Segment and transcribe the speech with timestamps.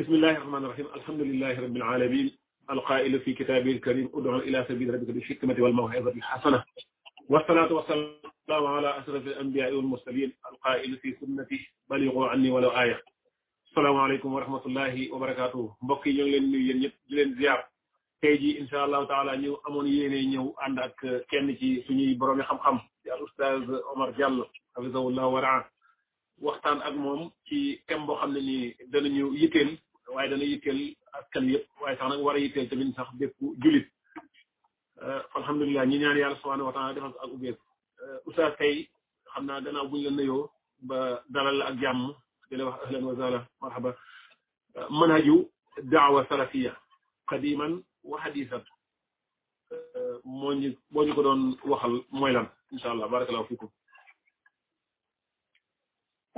[0.00, 2.36] بسم الله الرحمن الرحيم الحمد لله رب العالمين
[2.70, 6.64] القائل في كتابه الكريم ادعو الى سبيل ربك بالحكمه والموعظه الحسنه
[7.28, 8.10] والصلاه والسلام
[8.66, 13.00] على اشرف الانبياء والمرسلين القائل في سنته بلغوا عني ولو ايه
[13.70, 17.64] السلام عليكم ورحمه الله وبركاته مبكي نيغ لين نيو ييب دي لين زياب
[18.22, 22.58] تيجي ان شاء الله تعالى نيو امون ييني نيو اندك كين سي سوني بروم خم
[22.58, 23.62] خم يا استاذ
[23.94, 24.44] عمر جل
[24.76, 25.64] حفظه الله ورعاه
[26.44, 28.58] waxtaan ak moom ci kem boo xam ne ni
[28.92, 29.70] danañu yitteel
[30.14, 33.86] waaye dana yitteel askan yëpp waaye sax nag war a yitteel tamit sax bépp julit
[35.38, 37.64] alhamdulilah ñi ñaan yàlla subhanahu wa taala defal ko ak ubbeeku
[38.26, 38.88] oustaz tey
[39.32, 40.50] xam naa gannaaw buñ la nuyoo
[40.88, 42.14] ba dalal la ak jàmm
[42.48, 43.90] di la wax ahlan wa sahlan marhaba
[44.98, 45.36] manhaju
[45.82, 46.72] daawa salafiya
[47.30, 47.72] qadiman
[48.04, 48.62] wa hadithan
[50.24, 53.70] moo ñu moo ñu ko doon waxal mooy lan incha allah barakallahu fikum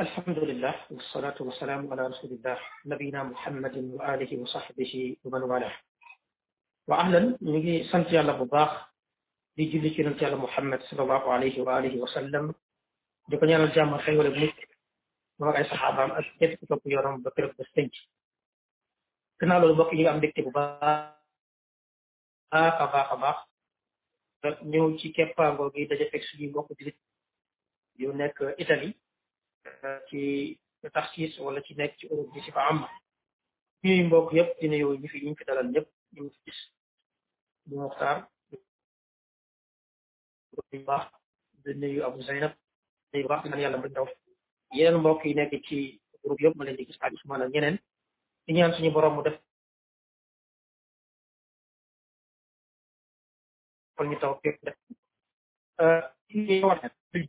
[0.03, 5.75] الحمد لله والصلاة والسلام على رسول الله نبينا محمد وآله وصحبه ومن والاه
[6.89, 8.73] وأهلا نجي سنتي على بباخ
[9.59, 12.55] لجل كنتي على محمد صلى الله عليه وآله وسلم
[13.29, 14.69] لكن يانا الجامع خير ولبنك
[15.39, 17.95] ونرى صحابة أسكت كتب يورم بكر بستنج
[19.41, 21.13] كنا لبقي يجي أمدك بباخ
[22.53, 23.39] آه كباخ كباخ
[24.63, 26.75] نيو تي كيبا غوغي دجا فكسي بوكو
[27.99, 29.02] يونيك إتالي
[30.09, 30.23] ci
[30.95, 32.79] taxsiis wala ci nekk ci Europe bi ci fa am
[33.85, 36.59] ñuy mbokk yëpp dina yooyu ñu fi ñu fi dalal ñëpp ñu gis
[37.69, 38.19] ñu waxtaan
[40.87, 41.05] baax
[41.63, 42.19] di nuyu Abu
[43.63, 44.07] yàlla mën daw
[44.77, 45.79] yeneen mbokk yi nekk ci
[46.21, 47.77] groupe yëpp ma leen di gis ak Ousmane ak ñeneen
[48.45, 49.37] di ñaan suñu borom mu def
[53.95, 54.57] kon ñu taw fekk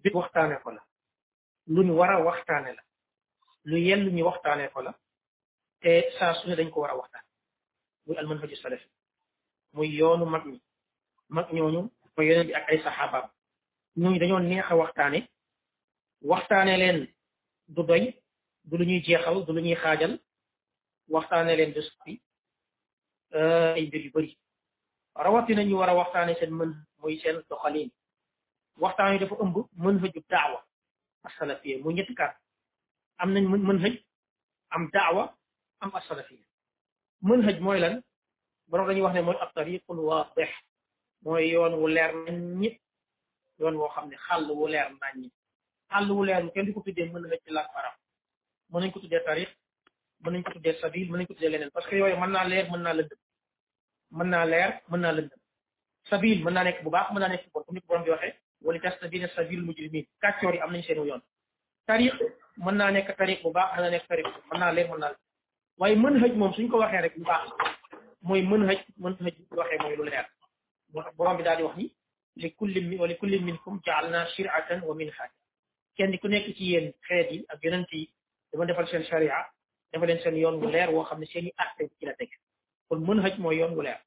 [0.03, 0.81] def waxtaane ko la
[1.67, 2.19] lu ñu war a
[2.61, 2.75] la
[3.66, 4.94] lu yell ñu waxtaanee ko la
[5.81, 7.22] te saa su dañ ko war a waxtaan
[8.06, 8.88] muy almanhaju salafi
[9.75, 10.58] muy yoonu mag ñi
[11.35, 11.81] mag ñooñu
[12.18, 13.29] mooy yeneen bi ak ay saxaabaam
[14.00, 15.19] ñooñu dañoo neex a waxtaane
[16.31, 17.00] waxtaanee leen
[17.75, 18.03] du doy
[18.69, 20.13] du lu ñuy jeexal du lu ñuy xaajal
[21.16, 22.13] waxtaane leen du soppi
[23.40, 24.31] euh, ay mbir yu bëri
[25.24, 27.90] rawatina ñu war a waxtaane seen mën muy seen doxalin
[28.84, 30.59] waxtaan yi dafa ëmb mën fa daawa
[31.28, 32.35] asalafiya mu ñetti kaat
[33.22, 33.95] am nañ mën mën hëj
[34.75, 35.23] am daawa
[35.84, 36.45] am asalafiya
[37.28, 37.95] mën hëj mooy lan
[38.69, 40.51] borom dañuy wax ne mooy ab tariqul waadih
[41.23, 42.75] mooy yoon wu leer nañ ñit
[43.59, 45.33] yoon woo xam ne xàll wu leer nañ ñit
[45.89, 47.95] xàll wu leer mu kenn di ko tuddee mën hëj ci làkk arab
[48.72, 49.50] mën nañ ko tuddee tariq
[50.23, 52.50] mën nañ ko tuddee sabil mën nañ ko tuddee leneen parce que yooyu mën naa
[52.51, 53.19] leer mën naa lëndëm
[54.17, 55.39] mën naa leer mën naa lëndëm
[56.09, 59.59] sabil mën naa nekk bu baax mën na nekk bu bon bi waxee ولتستبين سبيل
[59.59, 61.22] المجرمين كاتوري ام سينو يون
[61.88, 62.19] تاريخ
[62.57, 65.16] من نا نيك تاريخ بو باخ انا نيك تاريخ من نا لي من نا
[65.78, 67.41] واي من هج موم سنكو واخي رك بو باخ
[68.22, 70.25] موي من هج من هج واخي موي لو لير
[71.19, 71.91] بروم بي دادي واخ ني
[72.38, 75.30] لكل من ولكل منكم جعلنا شرعه ومنهاج
[75.97, 78.09] كين كو نيك سي يين خيت اك يوننتي
[78.53, 79.53] دا ديفال سين شريعه
[79.94, 82.40] دافا سين يون لير وو خامني سيني اكتي كي لا تك
[82.90, 83.97] كون من هج مو يون لير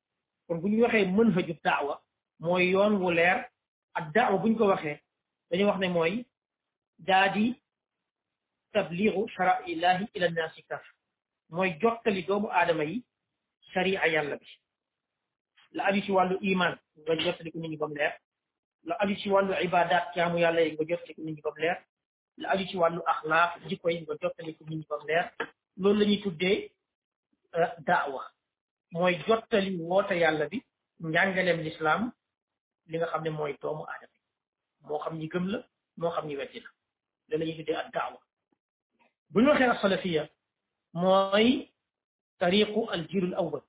[0.49, 2.01] كون بو ني واخي من الدعوه
[2.41, 3.45] مو يون لير
[3.97, 5.01] ak daawa buñ ko waxee
[5.51, 6.15] dañu wax ne mooy
[7.09, 7.47] daa di
[8.73, 10.85] tabliiru charaillahi ila nnaasi kaf
[11.55, 12.97] mooy jottali doomu aadama yi
[13.73, 14.47] sharia yàlla bi
[15.77, 18.15] la aju ci wàllu iman nga jottali ko nit ñi ba mu leer
[18.89, 21.61] la aju ci wàllu ibadat jaamu yàlla yi nga jottali ko nit ñi ba mu
[21.65, 21.79] leer
[22.71, 23.89] ci wàllu axlaaq jikko ko
[24.45, 25.27] nit ñi ba mu leer
[25.81, 26.59] loolu la tuddee
[27.59, 28.23] euh, daawa
[28.93, 30.59] mooy jottali woote yàlla bi
[31.09, 32.03] njàngaleem lislaam
[32.89, 34.11] li nga xamne moy doomu adam
[34.87, 35.59] mo xam ñi gëm la
[36.01, 36.71] mo xam ñi weddi la
[37.29, 38.19] da lañu tuddé tuddee ak daawa
[39.31, 40.23] bu ñu waxé asalafiya
[41.01, 41.47] mooy
[42.41, 43.65] tariqu aljil al awwal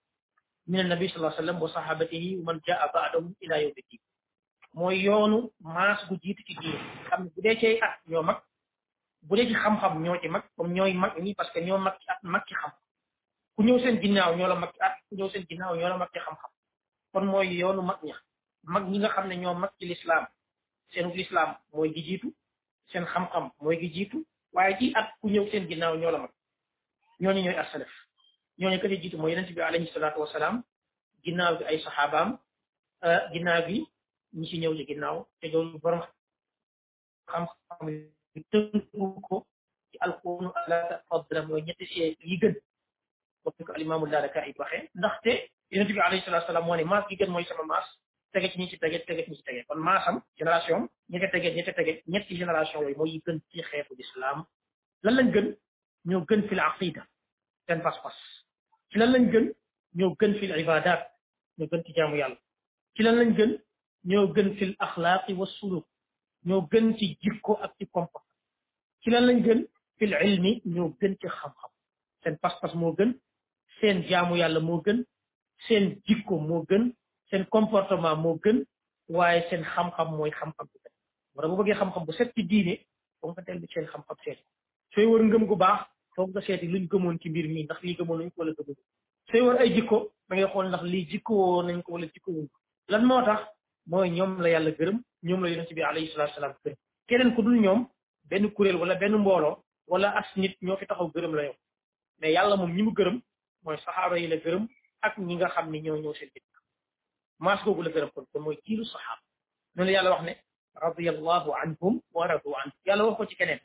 [0.70, 3.82] min an nabi sallallahu alayhi wa sallam wa sahabatihi wa man jaa baadahum ila yawmi
[3.90, 4.00] din
[4.74, 6.80] mooy yoonu maas gu jiitu ci diine
[7.10, 8.40] xam bu dé ci at ñoo mag
[9.22, 11.96] bu dé ci xam-xam ñoo ci mag comme ñoy mag ñi parce que ñoo mag
[12.02, 12.72] ci at mag ci xam
[13.56, 15.98] ku ñëw seen ginnaw ñoo la mag ci at ku ñëw seen ginnaw ñoo la
[15.98, 16.52] mag ci xam-xam
[17.12, 18.16] kon moy yoonu mag ña
[18.74, 20.24] mag ñi nga xamne ñoo mag ci l'islam
[20.92, 22.28] seen l'islam moy gi jitu
[22.92, 24.18] seen xam-xam moy gi jitu
[24.56, 26.32] waye ci at ku ñew seen ginnaw ñoo la mag
[27.22, 27.90] ñooñu ñooy asalaf
[28.60, 30.64] ñooñu ka ci jiitu mooy yonente bi alayhi salatu wassalam
[31.24, 31.78] ginnaw gi ay
[33.04, 33.78] euh ginnaw gi
[34.38, 36.04] ñi ci ñew ci ginnaw te doon borom
[37.32, 37.90] xam-xam
[38.36, 39.36] yu teunku ko
[39.92, 42.54] ci al-qur'an ala fadla moy ñetti ci yi gën
[43.44, 46.84] ko ko alimaamu daara kaa yi waxee ndaxte yonente bi alayhi salatu wassalam moo ne
[47.10, 47.88] gi gën moy sama mas.
[48.34, 50.80] tege ci ñi ci tege tege ci ñi ci tege kon maa xam génération
[51.10, 54.46] ñi ko tege ñi ko tege ñetti génération yooyu mooy gën ci xeetu islam
[55.04, 55.48] lan lañ gën
[56.10, 57.04] ñoo gën fi la aqida
[57.66, 58.18] seen pas-pas
[58.90, 59.46] ci lan lañ gën
[59.98, 61.02] ñoo gën fi la ibadat
[61.58, 62.38] ñoo gën ci jaamu yàlla
[62.96, 63.52] ci lan lañ gën
[64.10, 65.86] ñoo gën fi akhlaqi wa suluk
[66.48, 68.20] ñoo gën ci jikko ak ci kompa
[69.02, 69.62] ci lan lañ gën
[69.98, 71.72] fi l ilmi ñoo gën ci xam-xam
[72.24, 73.12] seen pas-pas moo gën
[73.80, 75.00] seen jaamu yàlla moo gën
[75.68, 76.86] seen jikko moo gën
[77.30, 78.66] seen comportement moo gën
[79.08, 80.92] waaye seen xam-xam mooy xam-xam bu set
[81.36, 82.76] wala bu bëggee xam-xam bu set ci diine
[83.20, 84.44] foog nga dellu seen xam-xam seeti
[84.94, 85.80] sooy wër ngëm gu baax
[86.16, 88.78] foog nga seeti luñ gëmoon ci mbir mi ndax lii gëmoon nañ ko wala gëmoon
[89.30, 89.98] sooy wër ay jikko
[90.28, 92.48] da ngay xool ndax lii jikkoo nañ ko wala jikkoo
[92.92, 93.42] lan moo tax
[93.90, 94.98] mooy ñoom la yàlla gërëm
[95.28, 96.78] ñoom la yonent bi alayhi salaatu salaam gërëm
[97.08, 97.90] keneen ku dul ñoom
[98.30, 99.56] benn kuréel wala benn mbooloo
[99.92, 101.56] wala as nit ñoo fi taxaw gërëm la yow
[102.20, 103.18] mais yàlla moom ñi gërëm
[103.64, 104.64] mooy saxaaba yi la gërëm
[105.06, 106.32] ak ñi nga xam ni ñoo ñëw seen
[107.46, 109.18] ماسكو بولا غرب كون موي كيلو صحاب
[109.78, 110.34] نون يالا واخني
[110.88, 113.60] رضي الله عنهم ورضوا عن يالا واخو سي كينين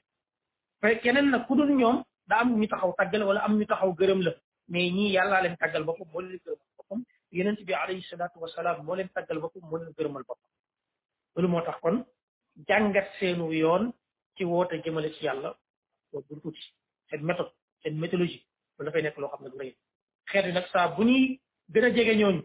[0.81, 4.21] في كينين نا كودون نيوم دا ام ني تاخاو تاغال ولا ام ني تاخاو غرم
[4.23, 4.33] لا
[4.69, 6.95] مي ني يالا لين تاغال بوكو مول لي غرم بوكو
[7.37, 10.45] يننت بي عليه الصلاه والسلام مول لين تاغال بوكو مول لي غرم بوكو
[11.37, 11.97] لول موتاخ كون
[12.69, 13.83] جانغات سينو يون
[14.37, 15.51] تي ووتا جيمالي سي يالا
[16.13, 16.57] و بورتوت
[17.11, 17.49] سي ميثود
[17.83, 18.39] سي ميثولوجي
[18.79, 19.77] ولا فاي نيك لو خامنا دوري
[20.31, 21.41] خيرو نك سا بوني
[21.77, 22.43] غنا جيغي نيوني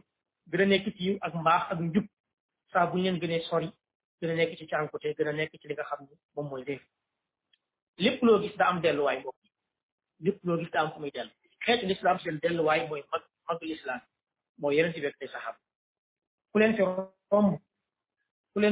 [0.49, 2.05] gën a nekk ci ak mbaax ak njub
[2.71, 3.69] saa bu ñu leen gënee sori
[4.21, 6.81] gën nekk ci cànkute gën a xam ne moom mooy réer
[7.97, 9.38] lépp loo gis da am delluwaay mbokk
[10.44, 10.91] loo gis da am
[12.19, 14.01] fu delluwaay mooy mag mag lislaam
[14.59, 15.55] mooy yeneen ci bekk te saxaab
[16.51, 16.75] ku leen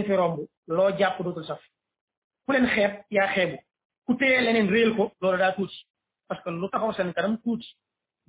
[0.06, 1.62] fi romb loo jàpp dootul saf
[2.46, 3.58] ku leen xeeb yaa xeebu
[4.06, 5.86] ku téye leneen réel ko loolu daa tuuti
[6.28, 7.68] parce que lu taxaw seen kanam tuuti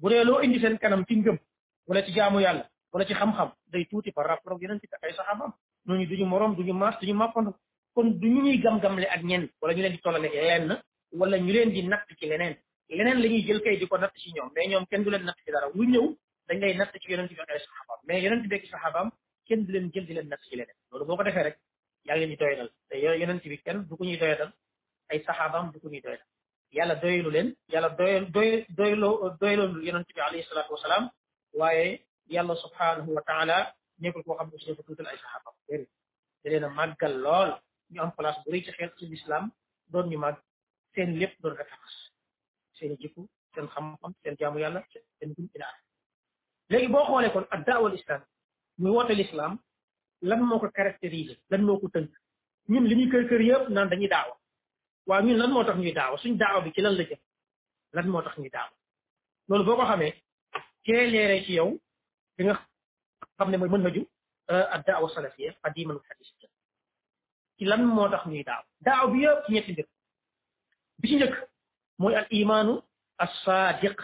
[0.00, 1.38] bu dee indi seen kanam ci ngëm
[1.87, 2.66] wala ci jaamu yàlla
[2.96, 5.52] wala ci xam-xam day tuuti par rapport ak yeneen ci ay saxaabam
[5.87, 7.50] ñooñu duñu morom duñu maas duñu màppandu
[7.94, 10.81] kon du ñu ñuy gam-gamle ak ñenn wala ñu leen di tollale lenn
[11.12, 12.56] wala ñu leen di natt ci leneen
[12.88, 15.25] leneen la ñuy jël kay di ko natt ci ñoom mais ñoom kenn du leen
[15.25, 16.16] natt ci dara lu ñëw
[16.48, 19.10] dañ lay natt ci yonent bi ak ay saxaabaam mais yonent bi ak saxaabaam
[19.46, 21.56] kenn du leen jël di leen natt ci leneen loolu boo ko defee rek
[22.06, 24.52] yaa ngi leen di doyadal te yonent bi kenn du ko ñuy doyadal
[25.10, 26.26] ay saxaabaam du ko ñuy doyadal
[26.72, 31.10] yàlla doyalu leen yàlla doyal doy doyloo doyaloo yonent bi alayhi salaatu wasalaam
[31.58, 33.56] waaye yàlla subhanahu wa taala
[34.00, 35.82] nekkul koo xam ne aussi dafa tuutal ay saxaabam déedéet
[36.43, 37.50] da leen a màggal lool
[37.93, 39.44] ñu am place bu rëy ci xeet ci lislaam
[39.93, 40.38] doon ñu màgg
[40.94, 41.99] seen lépp doon référence
[42.76, 43.23] seen i jikku
[43.55, 44.81] seen xam-xam seen jaamu yàlla
[45.19, 45.76] seen gum ilaar
[46.70, 48.20] léegi boo xoolee kon ak daawal islam
[48.81, 49.52] muy woote l'islam
[50.28, 52.11] lan moo ko caractériser lan moo ko tënk
[52.70, 54.34] ñun li ñuy kër kër yëpp naan dañuy daawa
[55.08, 57.20] waaw ñun lan moo tax ñuy daawa suñ daawa bi ci lan la jëm
[57.96, 58.75] lan moo tax ñuy daawa
[59.49, 60.14] loolu boo ko xamee
[60.84, 61.70] ci leeree ci yow
[62.38, 62.55] li nga
[63.37, 64.03] xam ne mooy manhaju
[64.75, 66.35] ad daawa salafiyya qadiman wa hadisa
[67.56, 69.87] ci lan moo tax ñuy daaw daaw bi yëpp ci ñetti mbir
[70.99, 71.35] bi ci njëkk
[72.00, 72.73] mooy al imaanu
[73.25, 73.99] as-saadiq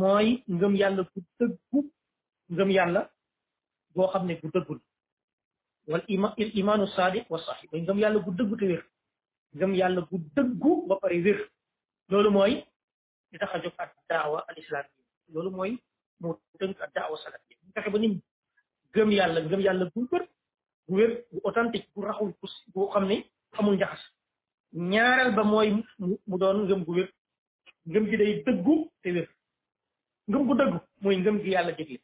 [0.00, 1.80] mooy ngëm yàlla gu dëggu
[2.54, 3.00] ngëm yàlla
[3.94, 4.80] boo xam ne gu dëggul
[5.90, 8.82] wal ima il imaanu saadiq wa sahih mooy ngëm yàlla gu dëggu te wér
[9.56, 11.38] ngëm yàlla gu dëggu ba pare wér
[12.10, 12.52] loolu mooy
[13.30, 14.86] li tax a jóg ak daawa al islam
[15.34, 15.72] loolu mooy
[16.20, 17.98] moo tënk ak daawa salaf bi bu fexe ba
[19.18, 20.00] yàlla gëm yàlla bu
[20.96, 22.32] wér bu authentique bu raxul
[22.74, 23.16] bu xam ne
[23.58, 24.02] amul njaxas
[24.92, 25.68] ñaareel ba mooy
[26.28, 27.08] mu doon ngëm gu wér
[27.90, 29.28] ngëm gi day dëggu te wér
[30.28, 31.98] ngëm gu dëggu mooy ngëm gi yàlla digle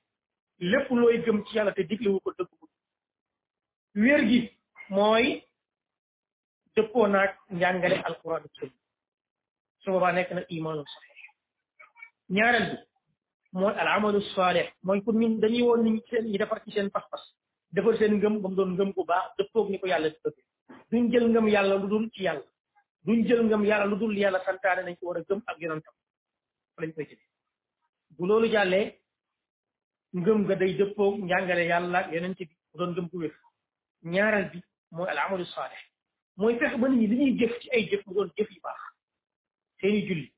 [0.71, 2.57] lépp looy gëm ci yàlla te digle wu ko dëggu
[4.05, 4.41] wér gi
[4.97, 5.25] mooy
[6.75, 8.79] dëppoo naag njàngale alquran ak sunna
[9.83, 11.05] su boobaa nekk na imaanu sax
[12.37, 12.77] ñaareel bi
[13.61, 16.89] mooy al amalu saalih mooy pour ñun dañuy woon ni seen ñi defar ci seen
[16.95, 17.23] pas-pas
[17.75, 20.35] defar seen ngëm ba mu doon ngëm bu baax dëppoog ni ko yàlla bëgg
[20.91, 22.45] duñ jël ngëm yàlla lu dul ci yàlla
[23.07, 25.95] duñ jël ngëm yàlla lu dul yàlla santaane nañ ko war a gëm ak yonantam
[26.81, 27.07] lañ koy
[28.29, 28.87] loolu jàllee
[30.21, 33.35] ngëm ga day dëppoog njàngale yàlla ak yonent bi mu doon ngëm bu wér
[34.13, 34.59] ñaareel bi
[34.95, 35.83] mooy al amalu saalih
[36.39, 38.81] mooy fexe ba nit ñi li ñuy ci ay jëf mu doon jëf yu baax
[39.81, 40.29] seeni julli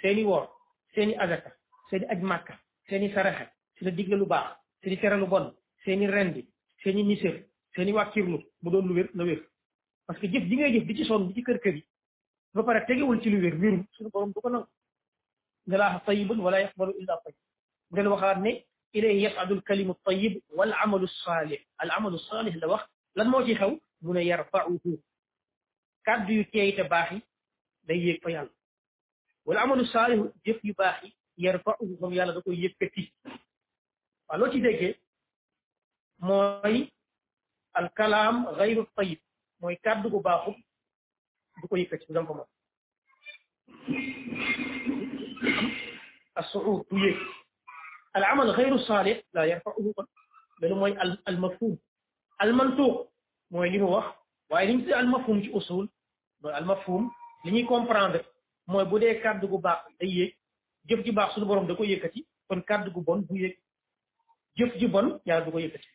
[0.00, 0.46] seeni woor
[0.94, 1.50] seeni azaka
[1.90, 2.52] seeni aj màkka
[2.88, 5.52] seeni saraxe si la digle lu baax seeni tere lu bon
[5.84, 6.46] seeni rendi
[6.82, 9.40] seeni misir seeni wàkkirlu mu doon lu wér na wér
[10.06, 11.84] parce que jëf di ngay jëf di ci son di ci kër kër yi
[12.54, 14.66] ba pare tegewul ci lu wér wér suñu borom du ko nangu
[15.66, 17.36] ne laaxa tayibun wala yaqbalu illa tayib
[17.90, 22.66] bu leen waxaat ne ilayhi yasadu alkalimu tayib wal amalu saalih al amalu saalih la
[22.72, 22.82] wax
[23.14, 24.78] lan moo ci xew mu ne yarfauhu
[26.04, 27.20] kàddu yu teey te baax yi
[27.86, 28.52] day yéeg fa yàlla
[29.46, 31.12] wal amalu saalih jëf yu baax yi
[31.44, 33.02] yarfa'uhu moom yàlla da koy yëkkati
[34.26, 34.92] waaw loo ci déggee
[36.26, 36.76] mooy
[37.78, 38.82] al kalaam gayru
[39.60, 40.56] mooy kàddu gu baaxul
[41.60, 42.48] du ko yëkkati du dem ko moom
[46.90, 47.18] du yéeg
[48.16, 50.06] al amal gayru saalih la yarfa'uhu kon
[50.60, 53.06] loolu mooy al al mafhum
[53.50, 54.06] mooy li mu wax
[54.50, 55.86] waaye li ñu tuddee al mafhum ci usul
[56.42, 57.02] mooy al mafhum
[57.44, 58.20] li ñuy comprendre
[58.70, 60.32] mooy bu dee kàddu gu baax day yéeg
[60.88, 63.54] jëf ji baax suñu borom da ko yëkkati kon kàddu gu bon bu yëg
[64.58, 65.88] jëf ji bon yàlla du ko yëkkati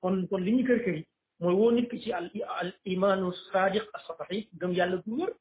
[0.00, 1.06] kon kon li ñu kër kër yi
[1.40, 5.32] mooy woo nit ki ci al al imaanu sadiq as-sahih gëm yàlla du wër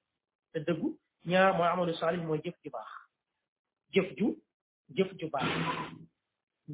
[0.52, 0.88] te dëggu
[1.30, 2.92] ñaar mooy amalu saalih mooy jëf ji baax
[3.94, 4.28] jëf ju
[4.96, 5.50] jëf ju baax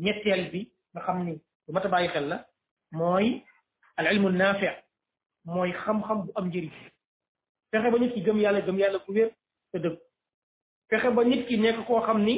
[0.04, 0.62] ñetteel bi
[0.94, 1.34] nga xam ni
[1.66, 2.38] lu mat a bàyyi xel la
[3.00, 3.28] mooy
[3.98, 4.68] al ilmu naafi
[5.54, 6.72] mooy xam-xam bu am njëriñ
[7.72, 9.30] fexe ba nit ki gëm yàlla gëm yàlla bu wér
[9.72, 9.98] te dëggu
[10.90, 12.36] fexe ba nit ki nekk koo xam ni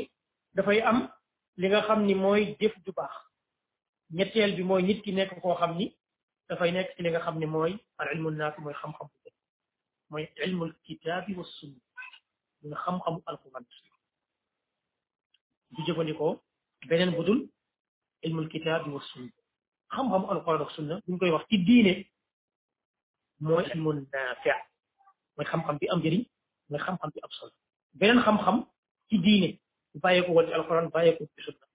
[0.55, 0.99] dafay am
[1.59, 3.15] li nga xam ni mooy jëf ju baax
[4.17, 5.85] ñetteel bi mooy nit ki nekk koo xam ni
[6.47, 9.35] dafay nekk ci li nga xam ni mooy al ilmu naafi mooy xam-xam bu jëf
[10.11, 11.81] mooy ilmul kitaabi wa sunna
[12.69, 13.65] nga xam-xamu xam alquran
[15.75, 16.33] du jëfandikoo
[16.89, 17.39] beneen budul
[18.25, 19.31] al kitaabi wa sunna
[19.93, 21.93] xam xam al quran ak sunna bu koy wax ci diine
[23.47, 24.49] mooy ilmu naafi
[25.35, 26.23] mooy xam-xam bi am njëriñ
[26.69, 27.55] mooy xam-xam bi am solo
[27.97, 28.57] beneen xam-xam
[29.09, 29.49] ci diine
[30.03, 31.65] bàyyeeku woon ci alxuraan bàyyeeku ci sunna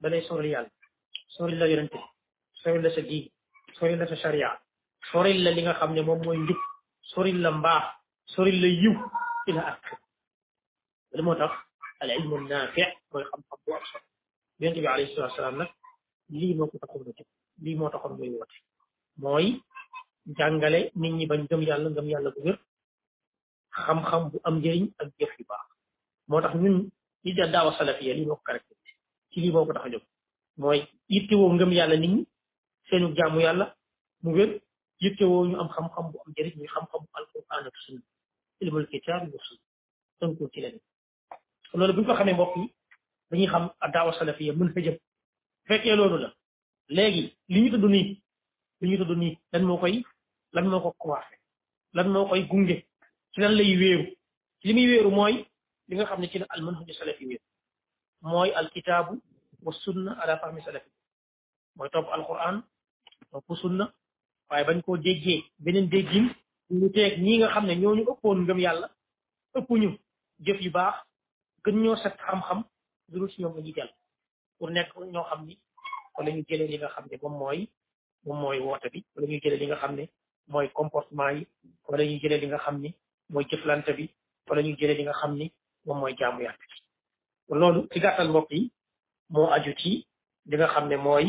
[0.00, 0.72] da lay sori yàlla
[1.36, 1.98] sori la yonente
[2.60, 3.28] sori la sa diine
[3.76, 4.50] sori la sa charia
[5.10, 6.60] sori la li nga xam ne moom mooy njub
[7.12, 7.84] sori la mbaax
[8.32, 8.96] sori la yiw
[9.50, 9.80] ila ak
[11.10, 11.52] loolu moo tax
[12.02, 12.42] al mooy
[16.80, 16.88] xam
[17.78, 18.08] moo ko
[19.22, 19.46] mooy
[20.36, 22.56] jàngale nit ñi bañ gëm yàlla gëm yàlla bu wér
[23.70, 25.66] xam-xam bu am njëriñ ak jëf yu baax
[26.28, 26.76] moo tax ñun
[27.24, 28.52] li da daawa salafiya lii moo ko
[30.60, 30.80] mooy
[31.12, 32.12] yittewoo ngëm yàlla nit
[32.92, 33.14] ñi
[33.46, 33.66] yàlla
[34.22, 34.50] mu wér
[35.00, 37.34] yittewoo ñu am xam-xam bu am njëriñ xam-xam mbokk
[42.60, 42.66] yi
[43.30, 44.96] dañuy xam daawa salafiya mën fa jëm
[45.68, 46.28] fekkee la
[46.96, 48.14] léegi nii
[48.80, 49.34] li
[49.68, 49.94] moo koy
[50.54, 51.36] lan ko croisé
[51.96, 52.76] lan moo koy gunge
[53.34, 54.06] ci lan lay wéeru
[54.64, 55.34] li muy wéeru mooy
[55.88, 57.44] li nga xam ne ci la al manhaju salafi wéeru
[58.30, 59.12] mooy al kitaabu
[59.64, 60.90] wa sunna ala fahmi salafi
[61.76, 62.56] mooy topp alquran
[63.30, 63.84] topp sunna
[64.48, 66.26] waaye bañ koo déggee beneen déggin
[66.78, 68.88] ñu teeg ñi nga xam ne ñooñu ëppoon ngëm yàlla
[69.58, 69.88] ëpp ñu
[70.44, 70.94] jëf yu baax
[71.64, 72.60] gën ñoo set xam-xam
[73.10, 73.74] dudul si ñoom la ñuy
[74.58, 75.54] pour nekk ñoo xam ni
[76.14, 77.60] wala ñu jëlee li nga xam ne moom mooy
[78.24, 80.04] moom mooy woote bi wala ñu jëlee li nga xam ne
[80.52, 81.42] mooy comportement yi
[81.88, 82.90] wala ñu jëlee li nga xam ni
[83.30, 84.08] moy ciflante bi
[84.48, 85.46] wala ñu jëlé li nga xamni
[85.86, 86.66] mom moy jaamu yaa bi
[87.60, 88.62] loolu ci gàttal mbokk yi
[89.32, 89.90] mo aju ci
[90.48, 91.26] li nga xamne moy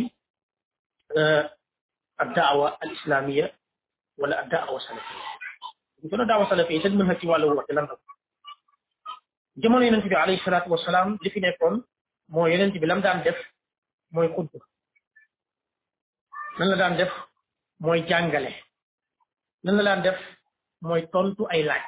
[1.20, 1.44] euh mooy
[2.24, 3.46] addaawa al islamiyya
[4.20, 5.26] wala addaawa salafiyya
[6.02, 7.96] ñu ko a daawa salafiya seen mën ci walu wax lan la
[9.62, 11.76] jamono ci bi alayhi salatu wassalam li fi nekkon
[12.34, 13.38] mo moo ci bi lam daan def
[14.14, 14.60] moy xutba
[16.58, 17.12] lan la daan def
[17.80, 18.52] moy jàngale
[19.64, 20.20] lan la daan def
[20.88, 21.84] mooy tontu ay laaj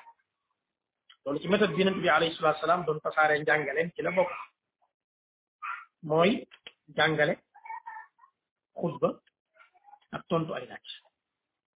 [1.23, 4.11] loolu ci méthode bi Yonent bi alayhi salaatu wa salaam doon tasaare njàngaleen ci la
[4.17, 4.31] bokk
[6.09, 6.29] mooy
[6.97, 7.33] jàngale
[8.79, 9.09] xutba
[10.15, 10.85] ak tontu ay laaj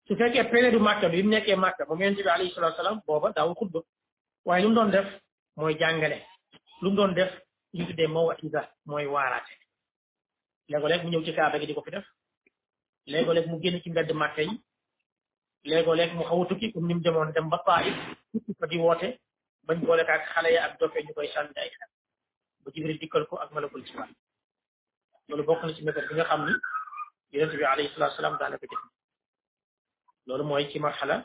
[0.07, 2.99] su fekkee période Màkka bi mu nekkee Màkka moom Yonent bi alayhi salaatu wa salaam
[3.07, 3.81] booba daawul xutba
[4.47, 5.09] waaye lu doon def
[5.59, 6.19] mooy jàngale
[6.83, 7.31] lu doon def
[7.77, 9.55] ñu tuddee maw'iza mooy waaraate
[10.71, 12.07] léegoo-léeg mu ñëw ci kaaba gi di ko fi def
[13.13, 14.57] léegoo-léeg mu génn ci mbedd Màkka yi
[15.69, 17.97] léegoo léeg mu xaw tukki comme ni mu demoon dem ba Taif
[18.33, 18.77] tukki fa di
[19.67, 21.71] bañ boole ko xale ya ak dofe ñu koy sànni ay
[22.75, 24.11] xel dikkal ko ak malakul jibaal
[25.29, 25.73] loolu bokk nga
[26.29, 26.53] xam ni
[27.37, 27.47] ko
[28.71, 28.85] def
[30.27, 31.17] loolu mooy ci marxala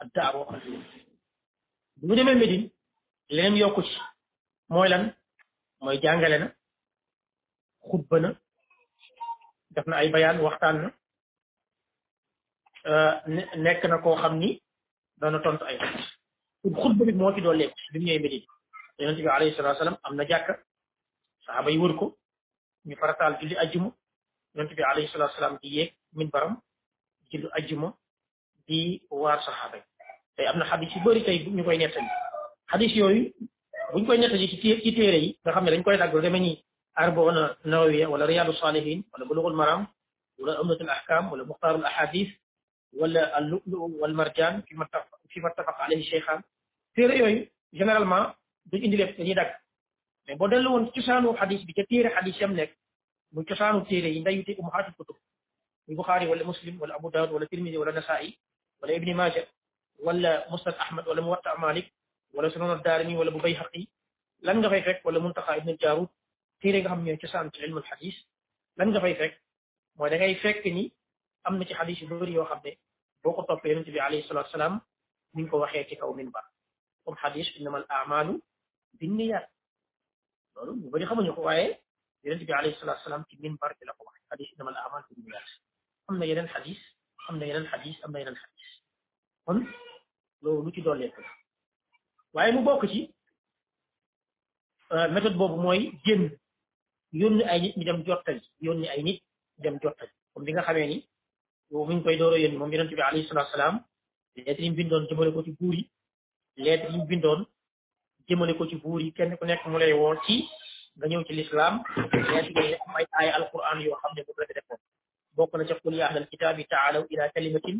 [0.00, 0.12] ak
[2.06, 2.66] bu demee Médine
[3.34, 3.98] leneen yokku ci
[4.72, 5.04] mooy lan
[5.82, 6.48] mooy jàngale na
[7.88, 8.18] xutba
[9.74, 10.88] def na ay bayaan waxtaan na
[13.56, 14.60] nek na ko xamni
[15.18, 15.78] da na tontu ay
[16.80, 18.40] khutba bi mo ci doon lekk bi ñey ñëwee
[18.98, 20.54] Médine yonent alayhi salatu wasalam amna na jàkka
[21.46, 22.06] saxaaba yi wër ko
[22.86, 23.90] ñu faratal julli ajjuma
[24.54, 26.54] yonent bi alayhi salatu wasalam di yek min baram
[27.30, 27.88] julli ajjuma
[28.66, 29.84] di waar saxaaba yi
[30.36, 32.08] tey am na xadis yu bëri tey ñu koy nettali
[32.70, 33.22] xadis yooyu
[33.92, 36.40] buñ koy nettali ci ci téere yi nga xam ne dañ koy dagg lu demee
[36.40, 39.86] ni arbauna nawiya wala riyadu salihin wala bulugul maram
[40.38, 42.32] wala umdatul ahkam wala muxtaarul ahadith
[42.98, 46.40] wala al lu'lu wal marjaan fi ma taf fi ma tafaq alayhi cheikhaan
[46.94, 48.34] téere yooyu généralement
[48.70, 49.50] duñ indi lépp dañuy dagg
[50.28, 52.70] mais boo dellu woon cosaanu xadis bi ca téere xadis yam nekk
[53.32, 55.16] muy cosaanu téere yi ndeyu te umahaatul kutub
[55.88, 58.30] muy buxaari wala muslim wala abu daawud wala tirmidi wala nasaa'i
[58.80, 59.42] wala ibni maaja
[60.06, 61.86] wala musnad ahmad wala muwatta malik
[62.36, 63.82] wala sunan daarimi wala bu bayhaqi
[64.46, 66.10] lan nga fay fekk wala muntaqa ibn jaarut
[66.60, 68.16] téere nga xam ñooy cosaan ci ilmul xadis
[68.78, 69.34] lan nga fay fekk
[69.96, 70.84] mooy da ngay fekk ni
[71.44, 72.78] am na ci hadith yu bari yo xamne
[73.22, 74.80] boko topé ko bi alayhi salatu wassalam
[75.34, 76.30] ni ko waxé ci kaw min
[77.06, 78.40] um hadith xadis innama al amalu
[79.00, 79.48] binniyat
[80.56, 81.78] lolu bu bari xamnu ko waye
[82.22, 85.04] yonente bi alayhi salatu wassalam ci minbar ci la ko waxee hadith innama al amalu
[85.14, 85.46] binniyat
[86.08, 86.82] am na yenen hadith
[87.28, 88.70] am na yeneen xadis am na yeneen xadis
[89.46, 89.66] kon
[90.42, 91.22] loolu ci dolé ko
[92.34, 93.14] waye mu bok ci
[95.10, 96.30] méthode bobu moy génn
[97.12, 99.22] yoni ay nit ñu dem jottali yoni ay nit
[99.58, 101.08] dem jottali comme li nga xamé ni
[101.72, 103.76] boobu mi ngi koy door a yónni moom yonent bi alayhi salaatu salaam
[104.46, 105.84] lettre yi mu bindoon jëmale ko ci buur yi
[106.64, 107.40] lettre yi mu bindoon
[108.28, 110.34] jëmale ko ci buur yi kenn ku nekk mu lay woo ci
[110.98, 111.74] nga ñëw ci l'islam
[112.32, 114.78] lettre yooyu am ay aaya alquran yoo xam ne moom la defoon
[115.36, 117.78] bokk na ca qul yaa ahlal kitaabi taalaw ila kalimatin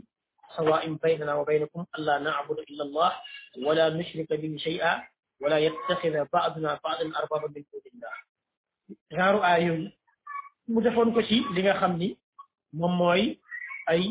[0.56, 3.10] sawaa'in baynana wa baynakum allaa na'buda illa allah
[3.64, 4.92] wala nushrika bihi shay'a
[5.42, 8.14] wala yattaxida ba'duna ba'dan arbaaban min dunillah
[9.16, 9.88] genre aaya yooyu
[10.72, 12.08] mu defoon ko ci li nga xam ni
[12.78, 13.24] moom mooy
[13.86, 14.02] Ah, ay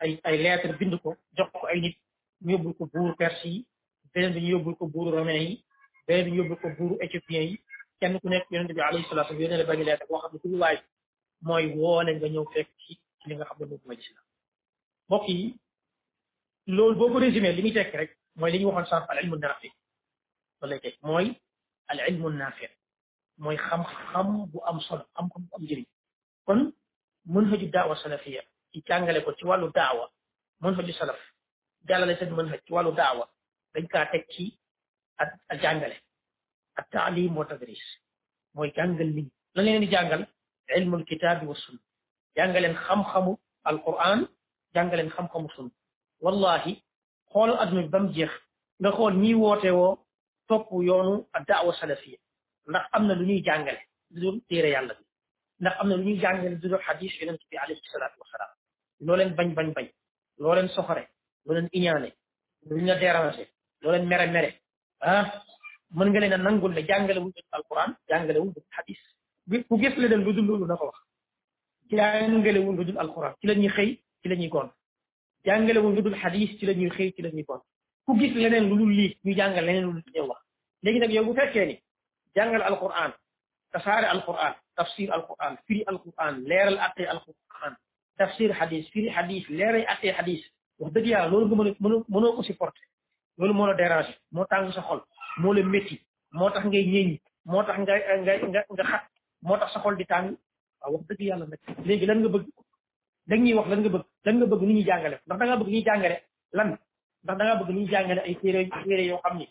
[0.00, 1.96] ay ay lettre bind ko jox ko ay nit
[2.44, 3.60] ñu yóbbul ko buur Perse yi
[4.12, 5.54] beneen bi ñu yóbbul ko buuru romain yi
[6.06, 7.54] beneen bi ñu yóbbul ko buuru éthiopien yi
[8.00, 10.58] kenn ku nekk yonente bi alayhi salaatu wa yónnee la benn boo xam ne suñu
[10.62, 10.78] waay
[11.46, 12.92] mooy woone nga ñëw fekk ci
[13.26, 14.24] li nga xam ne moom mooy islam
[15.08, 15.40] mbokk yi
[16.76, 19.68] loolu boo ko li muy tekki rek mooy li ñu waxoon sànq al ilmu naafi
[23.38, 25.86] mooy al xam-xam bu am solo xam-xam bu am njëriñ
[26.46, 26.72] kon
[27.34, 30.10] manhaju daawa salafiya ci jàngale ko ci wàllu daawa
[30.62, 31.18] manhaju salaf
[31.88, 33.24] jàllale seen manhaj ci wàllu daawa
[33.74, 34.44] dañ kaa teg ci
[35.50, 35.96] ak jàngale
[36.78, 37.84] ak taalim wa tadris
[38.54, 40.22] mooy jàngal nit la leen di jàngal
[40.76, 41.80] ilmul kitab wa sunna
[42.36, 43.32] jàngaleen xam-xamu
[43.70, 44.20] alquran
[44.74, 45.72] jàngaleen xam-xamu sunna
[46.24, 46.72] wallahi
[47.32, 48.32] xool aduna bi ba jeex
[48.80, 49.96] nga xool ñi woote woo
[50.48, 52.18] topp yoonu ak daawa salafiya
[52.70, 53.82] ndax am na lu ñuy jàngale
[54.20, 54.94] dul téere yàlla
[55.60, 58.50] ndax am na lu ñuy jàngale du xadis yonent bi alayhi salaatu wasalaam
[59.06, 59.86] loo leen bañ bañ bañ
[60.38, 61.04] loo leen soxore
[61.46, 62.10] loo leen iñaane
[62.68, 63.48] lu ñu déranger
[63.82, 64.50] loo leen mere mere
[65.00, 65.24] ah
[65.96, 69.00] mën nga leen a nangul ne jàngale wu leen alquran jàngale wu leen xadis
[69.68, 70.98] ku gis la leen lu dul loolu dafa ko wax
[71.90, 73.90] jàngale wuñ lu dul alquran ci la ñuy xëy
[74.20, 74.70] ci la ñuy gon
[75.46, 77.60] jàngale wu lu dul xadis ci la ñuy xëy ci la ñuy gon
[78.04, 80.42] ku gis leneen lu dul lii ñu jàngal leneen lu ñu wax
[80.82, 81.76] léegi nag yow bu fekkee ni
[82.36, 83.12] jàngal alquran
[83.74, 87.74] tasaare alquran tafsir alquran firi alquran leeral attee alquran
[88.20, 90.42] tafsir hadis firi hadis leeral attee hadis
[90.80, 92.84] wax dëgg yàlla loolu nga mën mëno mënoo ko supporter
[93.38, 94.82] loolu moo la déranger moo tàng sa
[95.42, 95.96] moo la métti
[96.38, 96.64] moo tax
[97.50, 99.00] moo tax nga nga
[99.46, 100.26] moo tax sa xol di tàng
[100.80, 102.46] waaw wax dëgg yàlla nag léegi lan nga bëgg
[103.28, 103.66] da ñuy wax
[104.26, 106.16] lan nga bëgg bëgg ni ñuy jàngale ndax da ngaa bëgg ñuy jàngale
[106.56, 106.68] lan
[107.24, 109.46] ndax da ngaa bëgg ñuy jàngale ay téere téere yoo xam ni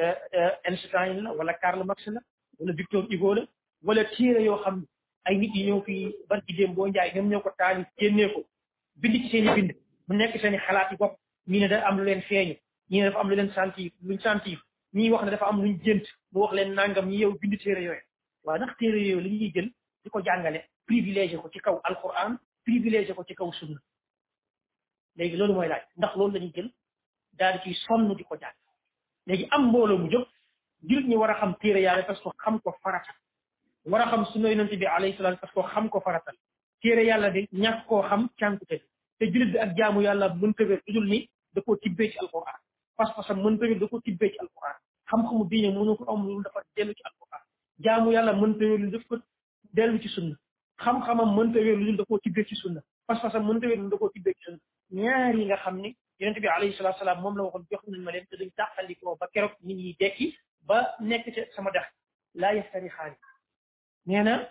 [0.00, 2.20] euh, euh, Einstein la wala Karl Marx la
[2.58, 3.42] wala Victor Hugo la
[3.82, 4.76] wala téere yoo xam
[5.28, 8.40] ay nit yi ñëw fii barki démb boo njaay ñoom ñoo ko taali génnee ko
[9.00, 9.70] bind ci bind
[10.06, 11.14] mu nekk seen i xalaat yi bopp
[11.50, 12.54] ñii da am lu leen feeñu
[12.90, 14.58] ñii ne dafa am lu leen sentir luñ sentir
[14.96, 17.82] ñii wax ne dafa am luñ jënt mu wax leen nangam ñi yow bind téere
[17.82, 18.02] yooyu
[18.44, 19.68] waaw ndax téere yooyu li ñuy jël
[20.04, 23.80] di ko jàngale privilégié ko ci kaw alquran privilégié ko ci kaw sunna
[25.16, 26.70] léegi loolu mooy laaj ndax loolu la ñuy jël
[27.32, 28.54] daal di ciy di ko jàng
[29.26, 30.24] léegi am mbooloomu mu jóg
[30.84, 33.12] ngir ñu war a xam téere yàlla parce que xam ko farata
[33.86, 36.34] wara xam sunu yonente bi alayhi salatu wassalam ko xam ko faratal
[36.82, 38.80] téré yàlla de ñak ko xam cànkute
[39.18, 42.54] te julit bi ak jaamu yàlla mënta wér dudul ni da ko tibbe ci alquran
[42.96, 44.74] pas-pasam mënta wér da ko tibbe ci alquran
[45.10, 47.40] xam-xamu diine mënu ko am lu dafa dellu ci alquran
[47.84, 49.16] jaamu yàlla mënta wér lu def ko
[49.74, 50.36] dellu ci sunna
[50.84, 53.96] xam-xamam mënta wér lu dul da ko tibbe ci sunna pas-pasam mënta wér lu da
[53.96, 54.58] ko tibbe ci sunna
[54.90, 58.00] ñaar yi nga xam ni yonente bi alayhi salatu wassalam mom la waxon jox nañ
[58.02, 60.36] ma leen te duñ tàqalikoo ba kérok nit ñi dekki
[60.68, 61.88] ba nekk ci sama dakh
[62.34, 63.18] la yaftari xaalis
[64.06, 64.48] nee na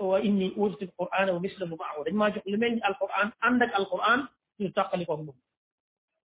[0.00, 3.62] wa inni utitu alqur'ana wa mislahu ma'ahu dañ maa jox lu mel ni alqur'an ànd
[3.62, 4.20] ak alqur'an
[4.60, 5.36] ñu tàqalikoo ak moom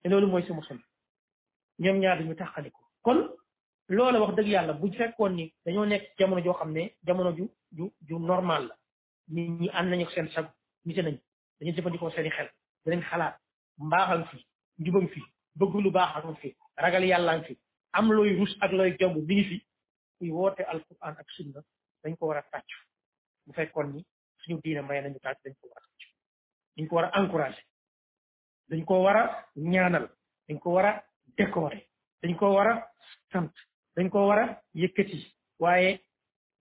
[0.02, 0.78] te loolu mooy sama xel
[1.80, 3.28] ñoom ñaar dañu tàqaliko kon
[3.88, 7.44] loola wax dëgg yàlla bu fekkoon ni dañoo nekk jamono joo xam ne jamono ju
[7.72, 8.76] ju ju normal la
[9.28, 10.48] nit ñi ànd nañu seen sago
[10.84, 11.16] nite nañ
[11.60, 12.48] dañu jëfandikoo seen i xel
[12.86, 13.34] danañ xalaat
[13.78, 14.36] mbaaxam fi
[14.78, 15.20] njubam fi
[15.58, 17.58] bëgg lu baax am fi ragal yàlla am fi
[17.92, 19.66] am looy rus ak looy jomb mi ngi fi
[20.18, 21.60] kuy woote alquran ak sunna
[22.02, 22.76] dañ ko war a tàccu
[23.46, 24.04] bu fekkoon ni
[24.42, 25.76] suñu diine may nañu tàcc dañ ko war
[26.76, 27.60] tàccu dañ ko war a encouragé
[28.70, 29.24] dañ ko war a
[29.56, 30.06] ñaanal
[30.48, 30.92] dañ ko war a
[31.36, 31.80] décorer
[32.22, 32.74] dañ ko war a
[33.32, 33.52] sant
[33.96, 34.46] dañ ko war a
[34.80, 35.18] yëkkati
[35.58, 36.00] waaye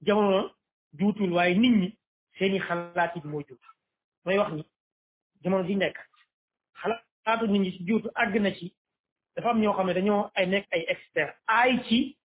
[0.05, 0.51] jamono
[0.99, 1.87] juutul waaye nit ñi
[2.37, 3.61] seeni xalaat yi moo juut
[4.25, 4.63] mooy wax ni
[5.41, 5.97] jamono ji nekk
[6.79, 8.75] xalaatu nit ñi ci juutu àgg na ci
[9.35, 12.17] dafa am ñoo xam ne dañoo ay nekk ay expert aay ci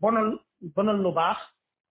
[0.00, 0.38] bonal
[0.74, 1.38] bonal lu baax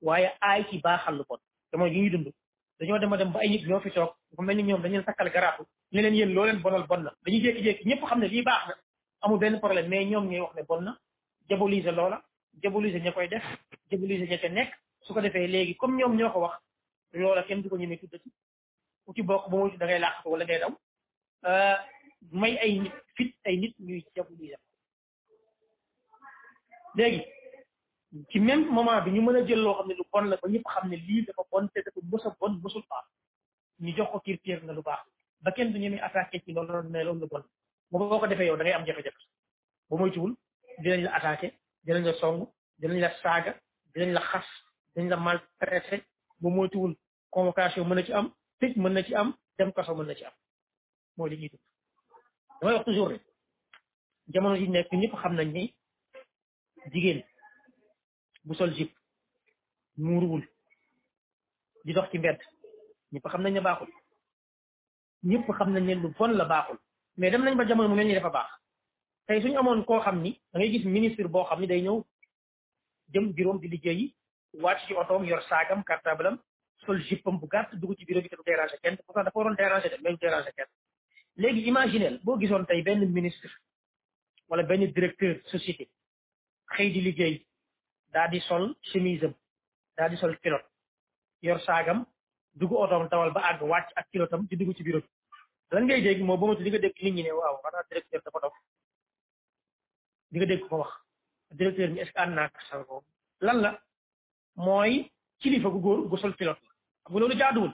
[0.01, 1.39] waaye aay ci baaxal lu bon
[1.71, 2.31] jamono ji ñuy dund
[2.79, 4.93] dañoo dem a dem ba ay nit ñoo fi toog dafa mel ni ñoom dañu
[4.95, 8.19] leen takkal garaatu ne leen yéen loo leen bonal bon na dañuy jékki-jékki ñëpp xam
[8.19, 8.73] ne lii baax na
[9.21, 10.91] amul benn problème mais ñoom ñooy wax ne bon na
[11.47, 13.43] diaboliser loola diaboliser ña koy def
[13.89, 16.59] diaboliser ña ca nekk su ko defee léegi comme ñoom ñoo ko wax
[17.13, 18.29] loola kenn du ko ñemee tuddati
[19.05, 19.85] ku ci bokk ba moytu da
[20.25, 20.73] wala ngay daw
[21.49, 21.77] euh,
[22.31, 24.03] may ay nit fit ay nit ñuy
[26.97, 27.36] léegi
[28.31, 30.91] ci même moment bi ñu mëna jël lo xam lu bon la ba ñëpp xam
[30.91, 33.05] li dafa bon te dafa mës bon mësul baax
[33.83, 34.99] ñu jox ko kiir kiir na lu baax
[35.43, 37.39] ba kenn du ñëmi attaquer ci loolu ne loolu lu bon
[37.91, 39.21] bu boo défé yow da ngay am jafe-jafe
[39.89, 40.35] bu moy ci moytuwul
[40.83, 41.53] dinañ la attaqué
[41.83, 42.47] dinañ la song
[42.79, 43.53] dinañ la saaga
[43.93, 44.45] dinañ la xas
[44.95, 46.03] dinañ la maltraité
[46.41, 46.95] bu moy ci wul
[47.29, 50.33] convocation mëna ci am tëj mëna ci am dem kasso mëna ci am
[51.17, 51.63] mooy li ñi dund
[52.61, 53.11] damay wax toujours
[54.27, 55.73] jamono yi nekk ñëpp xam nañ ni
[56.91, 57.23] jigéen
[58.47, 58.91] bu sol jip
[59.97, 60.41] muuruwul
[61.85, 62.39] di dox ci mbedd
[63.13, 63.91] ñëpp xam nañ ne baaxul
[65.25, 66.77] ñëpp xam nañ ne lu bon la baaxul
[67.17, 68.49] mais dem nañ ba jamono mu mel ni a baax
[69.27, 71.97] tey suñu amoon koo xam ni da ngay gis ministre boo xam ni day ñëw
[73.13, 74.15] jëm juróom di liggéeyi
[74.63, 76.37] wàcc ci otoom yor saagam cartable am
[76.85, 79.55] sol jippam bu gàtt dugg ci bureau bi te du déranger kenn pourtant dafa waroon
[79.55, 80.67] déranger de mais déranger kenn
[81.41, 83.49] léegi imaginel boo gisoon tey benn ministre
[84.49, 85.85] wala benn directeur société
[86.73, 87.46] xëy di liggéey
[88.13, 89.33] daa sol chemise am
[89.97, 90.65] daa sol kilot
[91.47, 91.99] yor saagam
[92.59, 95.11] dugg otoom tawal ba àgg wàcc ak kilotam di dugg ci bureau bi
[95.75, 97.61] lan ngay dégg moo ba matu di nga dégg nit ñi ne waaw ko
[100.81, 100.93] wax
[102.35, 102.55] naa ak
[103.45, 103.69] lan la
[104.65, 104.93] mooy
[105.41, 106.57] kilifa gu góor gu sol kilot
[107.31, 107.73] la xam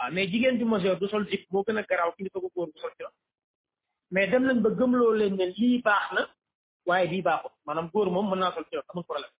[0.00, 3.12] ah, mais sol jip moo gën a garaaw kilifa gu góor gu sol kilot
[4.12, 5.12] mais dem nañ ba gëmloo
[5.58, 6.22] lii baax na
[6.88, 9.30] waaye lii baaxul maanaam góor moom mën naa sol kilot amul problème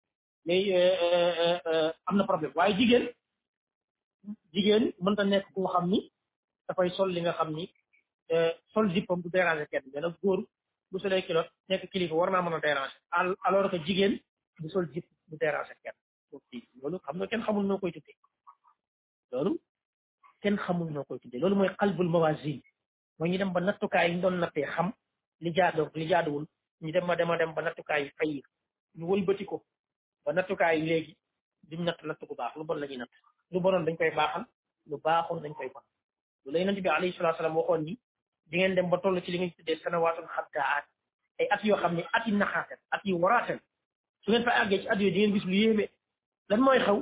[0.47, 3.07] day euh, euh, euh, am na problème waaye jigéen
[4.53, 6.11] jigéen mën ta nekk koo xam ni
[6.69, 7.71] dafay sol li nga xam ni
[8.75, 10.41] sol dippam du déranger kenn mais nag góor
[10.91, 12.99] bu solee kilo nekk kilifa war naa mën a déranger
[13.47, 14.19] alors que jigéen
[14.61, 15.97] bu sol dipp du déranger kenn
[16.83, 18.19] loolu xam nga kenn xamul noo koy tuddee
[19.31, 19.53] loolu
[20.43, 22.61] kenn xamul noo koy tuddee loolu mooy xalbul mawazin
[23.19, 24.89] mooy ñu dem ba nattukaay yi ñu doon xam
[25.43, 26.47] li jaadoo li jaaduwul
[26.83, 28.43] ñu dem ma dem a dem ba nattukaay yi
[28.99, 29.63] ñu wëlbati ko
[30.25, 31.15] ba nattukaay léegi
[31.71, 33.13] duñ natt natt bu baax lu bon la ñuy natt
[33.53, 34.45] lu bonoon dañ koy baaxal
[34.91, 35.83] lu baaxoon dañ koy bon
[36.45, 37.99] lu la yonent bi alayhi salatu salaam waxoon ni
[38.49, 40.87] di ngeen dem ba toll ci li ngeen tuddee sanawaatun xatta aat
[41.41, 43.59] ay at yoo xam ne at yi naxaaten at yi waraaten
[44.23, 45.85] su ngeen fa àggee ci at yooyu di ngeen gis lu yéeme
[46.49, 46.97] lan mooy xaw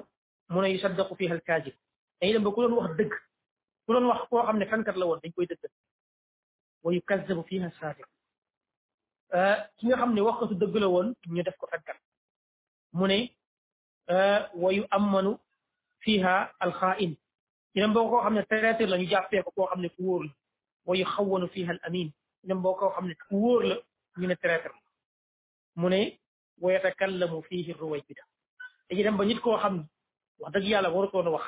[0.52, 1.74] mu ne yusaddaqu fiha alkaasib
[2.20, 3.12] dañuy dem ba ku doon wax dëgg
[3.86, 5.62] ku doon wax koo xam ne fankat la woon dañ koy dëgg
[6.82, 8.08] wa yukazzabu fiha saadiq
[9.76, 11.99] ki nga xam ne waxkatu dëgg la woon ñu def ko fankat
[12.92, 13.32] muné
[14.08, 15.38] ne wayu amanu
[16.00, 17.16] fiha al-kha'in
[17.92, 20.24] boo koo xam ne traître la ñu jàppee ko koo xam ku wóor
[20.86, 22.10] wayu khawnu fiha al amin
[22.44, 23.76] itam boo koo xam ku wóor la
[24.18, 24.72] ñu ne traître
[25.76, 26.18] muné
[26.60, 28.22] mu ne fihi ruway bida
[28.88, 29.84] dañuy dem ba nit ko xamné
[30.40, 31.44] wax dëgg yàlla waru na wax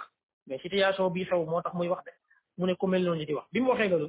[0.46, 2.10] mais situation bi xew motax muy wax de
[2.58, 4.08] muné ko mel non noonu di wax bimu waxé lolu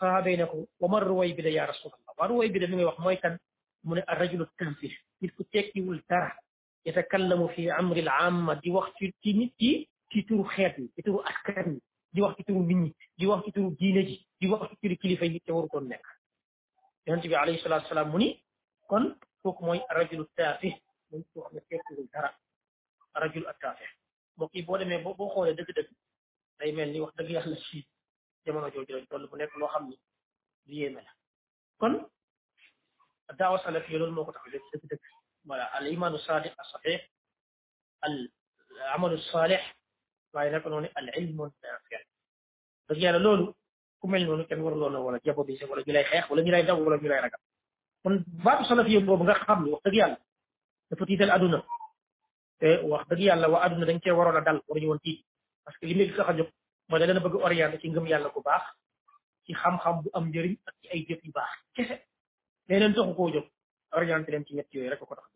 [0.00, 3.36] loolu wa mar ruway bida ya rasulullah wa ruway bida mi ngay wax moy kan
[3.84, 6.36] mune ar rajulu tanfir nit ku tekki wul dara
[6.86, 11.80] يتكلم في امر العامه دي وقت تي نيت تي تي تور خيت تي تور اسكان
[12.12, 15.38] دي وقت تي نيت ني دي وقت تي دينا جي دي وقت تي كليفه ني
[15.38, 16.02] تور كون نيك
[17.06, 18.44] يونس يعني بي عليه الصلاه والسلام موني
[18.88, 20.74] كون فوك موي رجل التافه
[21.12, 21.66] من فوك نيت
[21.96, 22.30] دي دارا
[23.36, 23.86] التافه
[24.36, 25.88] موكي بو دمي بو خول دك دك
[26.60, 27.88] داي ملني واخ دك يخلا شي
[28.46, 29.98] جامونو جوج جوج تول بو نيك لو خامني
[30.66, 31.06] دي يمل
[31.80, 32.06] كون
[33.38, 35.00] داوس على فيلول موكو تخلي دك دك
[35.46, 37.00] voilà, al-iman sadiq as-sahih
[38.06, 39.60] al-amal salih
[40.32, 41.96] waaye nag noonu al-ilmu nafi
[42.88, 43.54] dëgg yàlla loolu
[44.00, 46.50] ku mel noonu kenn waruloo na wala jabo bi wala ñu lay xeex wala ñu
[46.50, 47.40] lay daw wala ñu lay ragal
[48.02, 50.16] kon baatu salafiya boobu nga xam ne wax dëgg yàlla
[50.90, 51.58] dafa tiital aduna
[52.58, 55.24] te wax dëgg yàlla waa aduna dañ cee waroon a dal waruñu woon tiit
[55.64, 56.48] parce que li muy tax a jóg
[56.88, 58.64] mooy da leen a bëgg orienté ci ngëm yàlla bu baax
[59.44, 61.96] ci xam-xam bu am njëriñ ak ci ay jëf yu baax kese
[62.68, 63.44] leneen taxu koo jóg
[63.94, 65.26] orienté ci ñet yoy rek ko tax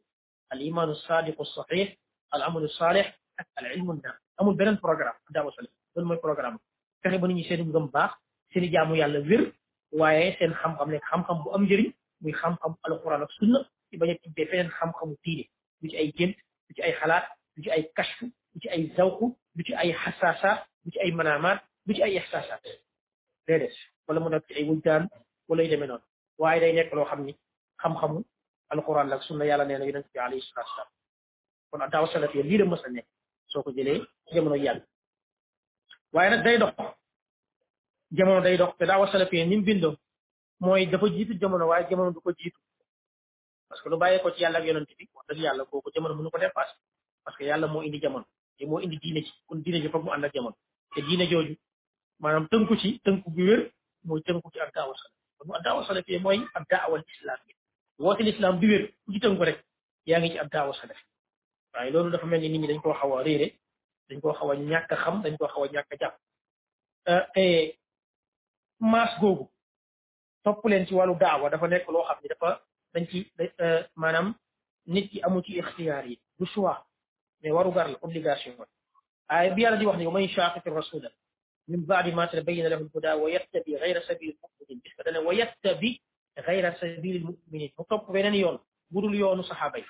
[0.51, 1.89] al iman as sadiq as sahih
[2.33, 3.07] al amalu saalix
[3.39, 4.01] ak al ilm an
[4.41, 6.59] amul benen programme daawa sali loolu moy programme
[7.03, 8.13] fexe ba nit ñi seen ngëm baax
[8.53, 9.53] seen jaamu yàlla wér
[9.93, 11.91] waye seen xam-xam nek xam-xam bu am njëriñ
[12.21, 13.59] muy xam-xam al qur'an ak sunna
[13.91, 15.45] ci baña ci tibbee fenen xam-xamu diine
[15.81, 16.37] du ci ay gént
[16.69, 17.25] du ci ay xalaat
[17.57, 18.19] du ci ay kashf
[18.55, 19.21] du ci ay zawq
[19.57, 22.57] du ci ay hassasa du ci ay manamat du ci ay ihsasa
[23.47, 23.75] dedes
[24.07, 25.03] wala mu nekk ci ay wujjan
[25.49, 26.03] wala yu demee noonu
[26.39, 27.33] waaye day nek lo xamni
[27.83, 28.25] xam-xamu
[28.73, 30.89] alquran lak sunna yalla neena na yonent bi alayhi salatu wasalam
[31.71, 33.07] kon daaw salat yi li de mossa nek
[33.53, 33.95] soko jele
[34.35, 34.83] jamono yalla
[36.17, 36.75] waye nak day dox
[38.19, 39.91] jamono day dox te daaw salaf yi nim bindo
[40.67, 42.61] moy dafa jitu jamono waye jamono du ko jiitu
[43.69, 46.13] parce que lu baye ko ci yalla ak yonent bi wax dëgg yalla kooku jamono
[46.19, 46.77] mu ko dépassé
[47.25, 48.25] parce que yalla mo indi jamono
[48.59, 50.57] te mo indi diine ci kon diine ji fa mu ànd ak jamono
[50.95, 51.55] te diine joju
[52.23, 53.63] manam tënku ci tënku bi wér
[54.25, 56.17] ci ak daawa salaf kon ak daawa salaf yi
[56.59, 57.39] ak daawal islam
[57.99, 59.59] woote l'islam bi wér ku ci tënku rek
[60.07, 60.99] yaa ngi ci ab daawa sa def
[61.75, 63.49] waaye loolu dafa mel ni nit ñi dañ koo xaw a réere
[64.09, 66.15] dañ koo xaw a ñàkk a xam dañ koo xaw a ñàkk a jàpp
[67.35, 67.75] te
[68.91, 69.47] maas googu
[70.45, 72.61] topp leen ci wàllu daawa dafa nekk loo xam ni dafa
[72.95, 73.19] dañ ci
[73.97, 74.35] maanaam
[74.87, 76.79] nit ki amu ci ixtiyaar yi du choix
[77.43, 78.67] mais waru gar la obligation la
[79.29, 81.11] aaya bi yàlla di wax ne wa man shaqiqi rasula
[81.69, 85.33] min baadi ma tabayyana lahu alhuda wa yattabi ghayra sabili almuminin bis ko dane wa
[85.35, 86.01] yattabi
[86.41, 88.59] غير سبيل المؤمنين مو توب بنين يون
[88.91, 89.85] بودول يونو صحابه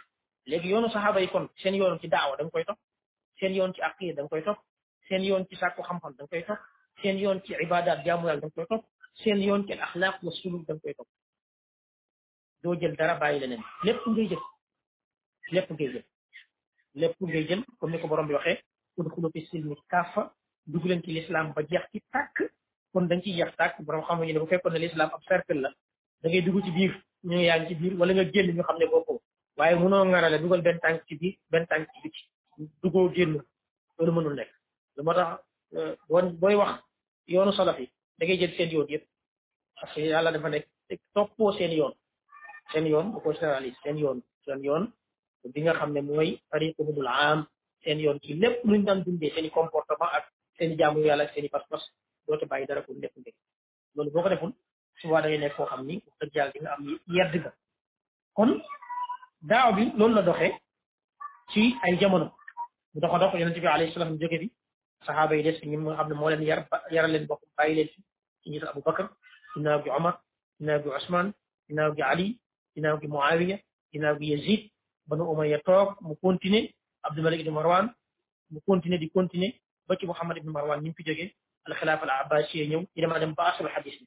[0.46, 2.76] لغي يونو صحابه كون سين يون تي دعوه دا نكوي توب
[3.40, 4.56] سين يون تي عقيده دا نكوي توب
[5.08, 6.58] سين يون تي ساكو خام خام دا نكوي توب
[7.02, 8.84] سين يون تي عبادات جامو يال دا نكوي توب
[9.24, 11.06] سين يون تي الاخلاق والسلوك دا نكوي توب
[12.64, 14.38] دو جيل دارا باي لنين لپ نغي جيل
[15.52, 16.04] لپ نغي جيل
[16.98, 18.58] لپ نغي جيل كوم نيكو بوروم بي وخه
[18.96, 20.30] كود كود في سلم كافا
[20.66, 22.52] دوغلن تي الاسلام با جيخ تاك
[22.92, 25.74] كون دا نتي جيخ تاك بوروم خام ني لو فيكون الاسلام اب سيركل
[26.22, 26.92] da ngay dugg ci biir
[27.28, 29.18] ñu yaa ngi ci biir wala nga génn ñu xam ne bokkoo
[29.58, 32.20] waaye mënoo ngarale dugal benn tànk ci biir benn tànk ci biti
[32.82, 33.32] duggoo génn
[33.96, 34.50] loolu mënul nekk
[34.96, 35.28] lu moo tax
[35.76, 36.70] euh, bon booy wax
[37.32, 37.86] yoonu salaf yi
[38.18, 39.04] da ngay jël seen yoon yëpp
[39.76, 40.64] parce que yàlla dafa nekk
[41.14, 41.94] toppoo seen yoon
[42.70, 44.84] seen yoon bu ko généralise seen yoon seen yoon
[45.54, 47.40] bi nga xam ne mooy tariquhumul am
[47.82, 50.24] seen yoon ci lépp luñ daan dundee seen comportement ak
[50.56, 51.82] seen i jaamu yàlla ak seen i pas-pas
[52.26, 53.34] doo ca bàyyi dara ko nekk ndek
[53.94, 54.52] loolu boo ko deful
[55.00, 56.82] subaa da ngay nekk koo xam ni wax dëgg yàlla di nga am
[57.16, 57.50] yedd ga
[58.36, 58.50] kon
[59.50, 60.52] daaw bi loolu la doxee
[61.50, 62.26] ci ay jamono
[62.92, 64.48] mu doxa dox yonente bi alayhi salaam jóge bi
[65.06, 66.60] saxaaba yi des fi ñi nga xam ne moo leen yar
[66.94, 68.00] yaral leen boppam bàyyi leen fi
[68.40, 69.06] ci njiital Abu Bakar
[69.54, 70.14] ginnaaw gi Omar
[70.58, 71.30] ginnaaw gi Ousmane
[71.68, 72.26] ginnaaw gi Ali
[72.74, 73.56] ginnaaw gi Muawiya
[73.92, 74.62] ginnaaw gi Yazid
[75.08, 76.64] banu Umayya toog mu continuer
[77.06, 77.86] Abdul Malik ibn Marwan
[78.52, 79.52] mu continuer di continuer
[79.86, 81.34] ba ci Muhammad ibn Marwan ni mu fi jógee
[81.66, 84.06] al xilaafa al abbasiya ñëw di dema dem ba asal xadis bi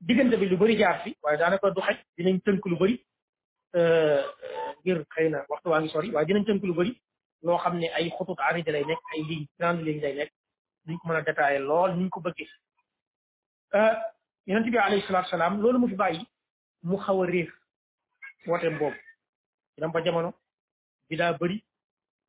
[0.00, 2.96] diggante bi lu bari jaar fi waaye daanaka du xaj dinañ tënk lu bari
[4.84, 6.92] ngir xëy na waxtu waa ngi sori waaye dinañ tënk lu bari
[7.42, 10.32] loo xam ne ay xutut aride lay nekk ay ligne grande ligne lay nekk
[10.84, 12.48] duñ ko mën a détaillé lool niñ ko bëggee
[14.46, 16.24] yonent bi alayhi salatu salaam loolu mu fi bàyyi
[16.82, 17.48] mu xaw a réer
[18.46, 18.96] wooteem boobu
[19.76, 20.30] dina ba jamono
[21.08, 21.56] bi daa bëri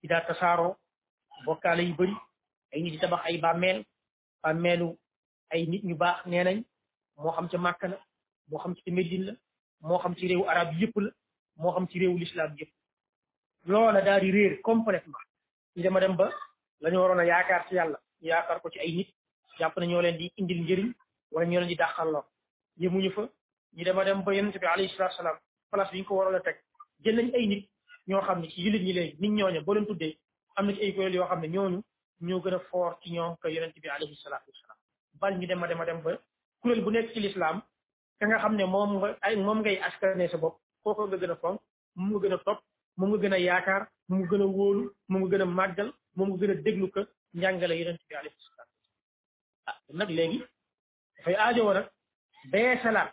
[0.01, 0.75] bi daa tasaaroo
[1.45, 2.15] bokkaale yu bëri
[2.73, 3.83] ay nit di tabax ay bàmmeel
[4.43, 4.95] bàmmeelu
[5.51, 6.59] ay nit ñu baax nee nañ
[7.19, 7.97] mo xam ci makka la
[8.49, 9.33] mo xam ci médine la
[9.87, 11.11] mo xam ci rew arab yëpp la
[11.57, 12.71] mo xam ci rew l'islam yëpp
[13.65, 15.21] loola daal di réer complètement
[15.75, 16.29] ñu dama dem ba
[16.81, 19.09] lañu ñu waroon a yaakaar ci yàlla yaakaar ko ci ay nit
[19.59, 20.91] jàpp na ñoo leen di indil njëriñ
[21.31, 22.25] wala ñoo leen di dàqal lor
[22.79, 23.21] yëmuñu fa
[23.75, 25.37] ñu dama dem ba yonent bi alayhi salatu salaam
[25.71, 26.57] place bi ñu ko waroon a teg
[27.03, 27.69] jël nañ ay nit
[28.07, 30.17] ñoo xam ne ci jullit ñi léegi nit ñooñu boo leen tuddee
[30.55, 31.81] am na ci ay kuréel yoo xam ne ñooñu
[32.21, 34.77] ñoo gën a fort ci ñoom que yonent bi alayhi salatu wasalaam
[35.19, 36.11] bal ñu dem a dem ba
[36.61, 37.57] kuréel bu nekk ci lislaam
[38.17, 41.37] ka nga xam ne moom nga moom ngay askane sa bopp kooku nga gën a
[42.21, 42.59] gën a topp
[42.97, 45.89] moom nga gën a yaakaar moom nga gën a wóolu moom nga gën a màggal
[46.17, 46.99] moom nga gën a déglu ko
[47.33, 48.69] njàngale yonent bi alayhi salaam
[49.69, 50.37] ah, nag léegi
[51.15, 51.87] dafay aajowoo nag
[52.51, 53.11] bee salaat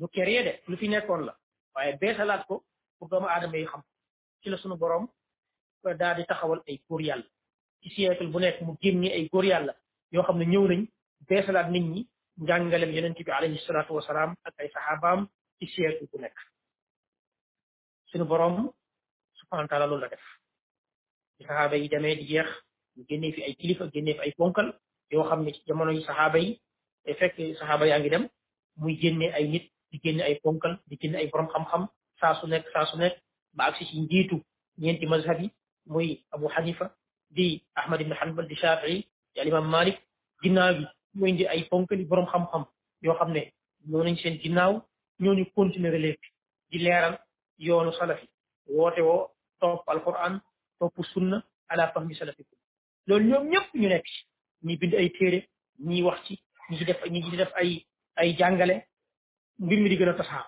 [0.00, 1.32] lu keree de lu fi nekkoon la
[1.74, 2.54] waaye bee salaat ko
[2.96, 3.82] pour doomu aadama yi xam
[4.40, 5.04] ci la sunu boroom
[6.00, 7.28] daal taxawal ay góor yàlla
[7.82, 9.72] ci siècle bu nekk mu génne ay góor yàlla
[10.12, 10.82] yoo xam ne ñëw nañ
[11.28, 12.02] bee salaat nit ñi
[12.40, 16.36] njàngalem yonent bi alayhi salaatu wasalaam ak ay saxaabaam ci siècle bu nekk
[18.10, 18.70] suñu boroom
[19.38, 20.22] subhanahu wa taala loolu la def
[21.40, 22.48] saxaaba yi demee di jeex
[22.96, 23.90] ñu génnee fi ay kilifa
[25.12, 26.60] yoo xam ne ci jamono yi saxaaba yi
[27.04, 28.28] te fekk saxaaba yaa ngi dem
[28.76, 31.62] muy génnee ay nit di génne ay ponkal di génne ay borom xam
[32.48, 33.16] nekk saa su nekk
[33.56, 34.40] ba njiitu
[34.78, 35.40] ñeenti mazhab
[35.86, 36.86] muy Abu Hanifa
[37.30, 39.98] di Ahmad ibn Hanbal di Shafi'i di al Malik
[40.42, 42.64] ginnaaw gi mooy indi ay ponkali boroom xam-xam
[43.04, 43.40] yoo xam ne
[43.90, 44.72] ñoo nañ seen ginnaaw
[45.22, 46.28] ñooñu continuer relève bi
[46.70, 47.14] di leeral
[47.66, 48.26] yoonu salafi
[48.76, 49.22] woote woo
[49.60, 50.34] topp alquran
[50.78, 51.36] topp sunna
[51.72, 52.58] ala fahmi salafikum
[53.08, 54.18] loolu ñoom ñëpp ñu nekk ci
[54.66, 55.38] ñi bind ay téere
[55.88, 56.34] ñi wax ci
[56.68, 57.70] ñi ci def ñi def ay
[58.20, 58.76] ay jàngale
[59.64, 60.46] mbir mi di gën a tasaar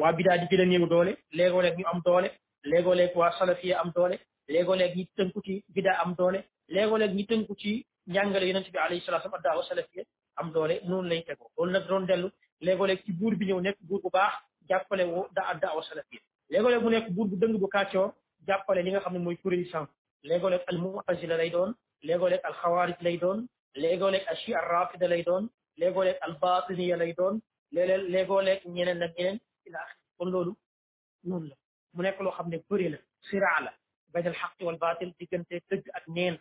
[0.00, 2.28] waa bidaa di gën a doole léegoo leeg ñu am doole
[2.70, 4.16] léegoo leeg waa salafiya am doole
[4.52, 6.38] léegoo leeg ñi tënku ci bidaa am doole
[6.74, 7.70] léegoo leeg ñi tënku ci
[8.14, 10.02] njàngale yonent bi alayhi salaatu wa daawa salafiya
[10.36, 12.28] am doole non lay teggo lol nak doon delu
[12.66, 14.34] legole ci bour bi ñëw nek bour bu baax
[14.68, 18.02] jàppale woo da daawa salafiya leegoo legole mu nek bour bu deung bu kaccio
[18.46, 19.86] jàppale li nga xamne moy mooy sam
[20.30, 21.70] legole al mu'tazila lay doon
[22.08, 23.38] legole al khawarij lay doon
[23.82, 25.44] legole al shia rafida lay doon
[25.80, 27.34] legole al batiniya lay doon
[27.76, 29.80] legole leegoo léegoo-léeg ñeneen ak ñeneen ila
[30.16, 30.52] kon lolu
[31.28, 31.56] non la
[31.94, 33.72] mu nek lo xamne ne la siraa la
[34.12, 36.36] bayn al haqq wal batil diggante dëgg ak neen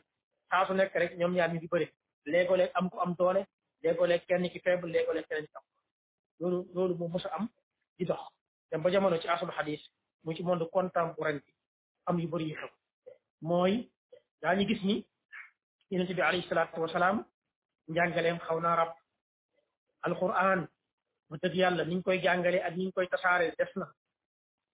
[0.50, 1.88] saa su nekk rek ñoom ñaar ñu di bëri
[2.34, 3.44] léegoo-léeg am ku am doole
[3.84, 5.64] léegoo-léeg kenn ki faible léegoo-léeg keneen ci am
[6.40, 7.46] loolu loolu moo mos a am
[7.98, 8.22] di dox
[8.70, 9.84] dem ba jamono ci asul xadis
[10.24, 11.52] mu ci monde contemporain bi
[12.10, 12.72] am yu bëri yu xew
[13.50, 13.74] mooy
[14.42, 14.96] daañu gis ni
[15.90, 17.18] yonente bi alayhi salaatu wasalaam
[17.88, 18.92] njàngaleem xaw naa rab
[20.06, 20.62] alquran
[21.28, 23.86] bu dëgg yàlla niñ koy jàngale ak niñ koy tasaare def na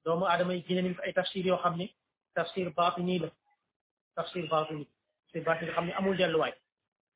[0.04, 1.86] doomu aadama yi génne nañ fa ay tafsir yoo xam ne
[2.36, 3.30] tafsir baatini la
[4.16, 4.86] tafsir baatini
[5.34, 6.54] te baati nga xam ne amul delluwaay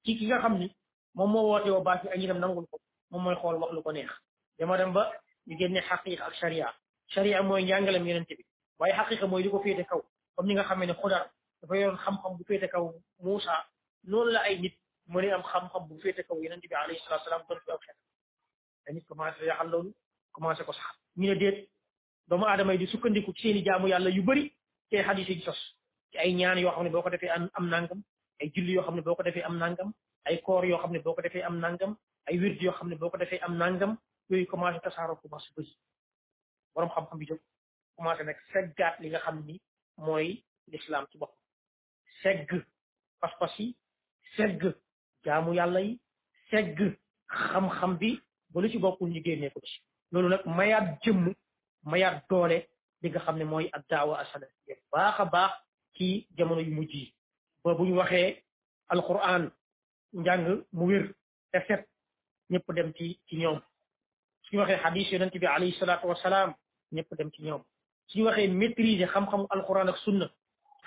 [0.03, 0.67] ci ki nga xam ni
[1.15, 2.65] moom moo woote woo baati ak ñitam ko
[3.11, 4.09] moom mooy xool wax lu ko neex
[4.57, 5.03] dama dem ba
[5.47, 6.73] ñu génne xaqiqa ak sharia
[7.13, 8.43] sharia mooy njàngalem yonente bi
[8.79, 10.01] waaye xaqiqa mooy li ko féete kaw
[10.35, 11.29] comme ni nga xamee ne xudar
[11.61, 12.83] dafa yoroon xam-xam bu féete kaw
[13.19, 13.53] Muusa
[14.03, 14.75] noonu la ay nit
[15.07, 17.53] mën am xam bu féete kaw yonente bi alayhi salatu
[19.13, 19.93] commencé yaxal loolu
[20.31, 21.69] commencé ko sax ñu ne déet
[22.27, 24.53] doomu adama yi di sukkandiku ci i jaamu yàlla yu bëri
[24.89, 25.59] te xadis yi sos
[26.11, 28.01] ci ay ñaan yoo xam ne boo ko defee am nangam
[28.41, 29.89] ay julli yoo xam ne boo ko defee am nangam
[30.27, 32.95] ay koor yoo xam ne boo ko defee am nangam ay wird yoo xam ne
[32.95, 33.97] boo ko defee am nangam
[34.29, 35.69] yooyu commencé tasaaroo commencé bëri
[36.73, 37.41] borom xam-xam bi jóg
[37.95, 39.61] commencé nag seggaat li nga xam ni
[40.05, 41.33] mooy l'islam ci bopp
[42.21, 42.49] segg
[43.19, 43.75] pas-pas yi
[44.35, 44.61] segg
[45.25, 45.99] jaamu yàlla yi
[46.49, 46.79] segg
[47.51, 48.19] xam-xam bi
[48.51, 49.77] ba lu ci bokkul ñu génnee ko ci
[50.11, 51.33] loolu nag mayaat jëmm
[51.91, 52.57] mayaat doole
[53.01, 55.53] li nga xam ne mooy ak daawa asalafiya baax a baax
[55.97, 57.09] ci jamono yu mujj
[57.65, 58.29] ba bu ñu waxee
[58.93, 59.43] alquran
[60.19, 60.45] njàng
[60.77, 61.05] mu wér
[61.51, 61.83] te set
[62.51, 63.57] ñëpp dem ci ci ñoom
[64.45, 66.49] suñu waxee xadis yonent bi alayhi salaatu wasalaam
[66.95, 67.61] ñëpp dem ci ñoom
[68.09, 70.27] suñu waxee maîtriser xam-xamu alquran ak sunna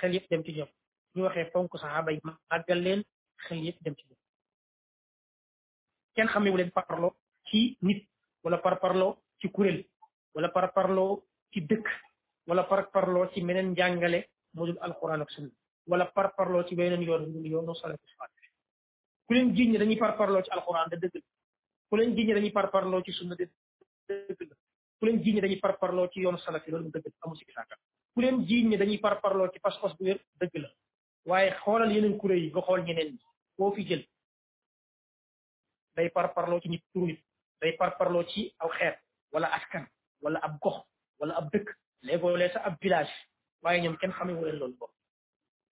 [0.00, 0.68] xel yëpp dem ci ñoom
[1.12, 3.02] suñu waxee fonk saxaaba yi màggal leen
[3.44, 4.18] xel yëpp dem ci ñoom
[6.14, 7.10] kenn xamee wu leen parparloo
[7.46, 8.06] ci nit
[8.44, 9.84] wala parparloo ci kuréel
[10.34, 11.86] wala parparloo ci dëkk
[12.48, 14.20] wala parparloo ci meneen njàngale
[14.54, 15.50] moo jël alquran ak sunna
[15.86, 18.46] wala parparloo ci beneen yoon bu dul yoonu salatu fatih
[19.26, 21.14] ku leen jiñ dañuy parparloo ci alquran da dëgg
[21.88, 23.44] ku leen jiñ dañuy parparloo ci sunna da
[24.08, 24.52] dëgg
[24.98, 27.44] ku leen jiñ dañuy parparloo ci yoonu salafi loolu mu dëgg amul si
[28.14, 30.68] ku leen jiñ dañuy parparloo ci pas-pas bu wér dëgg la
[31.30, 33.10] waaye xoolal yeneen kuréel yi nga xool ñeneen
[33.58, 34.02] ñi fi jël
[35.96, 37.20] day parparloo ci nit tur nit
[37.60, 38.96] day parparloo ci aw xeet
[39.32, 39.84] wala askan
[40.22, 40.78] wala ab gox
[41.18, 41.68] wala ab dëkk
[42.06, 43.14] léegoo lee ab village
[43.62, 44.94] waaye ñoom kenn xamewu leen loolu bopp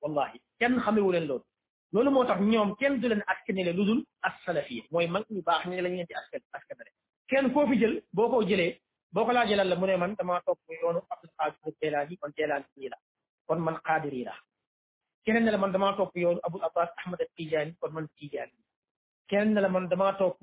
[0.03, 1.45] wallahi kenn xamewu leen loolu
[1.93, 5.63] loolu moo tax ñoom kenn du leen askanele lu dul assalafiyya mooy mag ñu baax
[5.69, 6.91] ñi lañ leen di askan askanale
[7.31, 8.73] kenn koo fi jël boo ko jëlee
[9.15, 12.15] boo ko laajee lan la mu ne man damaa toog muy yoonu Abdul Qaadir Jilaani
[12.21, 12.97] kon Jilaani yi la
[13.47, 14.35] kon man Qaadir yi la
[15.25, 18.65] keneen ne la man damaa toog yoonu Abul Abbas Ahmad Tijaani kon man Tijaani yi
[19.29, 20.37] keneen ne la man damaa toog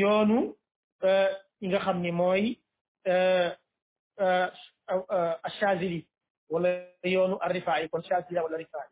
[0.00, 0.38] yoonu
[1.60, 2.44] yi nga xam ni mooy
[5.58, 6.00] Chazili
[6.52, 8.88] ولا يونو الرفاعي كون شاكيلا ولا رفاعي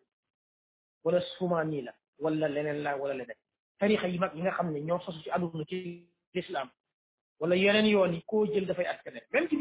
[1.05, 3.35] ولا السوماني لا ولا لنن لا ولا لنن
[3.81, 6.69] تاريخ يما ميغا خامني ньо سوسو سي ادونو تي الاسلام
[7.41, 9.57] ولا يلن يوني كو جيل دا فاي اسكن ميم تي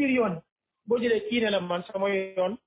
[1.30, 2.58] كي نلا مان سما يون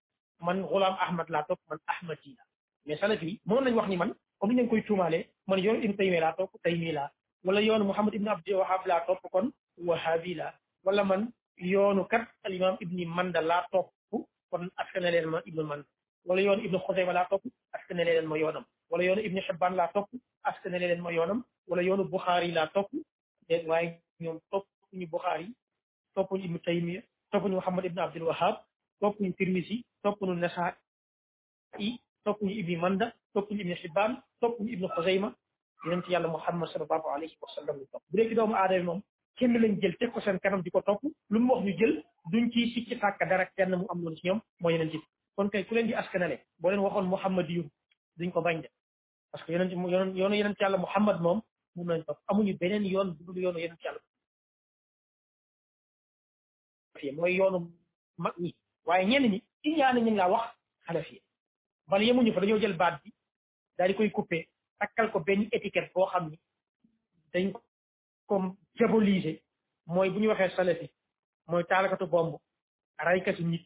[0.41, 2.45] مان غلام احمد لا توك مان احمدي لا
[2.87, 6.31] مي سالفي مو نن واخني مان او مي نكوي تومالي مان يون ابن تيمي لا
[6.39, 7.05] توك تيمي لا
[7.47, 9.53] ولا يون محمد ابن عبد الوهاب لا توك كون
[9.87, 10.49] وهابي لا
[10.85, 11.23] ولا مان
[11.59, 13.89] يونو كات الامام ابن مندلا توك
[14.53, 15.81] kon askan leen ma ibnu man
[16.29, 17.43] wala yoon ibnu xusayma laa topp
[17.77, 20.09] askan leen ma yoonam wala yoonu ibnu xibban laa topp
[20.51, 21.39] askan leen ma yoonam
[21.71, 22.89] wala yoonu buxaari laa topp
[23.49, 23.89] dégg waaye
[24.23, 25.47] ñoom toppuñu buxaari
[26.15, 27.01] toppuñu ibnu taymiya
[27.33, 28.55] toppuñu muhammad ibnu abdul wahab
[29.01, 30.73] toppuñu tirmisi toppuñu nasaa
[31.87, 31.89] i
[32.25, 35.29] toppuñu ibnu manda toppuñu ibnu xibban toppuñu ibnu xusayma
[35.85, 39.01] yonent yàlla muhammad salallahu alayhi wa sallam topp bu dee ci doomu aadama moom
[39.37, 41.95] kenn lañ jël teg ko seen kanam di ko topp lu mu wax ñu jël
[42.33, 44.99] duñ ci sikki sàkk dara kenn mu am loolu ci ñoom mooy yeneen ci
[45.35, 47.47] kon kay ku leen di askanale boo leen waxoon Muhammad
[48.19, 48.69] duñ ko bañ de
[49.31, 51.41] parce que yeneen ci yoon yoonu yeneen ci yàlla Muhammad moom
[51.75, 54.01] mun nañ topp amuñu beneen yoon yoonu yeneen ci yàlla
[57.19, 57.59] mooy yoonu
[58.19, 58.51] mag ñi
[58.87, 60.47] waaye ñenn ñi i ñaane ñu laa wax
[60.87, 61.21] xalafi
[61.89, 63.11] bala yemuñu fa dañoo jël baat bi
[63.77, 64.39] daal di koy coupé
[64.79, 66.37] takkal ko benn étiquette boo xam ni
[67.33, 67.61] dañ ko
[68.33, 69.39] comme diaboliser
[69.87, 70.87] mooy bu ñu waxee salafi
[71.49, 72.35] mooy taalakatu bomb
[72.99, 73.65] raykatu nit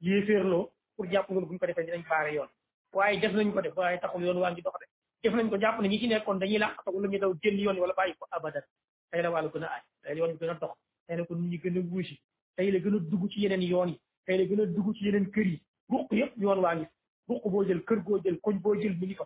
[0.00, 2.48] yéeféerloo pour jàpp loolu bu ñu ko defee dinañ baare yoon
[2.92, 4.86] waaye def nañ ko def waaye taxul yoon waa ngi dox de
[5.22, 7.60] def nañ ko jàpp ne ñi ci nekkoon dañuy laa ataku la ñu daw jël
[7.62, 10.76] yoon wala bàyyi ko la wàllu a aaj tey la yoon bi gën a dox
[11.06, 12.16] tey la ko nit ñi gën a wuusi
[12.56, 15.30] tey la gën a dugg ci yeneen yoon yi tey la a dugg ci yeneen
[15.34, 15.60] kër yi
[15.90, 16.86] ruq yëpp yoon waa ngi
[17.28, 19.16] ruq boo jël kër boo jël koñ boo jël mi ngi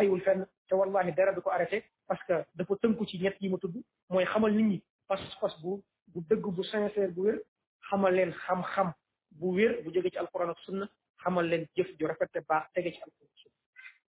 [0.00, 3.48] wul fenn te wallahi dara du ko arrêté parce que dafa tënku ci ñett yi
[3.48, 3.74] ma tudd
[4.08, 5.82] mooy xamal nit ñi pas-pas bu
[6.14, 7.38] dëgg bu sincère bu wér
[7.88, 8.92] xamal leen xam-xam
[9.30, 10.88] bu wér bu jóge ci alquran ak sunna
[11.22, 12.68] xamal leen jëf ju rafet te baax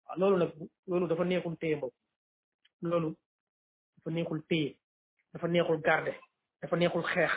[0.06, 0.52] waaw loolu nag
[0.86, 1.94] loolu dafa neexul téye mbokk
[2.82, 3.16] loolu
[3.98, 4.76] dafa neexul téye
[5.34, 6.16] dafa garder
[6.62, 7.32] dafa neexul xeex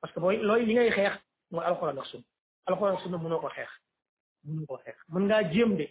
[0.00, 1.14] parce que booy looy li ngay xeex
[1.50, 2.24] mooy alquran ak sunna
[2.66, 3.10] alquran ak xeex
[4.44, 5.86] mënoo xeex mën ngaa jéem de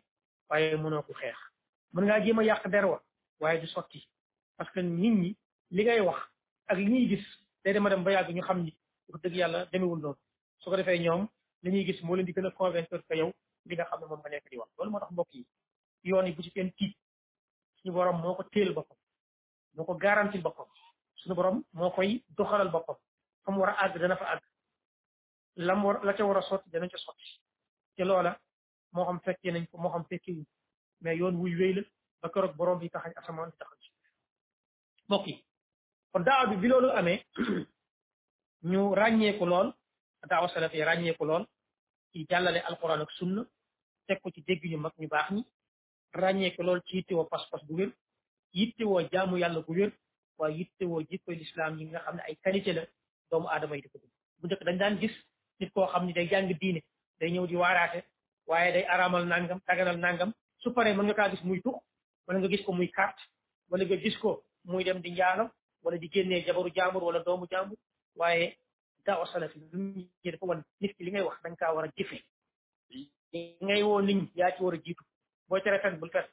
[0.49, 1.37] waaye mënoo ko xeex
[1.93, 3.01] mën ngaa jéem a yàq der wa
[3.39, 4.01] waaye du sotti
[4.57, 5.35] parce que nit ñi
[5.75, 6.19] li ngay wax
[6.69, 7.25] ak li ñuy gis
[7.63, 8.71] day dema dem ba yàgg ñu xam ni
[9.07, 10.19] wax dëgg yàlla demewul loolu
[10.59, 11.21] soo ko defee ñoom
[11.63, 13.31] li gis moo leen di gën a convaincre que yow
[13.67, 15.33] li nga xam ne moom nga nekk di wax loolu moo tax mbokk
[16.09, 16.93] yoon yi bu ci kenn tiit
[17.77, 18.97] suñu borom moo ko téel boppam
[19.75, 20.67] moo ko garantil boppam
[21.19, 22.95] suñu borom moo koy doxalal boppam
[23.43, 24.43] fa mu war a àgg dana fa àgg
[25.67, 27.27] lam war la ca war a sotti danañ ca sotti
[27.95, 28.31] te loola
[28.93, 30.43] moo xam fekkee nañ ko moo xam fekkee
[31.01, 31.81] mais yoon wuy wéy la
[32.21, 33.81] ba keroog boroom bi taxañ asamaan di taxañ
[35.07, 35.27] mbokk
[36.11, 37.19] kon daawa bi bi loolu amee
[38.71, 39.67] ñu ràññeeku lool
[40.29, 41.43] daawa salaf yi ràññeeku lool
[42.11, 43.41] ci jàllale alquran ak sunna
[44.07, 45.41] teg ko ci dégg ñu mag ñu baax ñi
[46.21, 47.91] ràññeeku ci yittewoo pas-pas bu wér
[48.57, 49.91] yittewoo jaamu yàlla bu wér
[50.37, 52.83] waaye yittewoo jikkoy lislaam yi nga xam ne ay qualité la
[53.29, 53.97] doomu aadama yi ko
[54.41, 55.13] dund daan gis
[55.59, 56.81] nit koo xam ne day jàng diine
[57.19, 57.99] day ñëw di waaraate
[58.49, 61.75] waaye day araamal nangam taganal nangam su paree mën nga kaa gis muy tux
[62.27, 63.21] wala nga gis ko muy carte
[63.69, 65.49] wala nga gis ko muy dem di njaalo
[65.83, 67.77] wala di génnee jabaru jaambur wala doomu jaambur
[68.15, 68.57] waaye
[69.05, 71.91] daaw salafi lu ñu dafa wan nit li ngay wax da nga kaa war a
[71.97, 72.23] jëfee
[72.89, 73.01] li
[73.63, 75.03] ngay woo nit ñi yaa ci war a jiitu
[75.47, 76.25] booy tere fen bul fen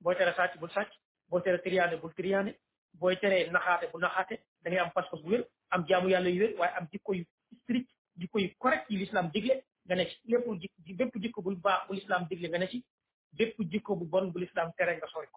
[0.00, 0.90] booy tere sàcc bul sàcc
[1.28, 2.54] booy tere triyaane bul triyaane
[3.00, 5.34] booy tere naxaate bul naxaate da ngay am pas-pas bu
[5.70, 7.24] am jaamu yàlla yu wér waaye am jikko yu
[7.62, 10.46] strict jikko yu correct yi l'islam digle nga ne ci lépp
[10.86, 12.84] ji bépp jikko baax bu l'islam digle nga ne ci
[13.38, 15.28] bépp jikko bu bon bu lislaam tere nga sori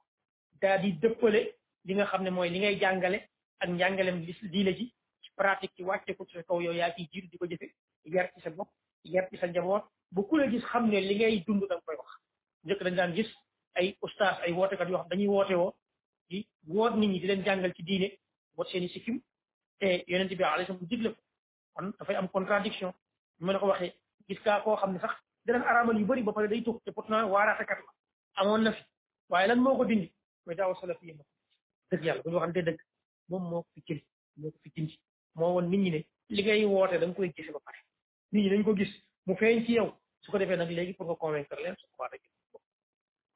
[0.82, 1.41] di dëppale
[1.86, 3.20] li nga xam ne mooy li ngay jàngale
[3.62, 4.18] ak njàngalem
[4.54, 4.86] diine ji
[5.24, 7.68] ci pratique ci wàcce ko ci sa yaa ciy di ko jëfe
[8.16, 8.70] yar ci sa bopp
[9.04, 11.96] yar ci sa njaboot bu ku la gis xam ne li ngay dund da koy
[11.96, 12.12] wax
[12.64, 13.30] njëkk dañ daan gis
[13.78, 15.76] ay ustaas ay wootekat yoo xam dañuy woote wo
[16.30, 16.38] i
[16.68, 18.08] woot ni ñi di leen jàngal ci diine
[18.56, 19.22] boot seen i sikkim
[19.80, 21.14] te yonent bi alayhi salaam
[21.78, 22.91] kon dafay am contradiction
[23.39, 23.94] mu ne ko waxee
[24.28, 25.14] gis kaa koo xam ne sax
[25.46, 27.91] dana araamal yu bëri ba pare day tux te pourtant waaraatekat la
[28.41, 28.84] amoon na fi
[29.30, 30.08] waaye lan moo ko dindi
[30.46, 31.14] mooy daaw salafiya
[32.02, 32.80] yàlla bu ñu waxante dëgg
[33.30, 33.94] moom moo ko fi
[34.38, 34.52] moo
[35.36, 36.00] moo woon nit ñi ne
[36.36, 37.60] li ngay woote koy gise ba
[38.34, 38.91] ñi dañ ko gis
[39.26, 39.36] mu
[39.68, 39.89] yow
[40.22, 41.76] su ko defee nag léegi pour nga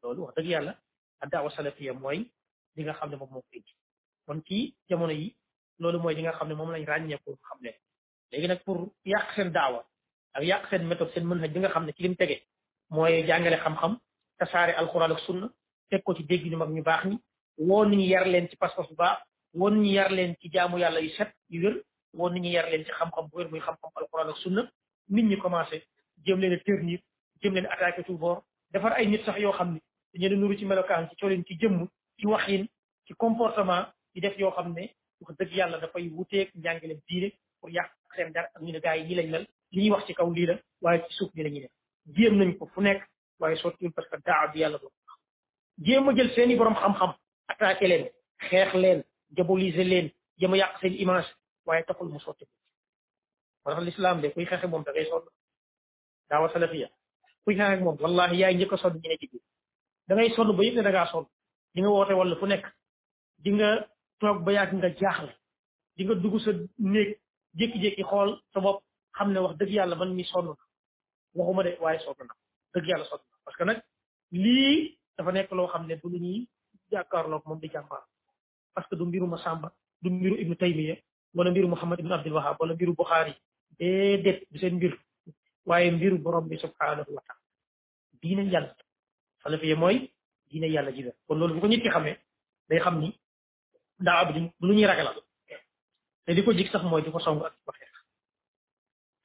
[0.02, 0.74] loolu wax dëgg yàlla
[1.20, 2.20] ak daaw salafiya mooy
[2.76, 3.42] li nga xam ne moom moo
[4.28, 5.36] ko indi jamono yi
[5.80, 7.72] loolu mooy li nga xam ne moom lañ ràññee pour xam ne
[8.32, 9.82] léegi nag pour yàq seen daawa
[10.38, 12.38] ak yàq seen méthode seen mën xaj bi nga xam ne ci lim tege
[12.92, 13.94] mooy jàngale xam-xam
[14.40, 15.48] tasaare alxuraan ak sunna
[15.90, 17.18] teg ko ci dégg ñu mag ñu baax ñi
[17.68, 19.18] woo nit ñi yar leen ci pas-pas bu baax
[19.58, 21.76] woo nit ñi yar leen ci jaamu yàlla yu set yu wér
[22.18, 24.62] woo nit ñi yar leen ci xam-xam bu wér muy xam-xam alxuraan ak sunna
[25.14, 25.78] nit ñi commencé
[26.26, 27.00] jëm leen a ternir
[27.42, 29.80] jëm leen attaqué tout bord defar ay nit sax yoo xam ne
[30.20, 31.88] dañu nuru ci melokaan ci colin ci jëmm
[32.20, 32.64] ci waxin
[33.08, 34.84] ci comportement ci def yoo xam ne
[35.20, 37.28] wax dëgg yàlla dafay wuteeg njàngale diine
[37.60, 40.06] pour yàq seen dara ak ñu ne gars yi ñi lañ lal li ñuy wax
[40.08, 41.72] ci kaw lii la waaye ci suuf bi la def
[42.16, 43.04] jéem nañ ko fu nekk
[43.40, 44.92] waaye sottiwul parce que daa bi yàlla do
[45.78, 47.16] jéem a jël seeni borom xam-xam
[47.48, 48.10] attaqué leen
[48.50, 51.28] xeex leen diaboliser leen jéem yàq seen image
[51.66, 52.46] waaye taxul mu sotti
[53.66, 55.26] moo tax l'islam de kuy xexe moom da ngay sonn
[56.30, 56.90] daawa salafiya
[57.46, 59.42] kuy xexe moom wallahi yaay njëkk a sonn ñu ne ci biir
[60.08, 61.26] da ngay sonn ba yëpp ne da ngaa sonn
[61.74, 62.66] di nga woote wala fu nekk
[63.40, 63.70] di nga
[64.20, 65.32] toog ba yàgg nga jaaxle
[65.96, 67.10] di nga dugg sa néeg
[67.60, 68.84] jékki-jékki xool sa bopp
[69.18, 70.54] xam ne wax dëgg yàlla man mi sonn na
[71.34, 72.36] waxuma de waaye sonn na
[72.74, 73.82] dëgg yàlla sonn na parce que nag
[74.32, 76.48] lii dafa nekk loo xam ne bu lu ñuy
[76.92, 78.04] jàkkaarloog moom di jàmbaar
[78.74, 80.96] parce que du mbiru Masamba du mbiru Ibnu Taymiya
[81.34, 83.34] wala mbiru Muhammad Ibnu Abdul Wahab wala mbiru Bukhari
[83.80, 84.98] déedéet du seen mbir
[85.66, 87.36] waaye mbiru borom bi subhanahu wa taala
[88.22, 88.74] diine yàlla
[89.44, 90.12] salafiye mooy
[90.52, 92.18] diine yàlla ji kon loolu bu ko nit ki xamee
[92.70, 93.12] day xam ni
[94.00, 95.16] daa ab lu ñuy ragalal
[96.26, 97.87] te li ko jig sax mooy di ko song ak waxee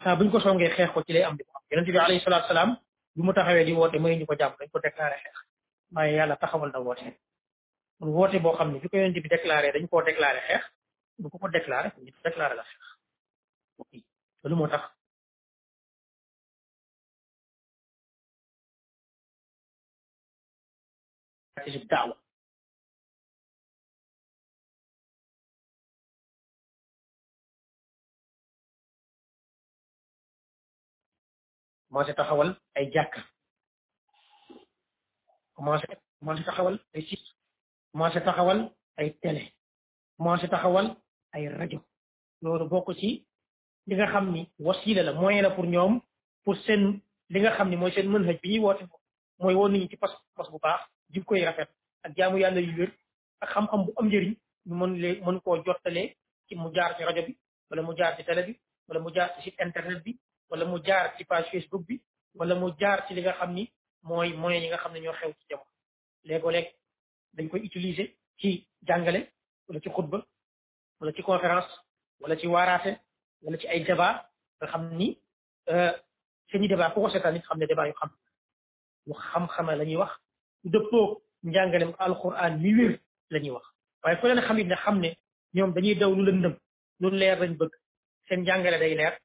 [0.03, 2.24] saa buñ ko songee xeex ko ci lay am di ko am yonent bi alayhi
[2.24, 2.53] salaatu
[3.36, 5.36] taxawee di woote mooy ñu ko jàpp dañ ko déclaré xeex
[5.94, 7.07] waaye yàlla taxawal na woote
[7.98, 9.40] kon woote boo xam ne bi ko yonent bi dañ
[9.90, 10.62] koo déclaré xeex
[11.22, 12.84] bu ko ko déclaré ñu déclaré la xeex
[14.42, 14.70] loolu moo
[21.94, 22.21] tax
[31.93, 33.20] commencé taxawal ay jàkka
[35.55, 35.86] commencé
[36.20, 37.20] commencé xawal ay site
[37.93, 38.61] commencé taxawal
[38.97, 39.45] ay télé
[40.16, 40.86] commencé taxawal
[41.32, 41.78] ay rajo
[42.43, 43.11] loolu bokk ci
[43.86, 46.01] li nga xam ni wasila la moyen la pour ñoom
[46.45, 48.59] pour seen li nga xam ni mooy seen mën haj bi
[49.43, 50.80] mooy woon nañu ci pas pas bu baax
[51.12, 51.68] jib koy rafet
[52.05, 52.90] ak jaamu yàlla yu wér
[53.43, 54.34] ak xam-xam bu am njëriñ
[54.66, 56.16] ñu mën lee mën koo jottalee
[56.49, 57.36] ci mu jaar ci rajo bi
[57.70, 58.55] wala mu jaar ci télé bi
[58.88, 60.18] wala mu jaar ci site internet bi
[60.53, 61.98] wala mu jaar ci page facebook bi
[62.34, 63.72] wala mu jaar ci li nga xam ni
[64.03, 65.70] mooy moyens yi nga xam ne ñoo xew ci jamono
[66.28, 66.66] léegoo-léeg
[67.34, 68.09] dañ koy utiliser
[68.40, 69.28] ci jàngale
[69.68, 70.26] wala ci xutba
[71.00, 71.70] wala ci conférence
[72.20, 73.00] wala ci waaraate
[73.42, 74.30] wala ci ay débat
[74.61, 75.18] nga xam ni
[76.50, 78.11] seeni débat ku ko seetaan nit xam ne débat yu xam
[79.07, 80.12] yu xam-xame la ñuy wax
[80.62, 83.00] su dëppoo njàngalem alquran mi wér
[83.30, 83.66] la ñuy wax
[84.03, 85.16] waaye ku leen xam it ne xam ne
[85.55, 86.55] ñoom dañuy daw lu lëndëm
[87.00, 87.72] lu leer lañ bëgg
[88.28, 89.16] seen njàngale day leer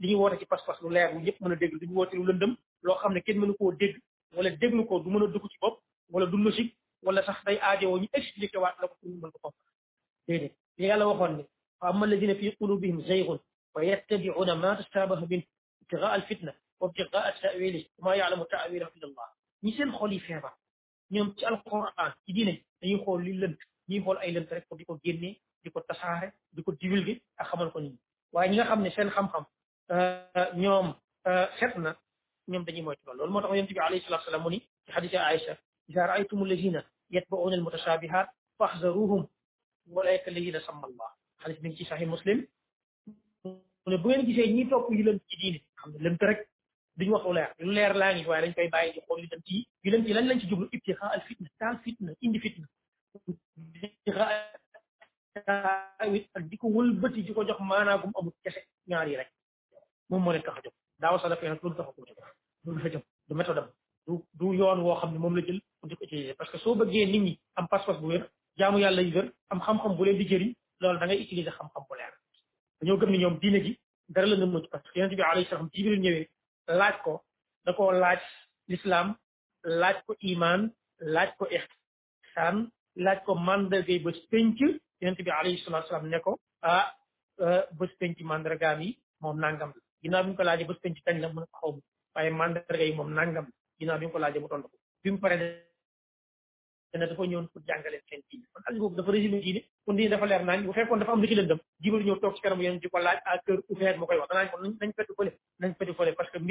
[0.00, 2.24] li ñu woote ci pas-pas lu leer lu ñëpp mën a dégg duñu woote lu
[2.24, 3.96] lëndëm loo xam ne kenn mënu koo dégg
[4.36, 7.58] wala déglu ko du mën a dugg ci bopp wala du logique wala sax day
[7.60, 9.54] aajowoo ñu expliqué waat la ko pour ñu mën ko fopp
[10.26, 11.42] déedéet li yàlla waxoon ne
[11.78, 13.38] fa amma alladina fi qulubihim zaygun
[13.74, 15.42] wa yattabiuna ma tastabaha min
[15.82, 19.26] ibtigaa alfitna wa ibtigaa tawili ma yaalamu tawilahu illa allah
[19.62, 20.54] ñi seen xol yi feebar
[21.10, 21.84] ñoom ci alquran
[22.24, 25.36] ci diine dañuy xool li lënt ñuy xool ay lënt rek ko di ko génnee
[25.62, 28.00] di ko tasaare di ko divulguer ak xamal ko nit ñi
[28.32, 29.44] waaye ñi nga xam ne seen xam-xam
[30.64, 30.86] ñoom
[31.58, 31.90] xet na
[32.50, 34.90] ñoom dañuy moytu lool loolu moo tax yonent bi alayhi salatu wasallam mu ni ci
[34.94, 35.54] xadisi Aïcha
[35.90, 36.80] iza raaytum alladina
[37.14, 38.28] yatba'una almutashabihat
[38.58, 39.22] fahzaruhum
[39.94, 41.08] walayka alladina samma allah
[41.42, 42.38] xadis bi ngi ci sahih muslim
[43.84, 46.38] mu ne bu ngeen gisee ñi topp yu lënt ci diine xam ne lënt rek
[46.98, 49.28] duñ wax lu leer lu leer laa ngi waaye dañ koy bàyyi di xool yu
[49.32, 52.38] lënt yi yu lënt yi lan lañ ci jublu ibtixa al fitna taal fitna indi
[52.38, 52.66] fitna
[53.28, 54.26] ibtixa
[56.34, 59.30] ak di ko wëlbëti di ko jox maanaa gum amul kese ñaar yi rek
[60.10, 61.88] moom moo leen tax a jóg daaw salaf yi nag loolu tax
[63.50, 63.64] a
[64.38, 67.20] du yoon woo xam ne moom la jël pour di parce que soo bëggee nit
[67.26, 68.22] ñi am pas-pas bu wér
[68.58, 71.82] jaamu yàlla yu wér am xam-xam bu leen di jëriñ loolu da ngay utiliser xam-xam
[71.88, 72.12] bu leer
[72.80, 73.72] dañoo ne ñoom diine gi
[74.14, 76.26] dara la nëmmoo ci parce que yonente bi alayhi salaam jibril ñëwee
[76.78, 77.12] laaj ko
[77.64, 78.20] da koo laaj
[78.70, 79.08] lislaam
[79.80, 80.60] laaj ko iman
[81.14, 82.56] laaj ko ihsan
[83.04, 84.58] laaj ko mandargay bés penc
[85.00, 86.32] yonente bi alayhi salaatu salaam ne ko
[86.62, 86.86] ah
[87.44, 88.90] euh, bés penc mandargaam yi
[89.22, 91.70] moom nangam la ginnaaw bi mu ko laajee bés penc kañ la mën a xaw
[91.76, 91.80] ma
[92.14, 93.46] waaye mandarga yi moom nangam
[93.78, 95.38] ginnaaw bi mu ko laajee mu tontu ko bi mu paree
[96.92, 99.12] dana dafa ñëwoon pour jàngale seen diine kon xadis boobu dafa
[100.12, 102.80] dafa leer naañ bu fekkoon dafa am lu ci lëndëm jibril ñëw toog ci kanam
[102.92, 104.08] ko laaj à cœur ouvert moo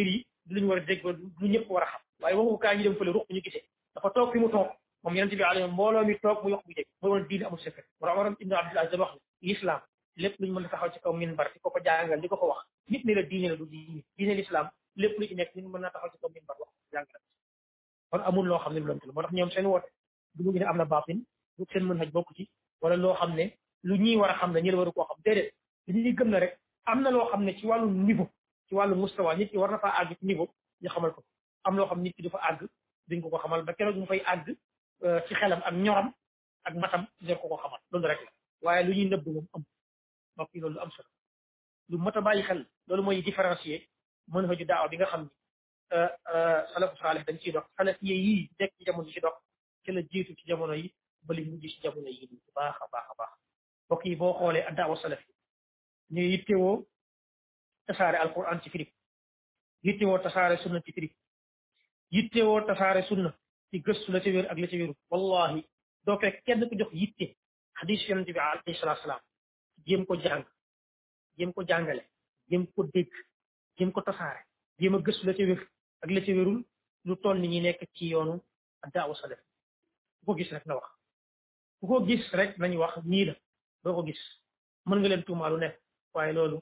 [0.06, 1.04] yi du ñu war a dégg
[1.40, 3.56] du ñëpp war a xam waaye
[3.96, 4.70] dafa toog fi mu toog
[5.04, 7.86] moom yonente bi alayhi mbooloo toog mu yox bu jég mooy woon diine amul secret
[8.00, 9.82] wala Omar ibn Abdul Aziz wax ne l'islam
[10.20, 12.48] lépp luñ mën a taxaw ci kaw minbar di ko ko jàngal di ko ko
[12.48, 15.70] wax nit ni la diine la du diine diine l'islam lépp lu ci nekk ñun
[15.72, 17.22] mën naa taxaw ci kaw minbar wax jàngal
[18.12, 19.88] kon amul loo xam ne lu lënt la moo tax ñoom seen woote
[20.36, 21.20] du mu ngi am na baatin
[21.58, 22.50] du seen mën xaj bokk ci
[22.82, 23.46] wala loo xam ne
[23.84, 25.52] lu ñuy war a xam ne ñi la war ko koo xam déedéet
[25.88, 28.30] li ñuy gëm na rek am na loo xam ne ci wàllu niveau
[28.68, 30.50] ci wàllu mustawa nit ki war na faa àgg ci niveau
[30.82, 31.24] ñu xamal ko
[31.64, 32.68] am loo xam nit ki du fa àgg
[33.08, 34.48] duñ ko ko xamal ba keroog mu fay àgg
[35.04, 36.12] euh, ci xelam ak ñoram
[36.68, 38.32] ak matam dina ko ko xamal loolu rek la
[38.64, 39.12] waaye
[40.40, 41.10] mbokk yi loolu lu am solo
[41.92, 43.82] lu mot a bàyyi xel loolu mooy différencier
[44.32, 45.32] mën fa ju daawa bi nga xam ni
[46.74, 49.36] salafu saalih dañ ciy dox salafiye yii nekk ci jamono yi ci dox
[49.84, 50.86] ci la jiitu ci jamono yi
[51.26, 53.32] ba li mujj ci jamono yi bu baax a baax a baax
[53.86, 55.34] mbokk yi boo xoolee addaawa salaf yi
[56.14, 56.76] ñu yittewoo
[57.88, 58.90] tasaare alquran ci firib
[59.86, 61.12] yittewoo tasaare sunna ci firib
[62.16, 63.30] yittewoo tasaare sunna
[63.70, 65.60] ci gëstu la ca wér ak la ca wéru wallahi
[66.06, 67.26] doo fekk kenn ku jox yitte
[67.78, 69.24] xadis yonente bi alayhi salaatu salaam
[69.86, 70.44] jéem ko jàng
[71.38, 72.04] jéem ko jàngale
[72.50, 73.12] jéem ko dégg
[73.78, 74.46] jéem ko tasaare
[74.80, 75.62] jéem a gëstu la ca wér
[76.04, 76.64] ak la ca wérul
[77.06, 78.36] lu toll ni ñi nekk ci yoonu
[78.94, 79.40] daawu salaf
[80.20, 80.90] ku ko gis rek na wax
[81.80, 83.36] ku ko gis rek nañu wax nii la
[83.84, 84.22] doo ko gis
[84.86, 85.58] mën nga leen tuumaa lu
[86.14, 86.58] waaye loolu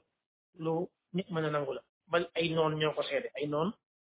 [0.64, 0.72] lu
[1.14, 3.70] nit mën a nangu la bal ay noon ñoo ko seede ay noon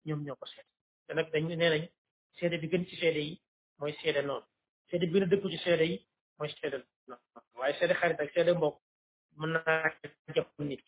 [0.07, 0.71] ñoom ñoo ko seede
[1.07, 1.85] te nag dañ nee nañ
[2.39, 3.35] seede bi gën ci seede yi
[3.79, 4.47] mooy seede noonu
[4.91, 5.97] seede bi gën a dëkku ci seede yi
[6.39, 6.77] mooy seede
[7.09, 7.23] noonu
[7.59, 8.77] waaye seede xarit ak seede mbokk
[9.41, 9.75] mën naa
[10.35, 10.85] jàpp nit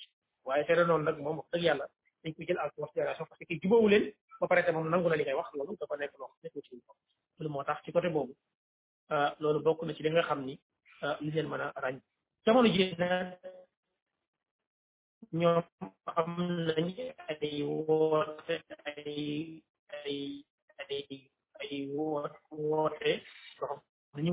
[0.47, 1.85] waaye tere noonu nag moom wax dëgg yàlla
[2.23, 4.05] dañ ko jël en considération parce que kii jubóowu leen
[4.41, 6.49] ba pare te moom nangu na li ngay wax loolu dafa nekk loo xam ne
[6.55, 6.61] ko
[7.39, 8.35] loolu moo tax ci côté boobu
[9.13, 10.55] euh, loolu bokk na ci li nga xam ni
[11.05, 11.99] euh, li leen mën a ràññ
[12.45, 13.27] jamono ji nag
[15.39, 15.57] ñoom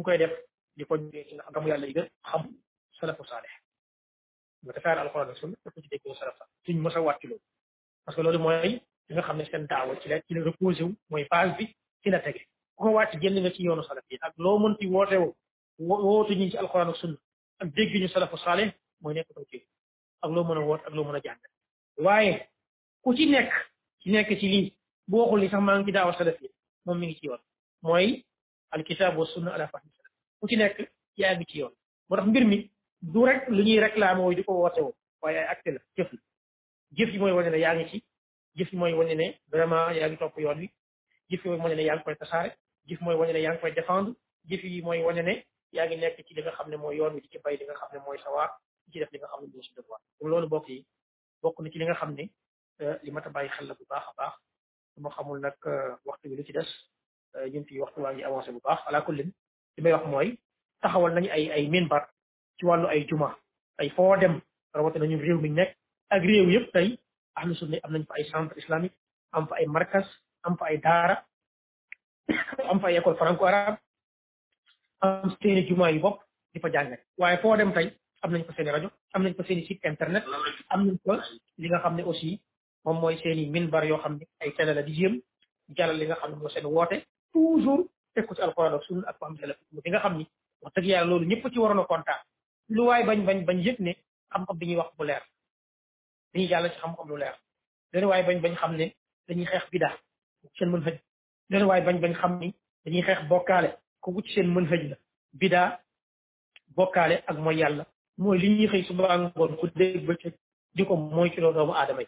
[0.05, 0.31] koy def
[0.77, 2.41] di ko jógee ci ndax gamu yàlla yi gën xam
[2.99, 3.53] salafu saaleh
[4.63, 7.39] dafa fexe alxuraan ak sunna ku ci déggoo salaf sax suñ mos a wàcc loolu
[8.05, 10.83] parce que loolu mooy li nga xam ne seen daawa ci la ci la reposé
[10.83, 11.65] wu mooy base bi
[12.01, 12.43] ci la tege
[12.75, 15.97] ku ko wàcc génn nga ci yoonu salaf yi ak loo mën ci woote woo
[16.09, 17.17] wootu ñu ci alxuraan ak sunna
[17.61, 18.69] ak dégg ñu salafu saalih
[19.01, 19.57] mooy nekk too ci
[20.23, 21.41] ak loo mën a woot ak loo mën a jàng
[22.05, 22.33] waaye
[23.03, 23.51] ku ci nekk
[24.01, 24.67] ci nekk ci lii
[25.09, 26.49] bu waxul li sax maa ngi ci daawa salaf yi
[26.85, 27.41] moom mi ngi ci yoon
[27.83, 28.07] mooy
[28.73, 30.77] alkitab wa sunna ala fahmi salaf ku ci nekk
[31.21, 31.73] yaa ngi ci yoon
[32.09, 32.57] moo tax mbir mi
[33.13, 34.81] du rek lu ñuy réclamer wooyu di ko woote
[35.23, 36.11] waaye ay acte jëf
[37.13, 38.03] yi mooy wane ne yaa ngi ci
[38.57, 40.67] jëf yi mooy wane ne vraiment yaa ngi topp yoon wi
[41.29, 42.15] jëf yi mooy wane ne yaa ngi koy
[43.01, 44.11] mooy wane ne yaa ngi koy défendre
[44.49, 45.43] jëf yi ne
[45.73, 47.73] yaa ngi nekk ci li nga xam ne mooy yoon wi ci bay li nga
[47.75, 48.51] xam ne mooy sawaar
[48.85, 50.67] di ci def li nga xam ne loolu bokk
[51.41, 52.29] bokk na ci li nga xam ne
[52.81, 54.33] euh, li mata a bàyyi xel la bu baax a baax
[54.93, 56.67] su xamul nag euh, waxtu bi lu ci des
[57.35, 59.31] euh, ñun fii waxtu waa ngi avancé bu baax ala kullin
[59.77, 60.37] li may wax mooy
[60.81, 62.09] taxawal nañu ay ay minbar
[62.57, 63.37] ci wàllu ay juma
[63.77, 64.39] ay foo dem
[64.73, 65.71] rawatina ñu réew mi nekk
[66.13, 66.87] ak réew yëpp tey
[67.39, 68.97] ahlu sunna am nañ fa ay centre islamique
[69.31, 70.07] am fa ay markas
[70.45, 71.15] am fa ay daara
[72.71, 73.77] am fa ay école franco arabe
[75.05, 76.19] am seeni juma yu bopp
[76.53, 76.69] di fa
[77.21, 77.87] waaye foo dem tey
[78.23, 80.23] am nañ fa seeni rajo am nañ fa seeni site internet
[80.73, 81.13] am nañ fa
[81.61, 82.29] li nga xam ne aussi
[82.83, 85.13] moom mooy seeni minbar yoo xam ne ay télé la di jéem
[85.77, 86.97] jàllal li nga xam ne moo seen woote
[87.33, 90.25] toujours teg ko ci alxuraan ak sunna ak ko am salafi nga xam ni
[90.61, 92.21] wax dëgg yàlla loolu ñëpp ci waroon a kontaan
[92.69, 93.91] lu waay bañ bañ bañ yëg ne
[94.31, 95.23] xam-xam bi ñuy wax bu leer
[96.33, 97.35] dañuy jàll ci xam-xam lu leer
[97.93, 98.85] lu waay bañ bañ xam ne
[99.27, 99.89] dañuy xeex bida
[100.41, 102.51] ku ci seen waay bañ bañ xam ni
[102.83, 103.69] dañuy xeex bokkaale
[104.01, 104.95] ku ci seen mën xëj la
[105.39, 105.61] bida
[106.75, 107.83] bokkaale ak mooy yàlla
[108.17, 110.07] mooy li ñuy xëy suba ngoon ku dégg
[110.75, 112.07] doomu aadama yi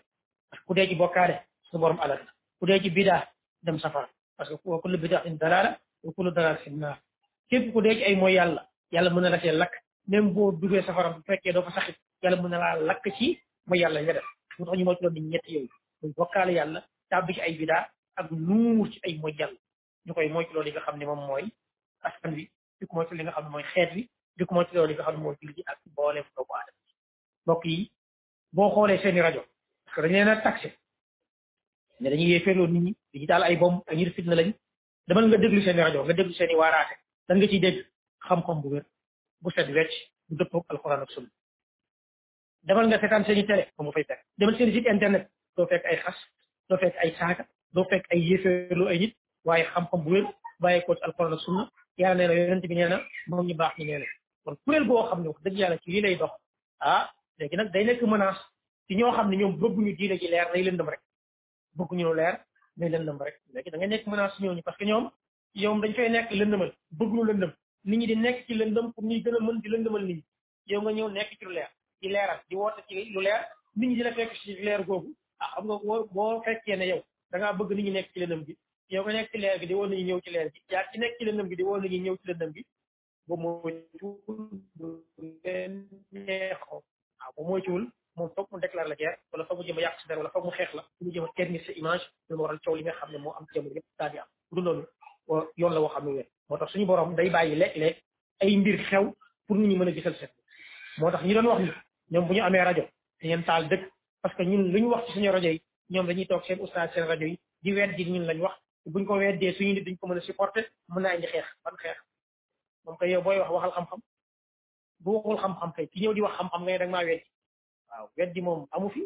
[0.49, 2.19] parce que ku dee ci bokkaale suñu borom alal
[2.59, 3.27] ku dee ci bidaa
[3.63, 9.25] dem safara parce que wa kullu bidaatin dalaala ku dee ay mooy yàlla yàlla mën
[9.25, 9.73] a la lakk
[10.09, 13.27] même boo duggee safara bu fekkee doo fa saxit yàlla mën na laa lakk ci
[13.67, 15.69] mooy yàlla nga def mu tax ñu moytu loon ni ñetti yooyu
[16.01, 17.85] muy bokkaale yàlla tàbbi ci ay bidaa
[18.15, 19.57] ak nuur ci ay mooy yàlla
[20.05, 21.45] ñu koy moytu loolu li nga xam ne moom mooy
[22.01, 22.49] askan wi
[22.79, 24.93] di ko moytu li nga xam ne mooy xeet wi di ko moytu loolu li
[24.95, 26.83] nga xam ne mooy jullit yi ak booleem doomu aadama
[27.45, 27.91] mbokk yi
[28.53, 29.41] boo xoolee seeni rajo
[29.85, 30.69] parce que dañ leen a taxé
[31.99, 34.49] ne dañuy yéefeerloo nit ñi dañuy taal ay bomb ay ñir fitna lañ
[35.07, 36.95] demal nga déglu seeni rajo nga déglu seeni waaraate
[37.27, 37.85] lan nga ciy dégg
[38.27, 38.85] xam-xam bu wér
[39.43, 39.93] bu set wecc
[40.29, 41.29] bu dëppoo alquran ak sunna
[42.67, 45.23] demal nga setan seeni télé ko mu fay fekk demal seen site internet
[45.55, 46.17] doo fekk ay xas
[46.69, 47.43] doo fekk ay saaga
[47.75, 49.13] doo fekk ay yéefeerlu ay nit
[49.47, 50.25] waaye xam-xam bu wér
[50.63, 51.63] bàyyi ko ci alxuraan ak sunna
[52.01, 52.97] yàlla nee na yonent bi nee na
[53.29, 54.05] moom ñu baax ñu nee na
[54.43, 56.33] kon kuréel goo xam ne wax dëgg yàlla ci li lay dox
[56.89, 57.03] ah
[57.37, 58.41] léegi nag day nekk menace
[58.87, 61.01] ci ñoo xam ne ñoom bëgguñu diine ji leer day dem rek
[61.77, 62.35] bëgguñu leer
[62.79, 65.05] day dem rek léegi da nga nekk menace ñooñu parce que ñoom
[65.63, 67.51] yow dañ fay nekk lëndëmal bëgguñu lëndëm
[67.85, 70.73] nit ñi di nekk ci lëndëm pour ñuy gën a mën di lëndëmal nit ñi
[70.73, 71.69] yow nga ñëw nekk ci lu leer
[72.01, 73.41] di leeral di woote ci lu leer
[73.77, 74.81] nit ñi di la fekk ci leer
[75.39, 76.43] ah, nga boo yow
[77.31, 78.53] da bëgg nit ñi nekk ci lëndëm gi
[78.89, 80.83] yow nga nekk ci leer gi di woon nit ñi ñëw ci leer gi yaa
[80.91, 82.65] ci lëndëm gi di woon nit ñi ñëw ci lëndëm gi
[83.27, 84.59] ba moytuwul
[85.43, 85.71] leen
[86.11, 86.81] neexoo
[87.19, 89.81] waaw ah, ba moytuwul moom foog mu déclare la guerre wala foog mu jëm a
[89.81, 92.35] yàq si dara wala foog mu xeex la mu jëm a ternir sa image lu
[92.35, 94.83] mu waral coow li nga xam ne moo am jamono yëpp daal di am
[95.59, 97.95] yoon la woo xam ne wér moo tax suñu boroom day bàyyi léeg-léeg
[98.41, 99.13] ay mbir xew
[99.45, 100.31] pour nu ñu mën a gisal set
[100.99, 101.71] moo tax ñi doon wax ni
[102.13, 102.83] ñoom bu ñu amee rajo
[103.21, 103.81] dañeen taal dëkk
[104.37, 107.13] que ñun lu ñu wax ci suñu rajo yi ñoom dañuy toog seen oustaz rajo
[107.31, 110.17] yi di wet di ñun lañ wax buñ ko weddee suñu nit dañ ko mën
[110.17, 111.97] a supporter mën naa indi xeex ban xeex
[112.83, 113.99] moom kay yow booy wax waxal xam-xam
[114.99, 117.25] bu waxul xam-xam kay ki ñëw di wax xam-xam nga ne danga maa weddi
[117.89, 119.01] waaw weddi moom amu fi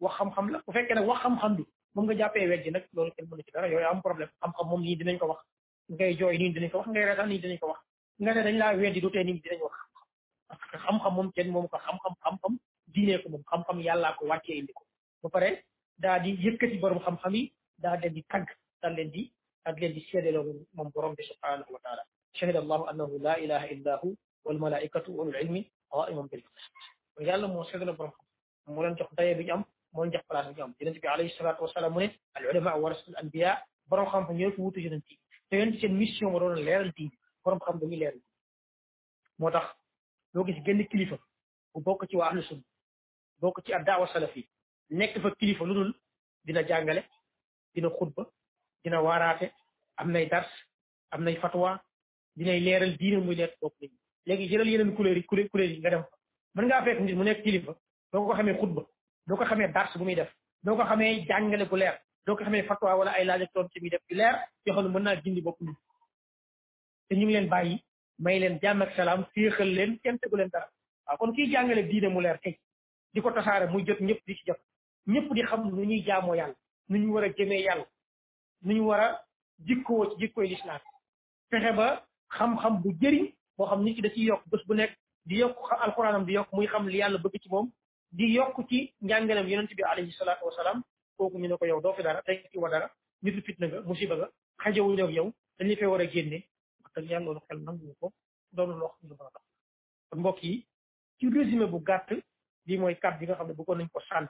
[0.00, 1.64] wax xam-xam la bu fekkee nag wax xam-xam bi
[1.94, 4.80] moom nga jàppee weddi nag loolu kenn mënu ci dara yooyu am problème xam-xam moom
[4.82, 5.40] nii dinañ ko wax
[5.92, 7.80] ngay jooy nii dinañ ko wax ngay reetaan nii dinañ ko wax
[8.22, 11.28] nga ne dañ laa weddi du tee nii dinañ wax xam-xam parce que xam-xam moom
[11.36, 12.52] kenn moom ko xam-xam xam-xam
[12.94, 14.82] diinee ko moom xam-xam yàllaa ko wàccee indi ko
[15.22, 15.48] ba pare
[16.02, 17.42] daa di yëkkati borom xam-xam yi
[17.82, 18.46] daa leen di tagg
[18.80, 19.22] daal leen di
[19.64, 20.44] daal leen di seedeloo
[20.76, 22.02] moom borom bi subhanahu wa taala
[22.38, 24.08] shahida allahu annahu la ilaha illa hu
[24.46, 25.62] wal malaikatu wa ulul ilmi
[25.92, 26.66] qaiman bil qist
[27.28, 28.22] yàlla moo seedala borom xam
[28.74, 29.62] moo leen jox daye bi ñu am
[29.92, 32.42] moo leen jox place bi ñu am yonent bi alayhi salatu wasalaam mu ne al
[32.50, 33.50] ulama warasatul anbiya
[33.90, 35.16] borom xam-xam ñoo fi wutu yonent yi
[35.54, 38.08] te yoon seen mission moo doon leeral diine borom xam dañuy
[39.38, 39.66] moo tax
[40.32, 41.16] doo gis génn kilifa
[41.72, 42.62] bu bokk ci waa ahlu sunna
[43.40, 44.42] bokk ci addaawa salafi
[44.98, 45.90] nekk fa kilifa lu dul
[46.44, 47.02] dina jàngale
[47.74, 48.22] dina xutba
[48.84, 49.46] dina waraate
[50.00, 50.50] am nay dars
[51.12, 51.70] am nay fatwa
[52.36, 53.94] dinay leeral diine muy leer bokk nañu
[54.26, 56.16] léegi jëlal yeneen couleur yi couleur yi nga dem fa
[56.60, 57.72] mën ngaa fekk nit mu nekk kilifa
[58.12, 58.82] doo ko xamee xutba
[59.26, 60.30] doo ko xamee dars bu muy def
[60.64, 61.96] doo ko xamee jàngale bu leer
[62.26, 64.84] doo ko xamee fatwa wala ay laaj ak tontu mi def yu leer yoo xam
[64.86, 65.76] ne mën naa gindi bopp nit
[67.08, 67.84] te ñu ngi leen bàyyi
[68.18, 70.66] may leen jàmm ak salaam féexal leen kenn tegu leen dara
[71.06, 72.58] waaw kon kii jàngale diine mu leer tey
[73.14, 74.60] di ko tasaare muy jot ñëpp di ci jot
[75.06, 76.54] ñëpp di xam nu ñuy jaamoo yàlla
[76.88, 77.86] nu ñu war a jëmee yàlla
[78.62, 79.18] nu ñu war a
[79.66, 80.80] jikkoo ci jikkooy lislaam
[81.50, 82.02] fexe ba
[82.36, 84.92] xam-xam bu jëriñ boo xam nit ki da ciy yokk bés bu nekk
[85.26, 87.66] di yokk alquranam di yokk muy xam li yàlla bëgg ci moom
[88.16, 90.82] di yokk ci njàngalam yonent bi alayhi salaatu wasalaam
[91.16, 92.90] kooku ñu ne ko yow doo fi dara tey ci wa dara
[93.22, 94.28] nitu fitna nga musiba nga
[94.62, 96.42] xajewuñ ak yow dañu fee war a génne
[96.82, 98.12] wax dëgg yàlla loolu xel nangu ko
[98.52, 99.42] doonu loo xam ne mën a dox
[100.10, 100.66] kon mbokk yi
[101.18, 102.10] ci résumé bu gàtt
[102.66, 104.28] lii mooy kàddu yi nga xam ne bëggoon nañ ko sànni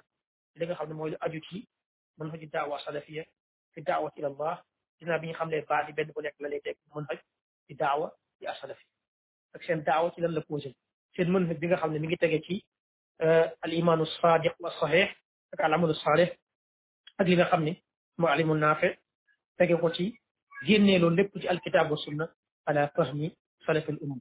[0.56, 1.66] li nga xam ne mooy lu aju ci
[2.18, 3.22] mën xëj daawa salafiya
[3.72, 4.54] fi daawa ila allah
[4.98, 7.18] dinaa bi ñu xam ne baat yi benn bu nekk la lay teg mën xëj
[7.68, 8.06] di daawa
[8.40, 8.86] di asalafi
[9.54, 10.70] ak seen daawa ci lan la posé
[11.16, 12.56] seen mën xëj bi nga xam ne mi ngi tege ci
[13.64, 15.08] al imanu sadiq wa sahih
[15.52, 16.28] ak al amalu salih
[17.18, 17.80] ak li nga xamni ne
[18.20, 18.88] mu alimu naafe
[19.56, 20.04] tege ko ci
[20.66, 22.24] génnee loolu lépp ci alkitab wa sunna
[22.66, 23.30] ala fahmi
[23.66, 24.16] salaf al umma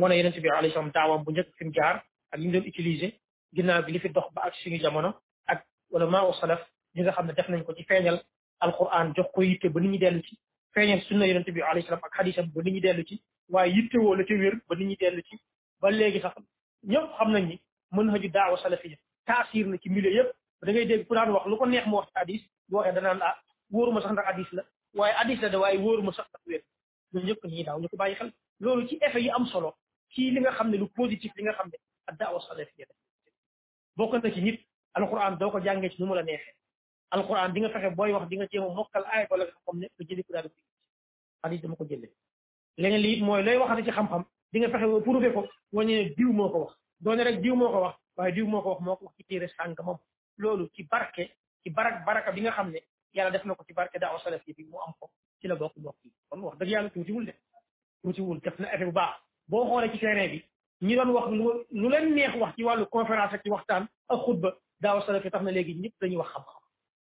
[0.00, 1.94] wona yenen yeneen bi alayhi salam tawam bu ñek fim jaar
[2.32, 3.10] ak li mu doon utiliser
[3.54, 5.10] ginaaw bi li fi dox ba ak suñu jamono
[5.52, 5.58] ak
[5.92, 6.60] wala maa salaf
[6.94, 8.18] li nga xamni def nañ ko ci feñal
[8.64, 10.34] alquran jox ko yitte ba ni ñi delu ci
[10.74, 13.16] feñal sunna yenen bi alayhi salam ak xadisam ba ni ñi delu ci
[13.52, 15.36] waye yitte wo la ci wér ba ni ñi delu ci
[15.80, 16.34] ba legi sax
[16.90, 17.56] ñëpp xam nañ ni
[17.94, 20.30] mën haju da'wa salafiyya taasir na ci milieu yëpp
[20.62, 23.20] da ngay dégg ku daan wax lu ko neex mu wax hadis bu waxee danaan
[23.22, 23.34] ah
[23.70, 24.62] wóoruma sax ndax hadis la
[24.94, 26.62] waaye hadis la da waaye wóoruma sax ndax wér
[27.12, 29.74] ñun ñëpp ñuy daaw ñu ko bàyyi xel loolu ci effet am solo
[30.12, 31.76] ci li nga xam ne lu positif li nga xam ne
[32.08, 32.84] ak daawa saleh fi
[33.96, 34.60] bokk na ci nit
[35.40, 36.54] doo ko jàngee ci nu mu la neexee
[37.10, 39.76] alquran di nga fexe booy wax di nga jéem a mokkal aay wala nga xam
[39.80, 40.60] ne lu jëli ku daan fi
[41.44, 42.12] hadis dama ko jëlee
[42.78, 45.40] leneen li it mooy looy waxati ci xam-xam di nga fexe prouvé ko
[45.74, 46.72] wañee diw moo ko wax
[47.04, 49.24] doone rek diw moo ko wax waaye diw moo ko wax moo ko wax ci
[49.28, 49.98] téere sànq moom
[50.38, 51.30] lolu ci barke
[51.62, 52.78] ci barak baraka bi nga xamne
[53.14, 55.10] yàlla def nako ci barke daaw salaf yi bi mu am ko
[55.40, 55.96] ci la bokk bokk
[56.28, 57.32] kon wax dëgg yàlla tuti wul de
[58.02, 59.14] tuti wul def na effet bu baax
[59.48, 60.42] bo xolé ci terrain bi
[60.82, 61.28] ñi doon wax
[61.70, 65.30] lu leen neex wax ci walu conférence ak ci waxtaan ak khutba daaw salaf yi
[65.30, 66.62] tax na léegi ñëpp dañuy wax xam-xam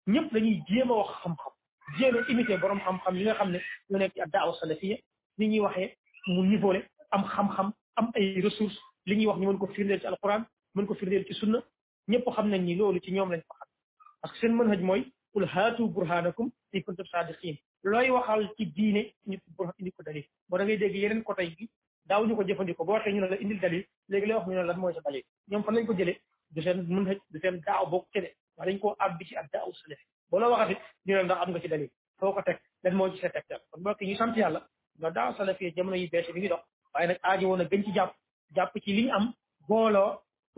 [0.09, 1.53] ñëpp dañuy jema wax xam-xam
[1.97, 3.59] jema imité borom xam-xam yi nga xamne
[3.89, 4.97] ñu nekk ci ak daaw salafiya
[5.37, 5.95] ni ñuy waxee
[6.27, 10.07] mu nivolé am xam-xam am ay ressources li ñi wax ñu mën ko firndeel ci
[10.07, 10.45] alcorane
[10.75, 11.61] mën ko firndeel ci sunna
[12.09, 13.69] ñépp xam nañ ni loolu ci ñoom lañ ko xam
[14.21, 15.01] parce que seen mën haj mooy
[15.33, 20.25] qul haatu burhanakum in kuntum saadiqin looy waxal ci diine ñu burhan indi ko dalil
[20.49, 21.23] boo da ngay dégg yeneen
[22.09, 24.55] daaw ñu ko jëfandikoo boo waxee ñu ne la indil dalil léegi lay wax ñu
[24.55, 26.17] ne lan mooy sa dalil ñoom fan lañ ko jëlee
[26.49, 29.35] du seen mën haj du seen daaw boo ko tëddee waaye dañ koo àbbi ci
[29.35, 29.99] ak daaw salaf
[30.29, 31.89] boo la waxati ñu ne ndax am nga ci dalil
[32.19, 34.59] foo ko teg lan moo ci sa tegtal kon mbokk ñu sant yàlla
[34.97, 37.65] ndax daaw salaf yi jamono yi bees bi ngi dox waaye nag aajo woon a
[37.69, 39.23] gën ci jàpp ci li am
[39.67, 40.09] booloo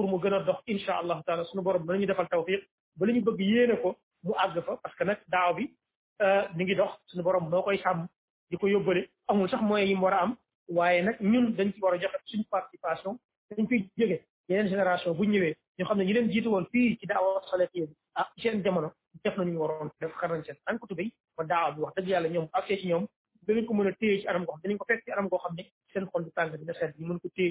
[0.02, 2.62] pour mu gën a dox insha allah taala suñu borom nañu defal tawfiq
[2.98, 3.90] ba li ñu bëgg yéene ko
[4.24, 5.66] mu àgg fa parce que nag daaw bi
[6.56, 8.08] mi ngi dox suñu borom moo koy sàmm
[8.50, 10.32] di ko yóbbale amul sax moyens yi mu war a am
[10.78, 13.12] waaye nag ñun dañ ci war a joxe suñu participation
[13.52, 16.98] dañ koy jóge yeneen génération bu ñëwee ñu xam ne ñi leen jiitu woon fii
[17.00, 18.90] ci daawa salafiya bi ah seen jamono
[19.24, 22.30] def nañu waroon def xarañ nañ seen tànk tubéy ba daawa bi wax dëgg yàlla
[22.34, 23.06] ñoom afee ci ñoom
[23.46, 24.46] dinañ ko mën a téye ci anam
[25.30, 25.64] ko xam ne
[25.94, 27.50] seen xol du tàng dina seet ñu mën ko téye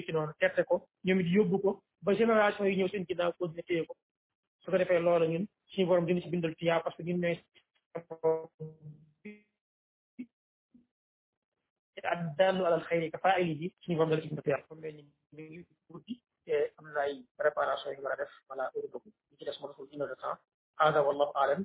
[0.69, 0.75] ko
[1.05, 1.69] ñoom it yóbbu ko
[2.03, 3.93] ba génération yi ñëw seen ginnaaw ko dina téye ko
[4.63, 7.33] su ko defee loola ñun suñu borom dina ci bindal tiyaa parce que ñu ngi
[15.89, 16.13] guddi
[16.45, 19.55] te am na ay préparation yu war a def wala heure boobu ñu ci des
[19.61, 20.37] ma deful une heure de temps
[20.79, 21.61] hada wallahu aalam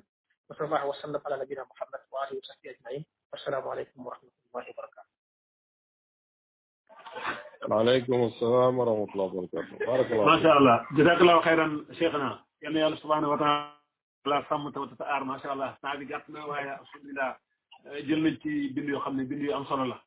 [0.49, 5.07] وصلى الله وسلم على نبينا محمد وآله وصحبه أجمعين والسلام عليكم ورحمة الله وبركاته
[7.71, 12.85] وعليكم السلام ورحمة الله وبركاته بارك الله ما شاء الله جزاك الله خيرا شيخنا يعني
[12.87, 17.37] الله سبحانه وتعالى سمت وتتأر ما شاء الله نعم قطنا وهي الحمد لله
[18.07, 19.99] jël nañ ci bind أنصر الله ne bind yu am solo la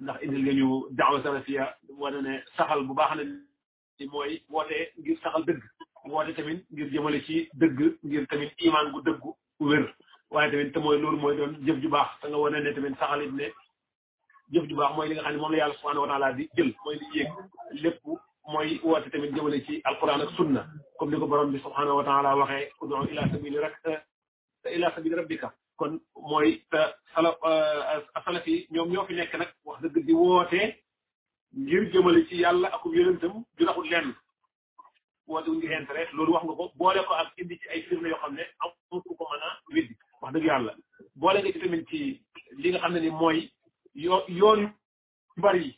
[0.00, 3.22] ndax indil nga ñu daawa salafiya wane ne saxal bu baax la
[3.98, 5.60] ci mooy woote ngir saxal dëgg
[6.12, 9.30] woote tamit ngir jëmale ci dëgg ngir tamit iman gu dëggu
[9.60, 9.94] wér
[10.30, 12.94] waaye tamit te mooy loolu mooy doon jëf ju baax te nga wane ne tamit
[12.98, 13.48] saxalit ne
[14.52, 16.48] jëf ju baax mooy li nga xam ne moom la yàlla subhanahu wa taala di
[16.56, 17.30] jël mooy li yéeg
[17.82, 18.00] lépp
[18.52, 20.66] mooy woote tamit jëmale ci alquran ak sunna
[20.98, 23.76] comme ni ko borom bi subhanahu wa taala waxee ud'u ila sabili rek
[24.72, 26.00] ila sabili rabbika kon
[26.30, 26.62] mooy
[27.14, 30.76] salaf eh, salaf yi ñoom ñoo fi nekk nag wax dëgg di wootee
[31.56, 34.12] ngir jëmale ci yàlla ak yonentam ju taxul
[35.28, 38.18] woote wuñ ci loolu wax nga ko boole ko ak indi ci ay firnde yoo
[38.22, 40.72] xam ne amul ku ko mën a weddi wax dëgg yàlla
[41.20, 41.50] boole nga
[41.90, 41.98] ci
[42.62, 43.38] li nga xam ne ni mooy
[44.04, 44.68] yoo yoon yu
[45.42, 45.70] bari yi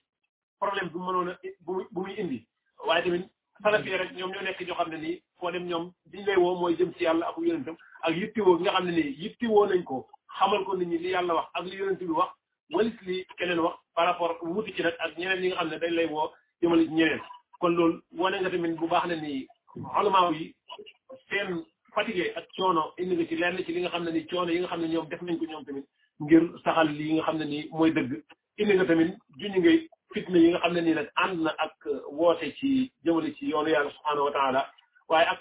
[0.61, 1.35] problème bu mënoon a
[1.65, 2.39] bu muy indi
[2.87, 3.25] waaye tamit
[3.63, 6.37] salaf yi rek ñoom ñoo nekk ñoo xam ne ni foo dem ñoom diñ lay
[6.37, 7.77] woo mooy jëm ci yàlla ak yonentam
[8.07, 9.97] ak yittewoo gi nga xam ne ni nii woo nañ ko
[10.39, 12.31] xamal ko nit ñi li yàlla wax ak li yonent bi wax
[12.73, 15.79] walis li keneen wax par rapport wuti ci nag ak ñeneen ñi nga xam ne
[15.79, 17.21] dañ lay woo jëmale ci ñeneen
[17.61, 19.47] kon loolu wane nga tamit bu baax na ni
[19.95, 20.55] xolumaaw yi
[21.29, 21.63] seen
[21.95, 24.69] fatigué ak coono indi nga ci lenn li nga xam ne ni coono yi nga
[24.69, 25.87] xam ne ñoom def nañ ko ñoom tamit
[26.21, 28.13] ngir saxal li nga xam ne nii mooy dëgg
[28.59, 31.75] indi nga tamit junj ngay fitna yi nga xam ne nii nag ànd na ak
[32.11, 34.71] woote ci jëmale ci yoonu yàlla subhaanahu wa taala
[35.09, 35.41] waaye ak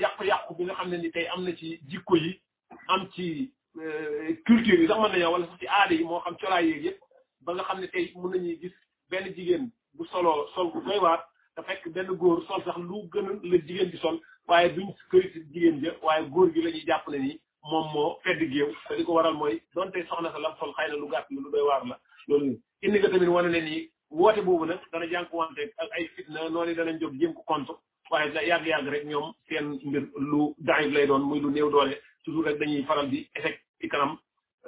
[0.00, 2.40] yàqu-yàqu bi nga xam ne ni tey am na ci jikko yi
[2.88, 6.36] am ci euh, culture yi sax mën nañoo wala sax ci aada yi moo xam
[6.36, 6.98] colaay yeeg yëpp
[7.40, 8.74] ba nga xam ne tey mën nañuy gis
[9.10, 11.24] benn jigéen bu solo sol bu doy waar
[11.56, 14.18] te fekk benn góor sol sax lu gën a la jigéen ji sol
[14.50, 17.32] waaye duñ këri jigéen ja waaye góor gi la ñuy jàppale ni
[17.70, 20.96] moom moo fedd géew te li ko mooy donte soxna sa lam sol xëy na
[21.00, 21.96] lu gàtt lu doy waar la
[22.28, 23.82] loolu indi nga tamit wane ne nii
[24.18, 26.40] woote boobu nag dana jànkuwante ak ay fitna
[26.76, 27.72] danañ jóg jéem ko compte
[28.10, 31.94] waaye da yàgg-yàgg rek ñoom seen mbir lu daif lay doon muy lu néew doole
[32.24, 34.18] toujours rek dañuy faral di échec i kanam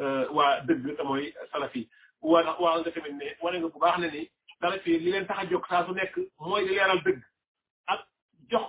[0.01, 1.89] euh, waa dëgg te mooy salafi
[2.23, 4.27] waa waa nga tamit ne wane nga bu baax ne ni
[4.63, 7.21] salaf yi li leen tax a jóg saa su nekk mooy di leeral dëgg
[7.95, 8.05] ak
[8.51, 8.67] jox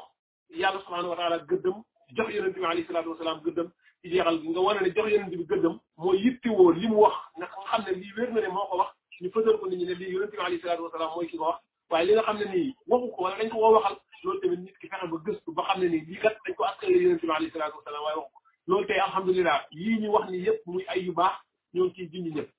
[0.50, 1.78] yàlla subhaanahu wa taala gëddëm
[2.18, 3.70] jox yonent bi alayhi salaatu wasalaam gëddëm
[4.02, 7.46] ci jeexal nga wane ne jox yonent bi gëddëm mooy yittewoo li mu wax nga
[7.70, 8.91] xam ne lii wér na ne moo ko wax
[9.22, 11.46] ñu fësal ko nit ñi ne lii yonent bi alayhi salaatu wasalaam mooy ki ko
[11.46, 14.39] wax waaye li nga xam ne nii waxu ko wala dañ ko woo waxal loolu
[14.41, 16.98] tamit nit ki fexe ba gëstu ba xam ne nii lii kat dañ ko askale
[17.04, 20.38] yonent bi alayhi salaatu wasalaam waaye waxu ko loolu tey alhamdulilah yii ñu wax ni
[20.46, 21.36] yëpp muy ay yu baax
[21.74, 22.50] ñoo ngi ciy junj ñëpp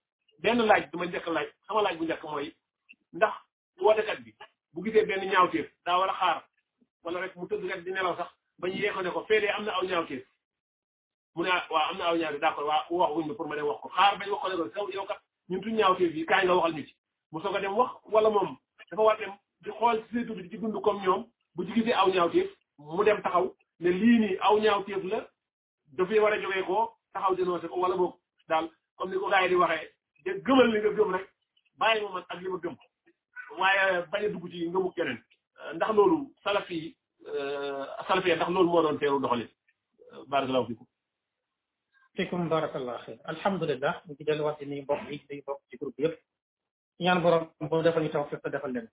[0.43, 2.53] benn laaj dama njëkk laaj sama laaj bu njëkk mooy
[3.15, 3.33] ndax
[3.83, 4.35] wootekat bi
[4.75, 6.45] bu gisee benn ñaawteef daa war a xaar
[7.05, 8.27] wala rek mu tëdd rek di nelaw sax
[8.61, 10.25] bañ ñu yeeko ne ko feedee am na aw ñaawteef
[11.35, 13.89] mu ne ah waaw am na aw ñaawteef d'accord waa wax pour ma wax ko
[13.89, 16.55] xaar bañ wax ko ne ko saw yow kat ñun suñ ñaawteef yi kaay nga
[16.55, 18.57] waxal a dem wax wala moom
[18.91, 21.23] dafa war dem di xool ci seetu bi ci dund comme ñoom
[21.55, 25.29] bu ci gisee aw ñaawteef mu dem taxaw ne lii nii aw ñaawteef la
[25.97, 28.15] dafay war a jógee koo taxaw dénoncé ko wala boog
[28.49, 29.91] daal comme ni ko gars yi di waxee
[30.47, 31.27] gëmal li nga gëm rek
[31.79, 32.77] bàyyi ma man ak li ma gëm
[33.61, 35.19] waaye bañ a dugg ci ngëmu keneen
[35.77, 36.89] ndax loolu salafi yi
[38.09, 39.49] salafi yi ndax loolu moo doon teeru doxalin
[40.31, 40.87] barakallahu fikum
[42.17, 46.15] fikum barakallahu xeer alhamdulilah ñu ngi delluwaat ni mbokk yi day bokk ci groupe yëpp
[47.05, 48.89] ñaan borom boo defal ñu taw fekk defal leen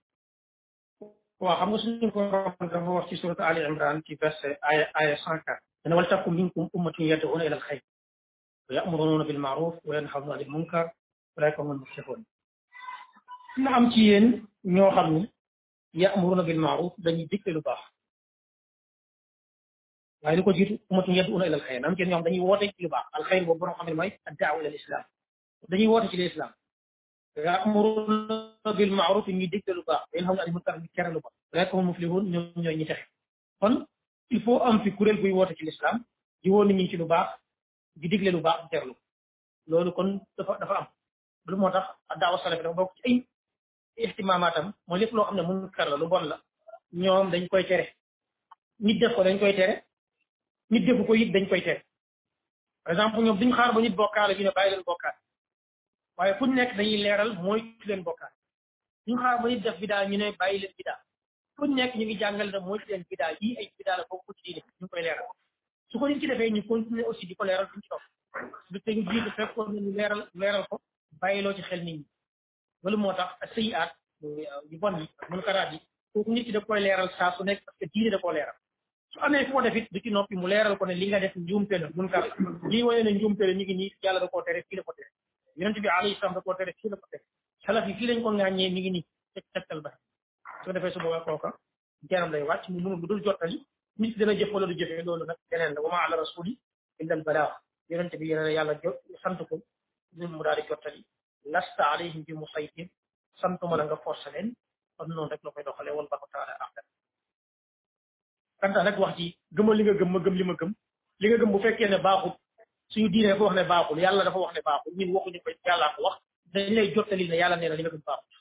[1.42, 5.16] waaw xam nga suñu borom dafa wax ci surat ali imran ci verset aya aya
[5.24, 7.82] cent quatre dana wal takum minkum ummatun yad'una ila alxayr
[8.68, 10.86] wa ya'muruna bil ma'ruf wa yanhawna anil munkar
[11.34, 12.22] wa la yakumul muflihun
[13.56, 15.30] na am ci yéen ñoo xam ni
[15.92, 17.80] ya'muruna bil ma'ruf dañuy digle lu baax
[20.22, 22.40] waaye lu ko jiitu umatun yad'una ila alxayr na am ci yéen ñoo xam dañuy
[22.40, 25.04] woote ci lu baax alxayr boobu borom xam ne mooy a dawa ila al-islam
[25.68, 26.50] dañuy woote ci l'islam
[27.36, 32.86] ya'muruna bil ma'ruf ñuy digle lu baax yéen xam nga ani munkar ñu kere lu
[33.60, 33.86] kon
[34.30, 36.02] il faut am fi kuréel buy woote ci l'islam
[36.42, 37.38] di woo nit ñi ci lu baax
[37.96, 38.94] di digle lu baax di terlu
[39.66, 40.86] loolu kon dafa dafa am
[41.48, 43.26] lu moo tax ad-da'wa salafi dafa bokk ci ay
[43.96, 46.36] ihtimamaatam mooy lépp loo xam ne munkar la lu bon la
[47.02, 47.84] ñoom dañ koy tere
[48.84, 49.74] nit def ko dañ koy tere
[50.70, 51.82] nit defu ko it dañ koy tere
[52.84, 54.50] par exemple ñoom duñ xaar ba nit bokkaale ñu
[56.16, 58.34] waaye fu ñu dañuy leeral mooy leen bokkaale
[59.06, 59.62] duñ xaar ba nit
[60.10, 61.00] ñu ne bàyyi leen bidaa
[61.56, 64.42] fu nekk ñu ngi jàngale na mooy leen bidaa yii ay bidaa la boobu ci
[64.44, 65.26] diine ñu koy leeral
[65.90, 68.04] su ko nit ci defee ñu continuer aussi di ko leeral duñ ci topp
[68.70, 69.30] du tey jiitu
[70.40, 70.80] leeral ko
[71.20, 72.04] bàyyiloo ci xel nit ñi
[72.82, 73.90] loolu moo tax ak sayiaat
[74.24, 75.78] euh, yu bon yi ak munkaraat yi
[76.12, 78.18] kooku nit ki da koy leeral saa su nekk parce que diine
[80.42, 82.24] mu leeral ko ne li nga def njuumte la munkar
[82.70, 84.92] lii wane ne njuumte la ñu ngi nii yàlla da koo tere fii la ko
[84.96, 85.10] tere
[85.74, 87.24] te bi alayhi salaam da koo tere fii la ko tere
[87.66, 89.90] salaf yi fii lañ ko ŋàññee mi ngi nii teg tegtal ba
[90.60, 91.48] su ko defee su boobaa kooka
[92.10, 93.58] jaram lay wàcc mu mënul lu dul jottali
[94.00, 96.52] nit dana jëf wala du jëfee loolu nag beneen la wa ma ala rasuli
[98.18, 99.54] bi yéen yàlla jot sant ko
[100.16, 101.02] mu daal di
[101.48, 102.86] lasta alayhim bi musaytir
[103.40, 104.54] santuma la nga forcé leen
[104.96, 106.70] kon noonu rek la koy doxale wallahu taala a'lam
[108.60, 110.72] kanta nag wax ji gëmal li nga gëm ma gëm li ma gëm
[111.20, 112.32] li nga gëm bu fekkee ne baaxul
[112.90, 115.94] suñu diine dafa wax ne baaxul yàlla dafa wax ne baaxul ñun waxuñu ko yàllaa
[115.96, 116.16] ko wax
[116.54, 118.36] dañ lay jottali ne yàlla nee na li nga gëm baaxul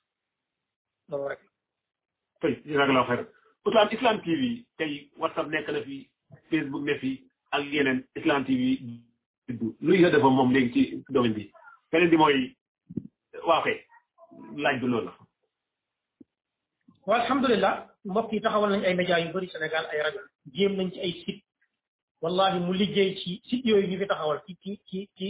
[1.10, 1.42] loolu rek
[2.42, 3.28] tey jazakallahu xayran
[3.66, 5.98] Ousmane Islam TV tey WhatsApp nekk na fi
[6.50, 7.12] Facebook ne fi
[7.56, 8.62] ak yeneen Islam TV
[9.48, 10.82] juddu luy hëdëfam moom léegi ci
[11.14, 11.54] domaine bi
[13.48, 13.78] waaw kay
[14.64, 15.14] laaj bi loolu la.
[17.08, 17.74] waaw alhamdulilah
[18.32, 20.20] yi taxawal nañ ay médias yu bari Sénégal ay rajo
[20.56, 21.44] jéem nañ ci ay site
[22.22, 24.54] wallahi mu liggéey ci site yooyu ñu fi taxawal ci
[24.90, 25.28] ci ci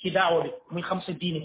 [0.00, 1.42] ci daawa bi muy xam sa diine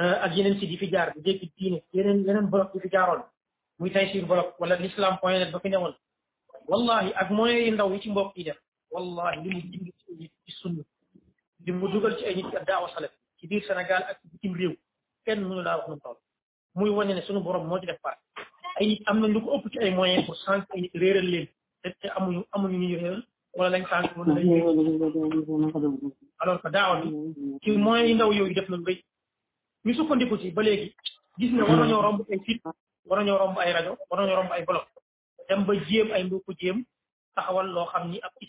[0.00, 2.80] euh, ak yeneen site yi fi jaar di dégg diine yeneen yeneen blog yu
[3.78, 5.94] muy Tayssir blog wala l'islam point net ba fi newoon
[6.70, 8.58] wallahi ak moyens yi ndaw yi ci mbokk yi def
[8.92, 10.82] wallahi li mu jindi ci sunna
[11.64, 14.74] li mu dugal ci ay nit ci daawa salaf ci biir Sénégal ak bitim réew
[15.26, 15.96] kenn mënu laa wax nu
[16.78, 18.18] muy wane ne suñu borom moo ci def part
[18.80, 21.46] ay am na lu ko ëpp ci ay moyens pour sànq ay nit réeral leen
[22.00, 23.22] te amuñu amuñu ñu ñu réeral
[23.56, 24.46] wala lañ sànq wala lañ
[28.16, 28.98] ndaw yooyu def nañu béy
[29.84, 30.88] ñu sukkandiku ci ba léegi
[31.38, 32.58] gis ne war nañoo romb ay fit
[33.08, 34.86] war nañoo romb ay rajo waroo nañoo romb ay blog
[35.48, 36.78] dem ba jéem ay mbokku jéem
[37.34, 38.46] taxawal loo xam ni ab boo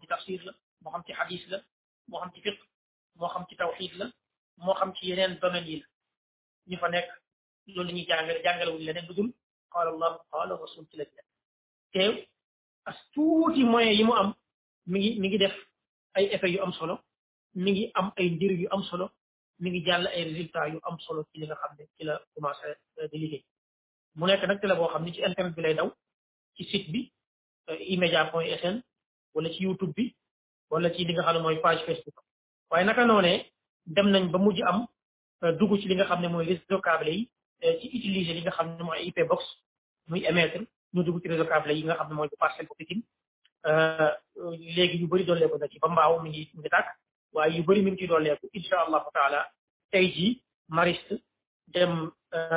[0.02, 0.50] ci tafsir
[0.82, 1.42] moo xam ci hadis
[2.08, 2.60] moo xam ci fiqh
[3.18, 4.06] moo xam ci tawxiid la
[4.58, 5.86] mo xam ci yeneen domaine yi la
[6.68, 7.08] ñu fa nekk
[7.74, 9.32] loolu la ñuy jàngale jàngale wuñ leneen budul dul
[9.72, 11.16] qaala allahu qaala rasul ci la ci
[11.92, 12.02] te
[12.88, 14.28] as tuuti moyen yi mu am
[14.90, 15.56] mi ngi mi ngi def
[16.16, 16.94] ay effet yu am solo
[17.62, 19.06] mi ngi am ay ndir yu am solo
[19.60, 22.14] mi ngi jàll ay résultat yu am solo ci li nga xam ne ci la
[22.34, 22.66] commencé
[23.10, 23.44] di liggéey
[24.16, 25.88] mu nekk nag télé boo xam ne ci internet bi lay daw
[26.54, 27.00] ci site bi
[27.92, 28.76] emedia point sn
[29.34, 30.04] wala ci youtube bi
[30.70, 32.16] wala ci li nga xam ne mooy page facebook
[32.70, 33.38] waaye naka noonee
[33.86, 34.86] dem nañ ba mujj am
[35.58, 37.28] dugg ci li nga xam ne mooy réseau câble yi
[37.80, 39.42] ci utiliser li nga xam ne mooy IP box
[40.08, 40.64] muy émettre
[40.94, 43.02] ñu dugg ci réseau câble yi nga xam ne mooy bu parcelle bu Pikine
[44.76, 46.88] léegi yu bëri dooleeku na ci ba mbaaw mi ngi mi ngi tàkk
[47.34, 49.40] waaye yu bëri mi ngi ci dooleeku insha allahu taala
[49.92, 50.28] tey ji
[50.68, 51.14] mariste
[51.66, 52.10] dem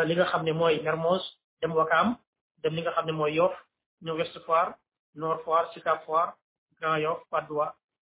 [0.07, 1.23] li nga xam ne mooy Mermoz
[1.61, 2.15] dem wakam
[2.61, 3.55] dem li nga xam ne mooy Yoff
[4.03, 4.73] ñëw Ouest Foire
[5.15, 6.31] Nord Foire Sicap Foire
[6.79, 7.67] Grand Yoff Patte d'Oie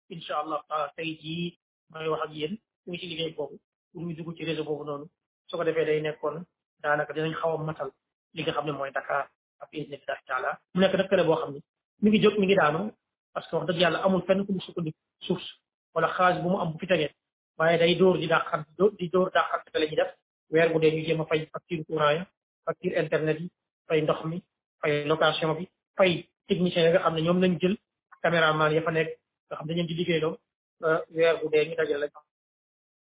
[0.10, 1.60] insha allahu taala tey ji
[1.92, 2.56] may wax ak yéen
[2.90, 3.56] ñu ngi ci liggéey boobu
[3.94, 5.06] pour ñu dugg ci réseau boobu noonu
[5.48, 6.38] su ko defee day nekkoon
[6.82, 7.90] daanaka dinañ xaw a matal
[8.36, 9.30] li nga xam ne mooy Dakar
[9.62, 11.60] ak isnillahi taala mu nekk nag boo xam ne
[12.02, 12.82] mi ngi jóg mi ngi daanu
[13.34, 15.48] parce que wax dëgg yàlla amul fenn ku mu sukkandiku source
[15.94, 17.10] wala xaalis bu mu am bu fi tegee
[17.60, 18.66] waaye day dóor di daaxant
[19.00, 20.12] di dóor daaxante la ñuy def
[20.52, 22.26] weer bu dee ñu jéem a fay facture courant ya
[22.66, 23.48] facture internet yi
[23.88, 24.42] fay ndox mi
[25.60, 25.66] bi
[25.98, 27.76] fay technicien yi nga xam ne ñoom lañ jël
[28.24, 29.10] caméraman ya fa nekk
[29.48, 30.38] nga xam ne di liggéey lool
[31.14, 31.50] weer bu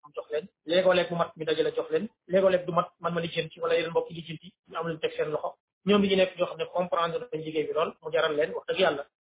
[0.05, 3.21] am jox leen léegoo-leeg mu mat ñu dajale jox leen léegoo-leeg du mat man ma
[3.25, 5.51] lijjanti wala yeneen mbokk lijjanti ñu am lu ñu teg seen loxo
[5.87, 8.51] ñoom bi ñu nekk ñoo xam ne comprendre nañ liggéey bi lool mu jaral leen
[8.57, 8.67] wax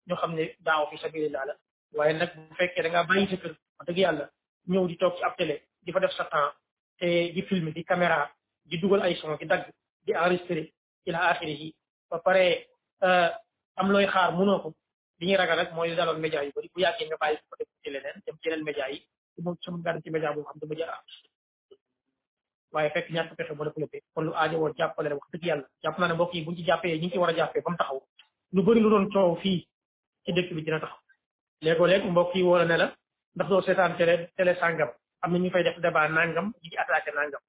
[0.08, 1.54] ñoo xam ne daaw fi sabilillah la
[1.98, 4.26] waaye nag bu fekkee da ngaa bàyyi sa kër wax dëgg yàlla
[4.72, 4.96] ñëw di
[5.86, 6.54] di fa def sa temps
[7.00, 8.20] te di film di caméra
[8.70, 9.64] di dugal ay son di dagg
[10.06, 10.62] di enregistré
[11.06, 11.70] la axiri yi
[12.10, 12.44] ba pare
[13.08, 13.30] euh,
[13.80, 14.68] am looy xaar mënoo ko
[15.20, 17.70] li ñuy ragal rek mooy daloon média yu bari bu yàggee nga bàyyi ko def
[17.84, 19.08] ci leneen dem yi
[19.44, 20.90] moom sama gàddu ci média boobu xam dama jël
[22.74, 26.00] waaye fekk ñaar pexe moo développé kon lu aajo woo jàppale wax dëgg yàlla jàpp
[26.00, 27.78] naa ne mbokk yi buñ ci jàppee ñi ngi ci war a jàppee ba mu
[27.78, 28.02] taxaw
[28.54, 29.68] lu bëri lu doon coow fii
[30.26, 31.00] ci dëkk bi dina taxaw
[31.62, 32.88] léegoo léeg mbokk yi woo la ne la
[33.36, 34.90] ndax doo seetaan télé télé sàngam
[35.22, 37.42] am na ñu fay def débat nangam ñu ngi attaqué nangam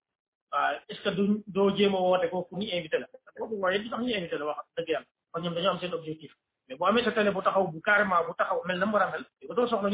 [0.52, 3.06] waaw est-ce que duñ doo jéem a woote kooku ñu invité la
[3.38, 5.94] kooku waaye di tax ñu invité la wax dëgg yàlla kon ñoom dañoo am seen
[5.94, 6.32] objectif
[6.68, 9.02] mais bu amee sa télé bu taxaw bu carrément bu taxaw mel na mu war
[9.02, 9.88] a mel ko doo soxla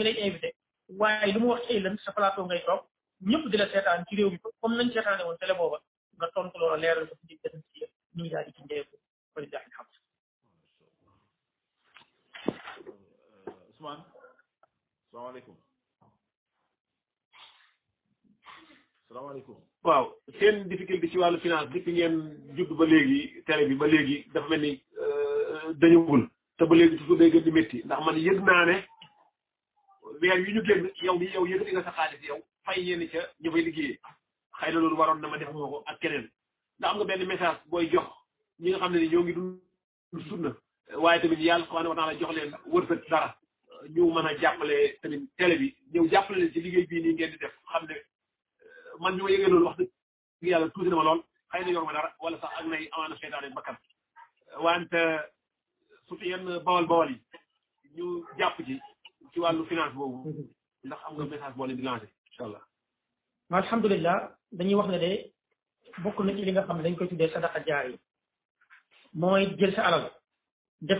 [0.98, 2.82] waaye lu mu wax ci lënd sa plateau ngay toog
[3.28, 5.78] ñëpp di seetaan ci réew mi comme nañ seetaane woon télé booba
[6.16, 7.80] nga tontu loola leeral ko ci jënd ci
[8.14, 8.98] ñu ngi daal di ci ndeeku
[21.20, 22.14] wàllu finance depuis ngeen
[22.56, 26.28] judd ba léegi télé bi ba léegi dafa mel ni euh, dañu wul
[26.58, 28.76] te ba léegi toujours day gën di métti ndax man yëg naa ne.
[30.24, 33.20] weer yu ñu génn yow mi yow yëkkati nga sa xaalis yow fay ñenn ca
[33.44, 33.98] ñu fay liggéeyee
[34.58, 36.30] xëy na loolu waroon na ma def ko ak keneen
[36.78, 38.08] ndax am nga benn message booy jox
[38.60, 39.32] ñi nga xam ne ni ñoo du
[40.12, 40.50] dund sunna
[41.02, 43.36] waaye tamit yàlla subhanahu wa jox leen wërsëg dara
[43.94, 45.22] ñu mën a jàppale tamit
[45.92, 49.24] ñëw jàppale leen ci liggéey bii nii ngeen di def xam ne euh, man ñu
[49.28, 49.78] ma wax
[50.40, 53.76] yàlla tuuti na ma na yor ma dara wala sax ak nay amaana seytaane bakkan
[54.64, 55.00] wante
[56.08, 57.18] su fi yenn bawal bawal yi
[57.96, 58.06] ñu
[58.38, 58.80] jàpp ci
[59.34, 60.16] ci wàllu finance boobu.
[60.24, 60.48] Mm-hmm.
[60.84, 61.82] ndax am nga message boo leen di
[64.06, 64.88] lancer dañuy wax
[66.02, 67.84] bokk na li nga xam ne dañ koy tuddee sadaqa jaar
[69.14, 70.04] mooy jël sa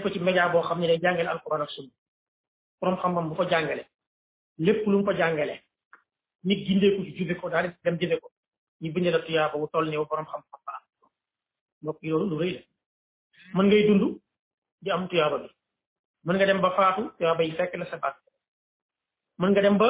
[0.03, 1.93] ko ci média boo xam ne day jàngale alquran ak sunna
[2.80, 3.85] borom bu ko jàngale
[4.66, 5.55] lépp lu mu ko jàngale
[6.45, 7.66] nit gindeeku ci jube ko daal
[8.01, 8.28] di ko
[11.82, 12.59] ñu bindee
[13.57, 14.05] am mën ngay dund
[14.82, 15.51] di am tuyaaba bi
[16.24, 18.01] mën nga dem ba faatu tuyaaba yi fekk la sa
[19.39, 19.89] mën nga dem ba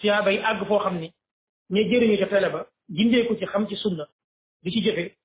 [0.00, 1.08] tiyaaba yi àgg foo xam ni
[1.72, 2.60] ña jëriñu ca tele ba
[2.96, 4.06] gindeeku ci xam ci sunna
[4.62, 5.16] di ci jëfe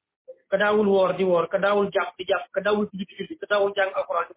[0.50, 3.36] ka daawul woor di woor ka daawul jàpp di jàpp ka daawul julli di julli
[3.38, 4.34] ka daawul jàng alxuraan di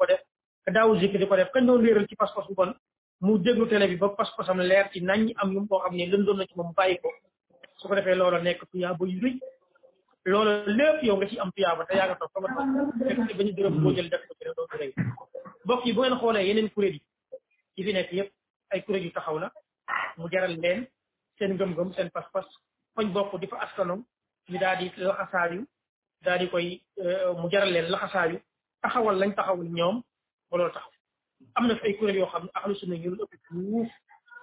[1.26, 2.74] ko def kañ doon réeral ci pas-pas bu bon
[3.22, 6.36] mu déglu télé bi ba pas-pasam leer ci nañ am ñu koo xam ne lëndoon
[6.36, 7.08] na ci moom bàyyi ko
[7.78, 9.34] su ko defee loola nekk tuyaaba yu rëy
[10.26, 13.36] loola lépp yow nga ci am tuyaaba te yaa nga toog fa nga toog fekk
[13.82, 14.08] boo jël
[15.66, 17.00] bu ngeen xoolee yeneen kuréel yi
[17.74, 18.30] ci fi nekk yëpp
[18.72, 19.52] ay kuréel yu taxaw la
[20.16, 20.86] mu jaral leen
[21.36, 22.48] seen ngëm-ngëm seen pas-pas
[22.94, 23.96] fañ bokk di fa askanu
[24.48, 25.66] ñu daal di laxasaayu
[26.24, 26.66] daal di koy
[27.40, 28.38] mu jaral leen laxasaayu
[28.82, 29.96] taxawal lañ taxawul ñoom
[30.50, 30.92] ba loolu taxaw
[31.56, 33.88] am na fi ay kuréel yoo xam ne ahlu sunna ñu ëpp fuuf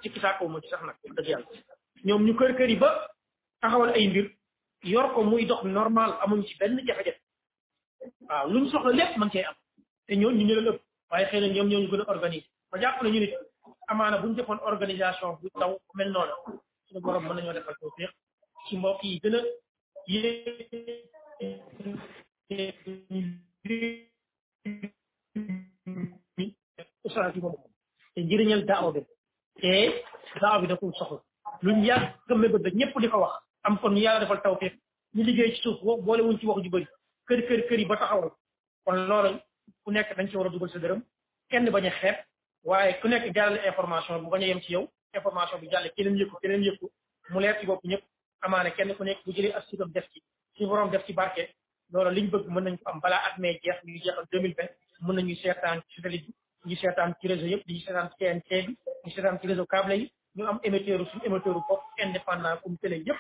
[0.02, 1.48] ci kitaakoo ma ci sax nag dëgg yàlla
[2.06, 2.90] ñoom ñu kër kër yi ba
[3.62, 4.26] taxawal ay mbir
[4.94, 7.22] yor ko muy dox normal amuñ ci benn jafe-jafe
[8.28, 9.56] waaw luñ soxla lépp man cee am
[10.06, 12.50] te ñooñu ñu ne leen ëpp waaye xëy na ñoom ñoo ñu gën a organiser
[12.72, 13.30] ma jàpp na ñu ne
[13.90, 16.34] amaana bu ñu defoon organisation bu taw mel noonu
[16.86, 18.12] suñu borom mën nañoo defal tawfiq
[18.68, 19.40] ci mbokk yi gën a
[20.14, 20.36] yéen
[21.40, 21.88] yi
[27.44, 27.56] moom
[28.14, 29.02] te njëriñal daaw bi
[29.60, 29.94] te
[30.42, 31.22] daaw bi da ko soxla
[31.66, 33.36] luñ yàgg mébét ba ñëpp di ko wax
[33.66, 34.74] am kon ñu yàlla defal tawfiq
[35.16, 36.88] ñu liggéey ci suuf boole wuñ ci wax ju bëri
[37.28, 38.30] kër ba taxawal
[38.86, 38.98] kon
[39.84, 41.02] ku nekk dañ ci war a dugal sa dërëm
[41.50, 42.18] kenn bañ a xeeb
[42.64, 44.86] waaye ku nekk jaarale information bu ba a ci yow
[45.18, 46.92] information bi jàlle keneen yëg ko keneen yëg ko
[47.32, 48.04] mu leer ci bopp ñëpp
[48.78, 50.20] kenn ku nekk bu jëlee ak suufam def ci
[50.58, 51.44] si borom def ci barke
[51.92, 54.70] mën nañ am balaa at mee jeex ñu jeexal 2020
[55.06, 56.30] mën nañu seetaan ci satellite
[56.64, 59.66] bi ñu seetaan ci réseau yëpp ñu seetaan ci TNT bi ñu seetaan ci réseau
[59.66, 59.96] câble
[60.36, 63.20] ñu am émetteur suñu émetteur bopp indépendant comme télé yëpp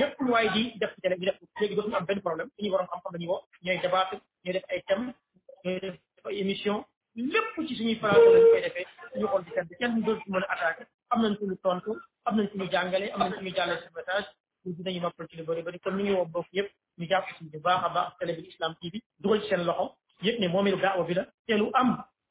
[0.00, 2.70] lépp lu waaye di def ci télé ñu def léegi dootuñu am benn problème suñu
[2.70, 5.12] borom xam-xam la ñu woo ñooy débattre ñooy def ay thèmes
[5.64, 5.96] ñooy def
[6.28, 6.84] ay émission
[7.70, 10.54] ci suñuy plateau lañ koy defee suñu xool di kat bi kenn dool mën a
[10.54, 11.90] attaqué am nañ suñu tontu
[12.26, 14.26] am nañ suñu jàngale am nañ suñu jàllale suñu message
[14.62, 16.68] pour dinañu noppal ci lu bëri bëri kon ñu ngi woo bokk yëpp
[16.98, 18.94] ñu jàpp ci bu baax a bi Islam TV
[19.48, 19.84] seen loxo
[20.26, 21.88] yëpp ne moomeelu daawa bi la te lu am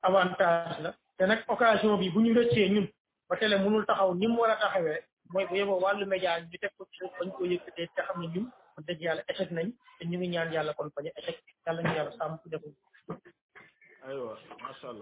[0.07, 2.87] avantage la te nag occasion bi bu ñu rëccee ñun
[3.29, 6.57] ba télé mënul taxaw ni mu war a taxawee mooy bu yeboo wàllu média ñu
[6.61, 8.47] def ko ci bañ ko te xam ne ñun
[8.99, 9.67] yàlla échec nañ
[9.97, 11.35] te ñu ngi ñaan yàlla kon bañ a échec
[11.65, 12.75] yàlla ñu yàlla sàmm ci deful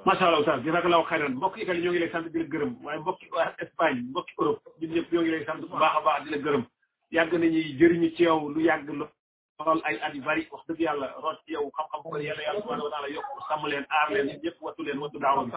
[0.05, 2.99] macha allah oustaz jazakallahu xayran mbokk Italie ñoo ngi lay sant di la gërëm waaye
[2.99, 3.25] mbokki
[3.57, 6.63] Espagne mbokki Europe ñun ngi lay sant bu baax a baax di la gërëm
[7.11, 11.07] yàgg nañuy jëriñu ci yow lu yàgg lool ay at yu bari wax dëgg yàlla
[11.23, 14.27] root ci yow xam-xam ko yàlla yàlla subhanahu wa taala yokk sàmm leen aar leen
[14.27, 15.53] ñun ñëpp wattu leen wattu daawa bi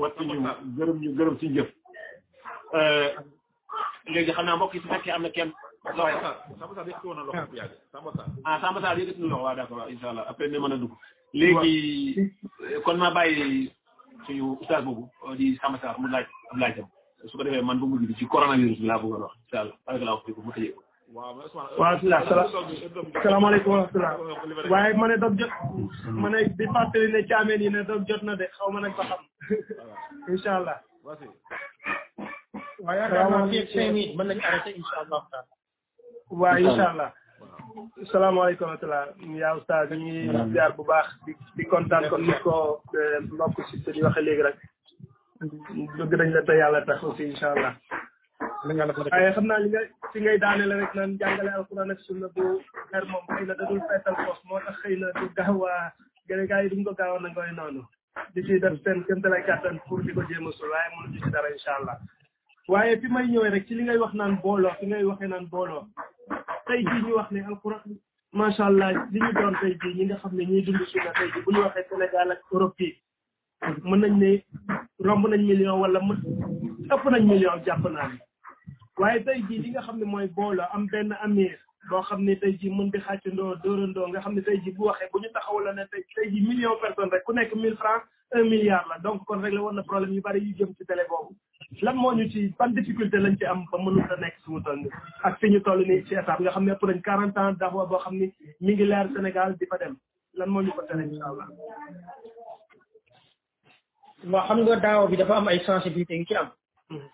[0.00, 0.36] wattu ñu
[0.78, 1.70] gërëm ñu gërëm suñu jëf
[2.74, 3.10] euh,
[4.06, 5.50] léegi xam naa mbokk yi su fekkee am na kenn
[5.98, 6.14] loxo
[8.44, 10.78] ah Samba Sarr yëkkati na loxo waaw d'accord waaw incha allah après ne mën a
[10.78, 10.90] dugg
[11.32, 12.32] léegi
[12.84, 13.72] kon ma bàyyi
[14.26, 16.86] suñu ustaas boobu euh, di Samba Sarr mu laaj am laajam
[17.26, 19.62] su ko defee man ba mujj bi ci coronavirus bi laa bëgg a wax incha
[19.62, 20.80] allah baraka laa ko mu tëjee ko.
[21.12, 22.22] waaw alhamdulilah
[23.22, 24.14] salaamaaleykum wa rahmatulah.
[24.72, 25.52] waaye ma ne dog jot.
[26.22, 28.92] ma ne di fàttali ne caameen yi ne dog jot na de xaw ma nag
[28.96, 29.20] ba xam.
[30.32, 30.78] incha allah.
[32.84, 35.20] waaye yaakaar naa ne cinq minutes mën nañu arrêté incha allah.
[36.40, 37.12] waaw incha allah.
[38.12, 39.00] salaamaaleykum wa
[39.40, 42.54] yaa oustaz ñu ngi ziar bu baax di di kontaan kon ni ko
[42.98, 44.58] eh, mbokk si te di waxee léegi rek
[45.98, 47.72] bëgg nañ la te yàlla tax aussi incha allah
[49.12, 49.80] waaye xam naa li nga
[50.12, 52.42] si ngay daane la rek naan jàngale alquran ak sunna bu
[52.92, 55.74] leer moom xëy na dadul feetal poos moo tax xëy na du gaaw a
[56.28, 56.92] gën gaa yi duñ ko
[57.40, 57.82] a noonu
[58.34, 60.88] di ci def seen kéemtalaay kàttan pour di ko jéem a sul waaye
[61.22, 61.96] si dara incha allah
[62.68, 65.46] waaye fi may ñëwee rek ci li ngay wax naan booloo fi ngay waxee naan
[65.50, 65.82] booloo
[66.66, 67.98] tey jii ñu wax ne alxuraan
[68.32, 71.28] macha allah li ñu doon tey jii ñi nga xam ne ñuy dund sunna tey
[71.32, 72.88] jii bu ñu waxee Sénégal ak Europe
[73.84, 74.42] mën nañ ne
[75.02, 76.18] romb nañ million wala mën
[76.94, 78.10] ëpp nañ million jàpp naa
[78.98, 81.58] waaye tey jii li nga xam ne mooy booloo am benn amir
[81.90, 84.84] boo xam ne tey jii mën di xàccandoo dóorandoo nga xam ne tey jii bu
[84.86, 87.76] waxee bu ñu taxaw la ne tey tey jii million personne rek ku nekk mille
[87.82, 88.06] francs
[88.38, 91.34] un donc kon rek la war na problème yu bari yu jëm ci télé boobu
[91.82, 94.80] lan moo ñu ci ban difficulté lañ ci am ba mënul a nekk suñu toll
[95.22, 97.54] ak fi ñu toll nii ci état bi nga xam ne ëpp nañ quarante ans
[97.60, 98.26] dafa boo xam ni
[98.64, 99.94] mi ngi leer Sénégal di fa dem
[100.38, 101.48] lan moo ñu ko tere incha allah.
[104.48, 106.48] xam nga daaw bi dafa am ay sensibilité ngi ci am.
[106.90, 107.08] Mm-hmm.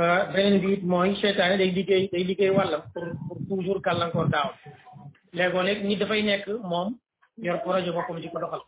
[0.00, 4.28] Euh, beneen bi it mooy seetaane day liggéey day liggéey wàllam pour pour toujours gàllankoor
[4.36, 4.48] daaw
[5.32, 6.88] léegoo nit dafay nekk moom
[7.46, 8.62] yor projet boppam di ko doxal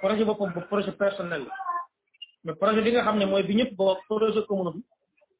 [0.00, 1.44] projet boppam bu projet personnel
[2.44, 4.72] mais projet bi nga xamne moy bi ñëpp bok projet commune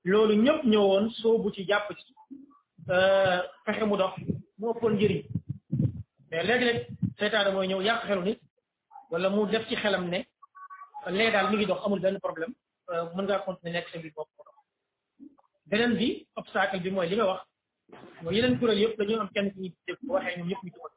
[0.04, 2.12] bi lolu ñëpp ñëwoon so bu ci jàpp ci
[2.90, 4.14] euh fexe mu dox
[4.58, 5.20] mo ko njëriñ
[6.30, 6.78] mais leg leeg
[7.18, 8.40] seytaane moy ñëw yàq xelu nit
[9.10, 10.20] wala mu def ci xelam ne
[11.08, 12.52] lé dal mi ngi dox amul ben problème
[12.90, 14.28] euh mën nga continuer nek ci mbir bopp
[15.70, 17.42] mu dox bi obstacle bi moy li nga wax
[18.22, 20.92] mooy yeneen kurel yëpp dañu am kenn ci dégg def waxee ñoom ñëpp ñu jubal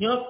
[0.00, 0.24] ñëpp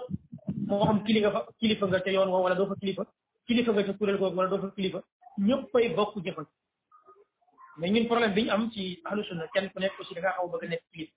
[0.69, 3.05] moo xam kilifa kilifa nga ca yoon woo wala do fa kilifa
[3.49, 5.01] kilifa nga ca kuréel googu wala doo fa kilifa
[5.47, 6.47] ñëppay bokk jëfal
[7.79, 10.37] mais ñun problème bi ñu am ci ahlu sunna kenn ku nekk aussi da ngaa
[10.37, 11.15] xaw bëgg a nekk kilifa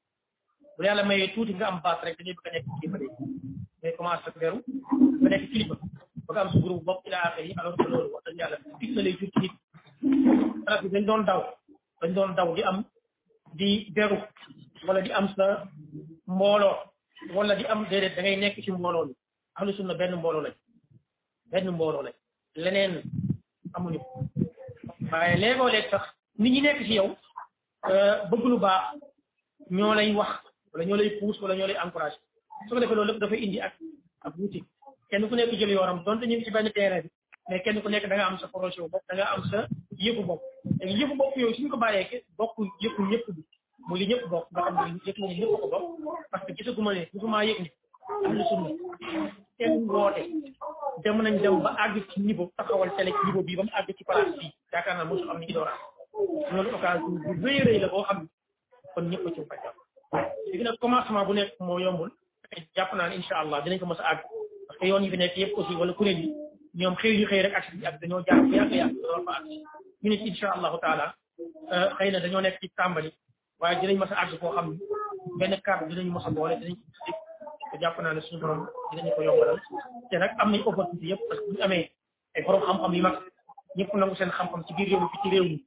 [0.85, 2.65] yàlla mayee tuuti nga am baat rek dañuy bëgg a nekk
[4.27, 4.59] ak beru
[5.21, 5.75] ba nekk kilifa
[6.25, 6.99] ba nga am su groupe bopp
[11.07, 11.41] doon daw
[12.01, 12.77] dañ doon daw di am
[13.57, 14.17] di beru
[14.87, 15.45] wala di am sa
[16.35, 16.75] mbooloo
[17.35, 19.13] wala di am déedéet da nekk ci mbooloo li
[19.57, 20.53] ahlu sunna benn mbooloo lañ
[21.51, 22.13] benn mbooloo lañ
[22.59, 23.01] leneen
[23.73, 23.99] amuñu
[25.11, 26.03] waaye léegoo léeg sax
[26.41, 27.09] nit ñi nekk ci yow
[27.89, 28.85] euh, bëgg lu baax
[29.77, 30.31] ñoo lay wax
[30.73, 32.15] wala ñoo lay pousse wala ñoo lay encouragé
[32.67, 33.73] su ko defee loolu lépp dafay indi ak
[34.25, 34.33] ak
[35.09, 37.09] kenn ku nekk jël yoonam donte ñu ngi ci benn terrain bi
[37.49, 39.59] mais kenn ku nekk da nga am sa projet bopp da nga am sa
[40.03, 40.41] yëfu bopp
[40.79, 43.41] léegi yëfu bopp yooyu suñu ko bàyyeekee bokk yëfu ñëpp bi
[43.87, 44.75] mu li ñëpp bokk nga xam
[45.39, 45.85] ñëpp ko bokk
[46.31, 47.69] parce que gisaguma ne gisuma yëg ni
[48.25, 48.71] ahlu sunna
[49.57, 50.21] seen woote
[51.03, 53.89] dem nañ dem ba àgg ci niveau taxawal télé ci niveau bii ba mu àgg
[53.97, 55.77] ci place bii yaakaar naa mosu am ni dooraa
[56.51, 57.09] loolu occasion
[57.41, 58.17] bu rëy rëy la boo xam
[59.01, 59.55] ne kon a ci fa
[60.63, 62.11] jàpp commencement bu nekk moo yombul
[62.75, 64.21] jàpp naa ne incha allah ko mos a àgg
[64.67, 66.33] parce que yoon yi fi nekk yëpp aussi wala kuréel yi
[66.79, 67.25] ñoom xëy ñu
[67.57, 68.91] ak si ak dañoo àgg
[70.01, 70.09] ñu
[72.11, 73.09] ne euh, nekk ci tàmbali
[73.59, 74.79] waaye dinañ mos a àgg koo xam ne
[75.39, 76.55] benn kàddu dinañ mos a boole
[77.81, 79.57] jàpp naa ne suñu borom dinañu ko yombalal
[80.09, 81.89] te nag am nañ opportunité yëpp parce que bu amee
[82.35, 83.17] ay borom xam-xam yu mag
[83.77, 85.57] ñëpp nangu seen xam-xam ci biir réew mi fi ci réew mi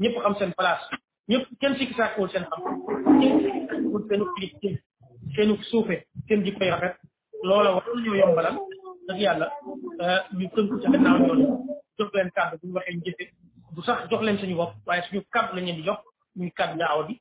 [0.00, 0.84] ñëpp xam seen place
[1.28, 2.74] ñëpp kenn sikki sàkkul seen xam-xam
[3.20, 3.34] kenn
[4.36, 4.78] sikki
[5.36, 5.98] sàkkul
[6.28, 6.96] seen jikkoy rafet
[7.48, 8.56] loola war nañoo yombalal
[9.08, 9.46] nag yàlla
[10.02, 11.40] euh, ñu tënku ci gannaaw yoon
[11.98, 13.24] jox leen kàddu bu waxee ñu jëfe
[13.86, 16.00] sax jox leen suñu bopp waaye suñu kàddu lañ leen di jox
[16.36, 17.14] muy kàddu daaw bi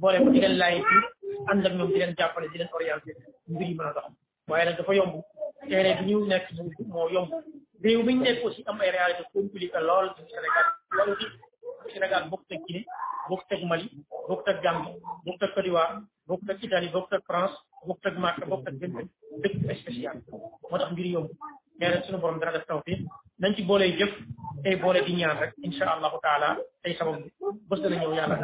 [0.00, 0.96] boole ko di leen laay bi
[1.50, 2.58] ànd ak jàppale di
[3.50, 4.08] mbir yi a dox
[4.50, 5.14] waaye nag dafa yomb
[5.70, 6.46] terrain bi ñu nekk
[6.94, 7.30] moo yomb
[7.84, 10.66] réew mi ñu nekk aussi am ay réalité compliqué lool ci Sénégal
[10.96, 11.26] loolu ci
[11.92, 12.84] Sénégal bokkut ak Guinée
[13.28, 13.86] bokkut ak Mali
[14.28, 14.94] bokkut ak Gambie
[15.24, 15.94] bokkut ak Côte d'Ivoire
[16.28, 17.56] bokkut Italie bokkut ak France
[17.86, 19.08] bokkut ak Màkka bokkut ak benn
[19.42, 20.16] dëkk spécial
[20.70, 21.28] moo tax mbir yomb
[21.78, 23.00] mais nag suñu borom dana def tawfiq
[23.40, 24.12] nañ ci boole jëf
[24.62, 26.48] tey boole di ñaan rek incha allahu taala
[26.82, 27.28] tey sabab bi
[27.68, 28.36] bës dana ñëw yàlla.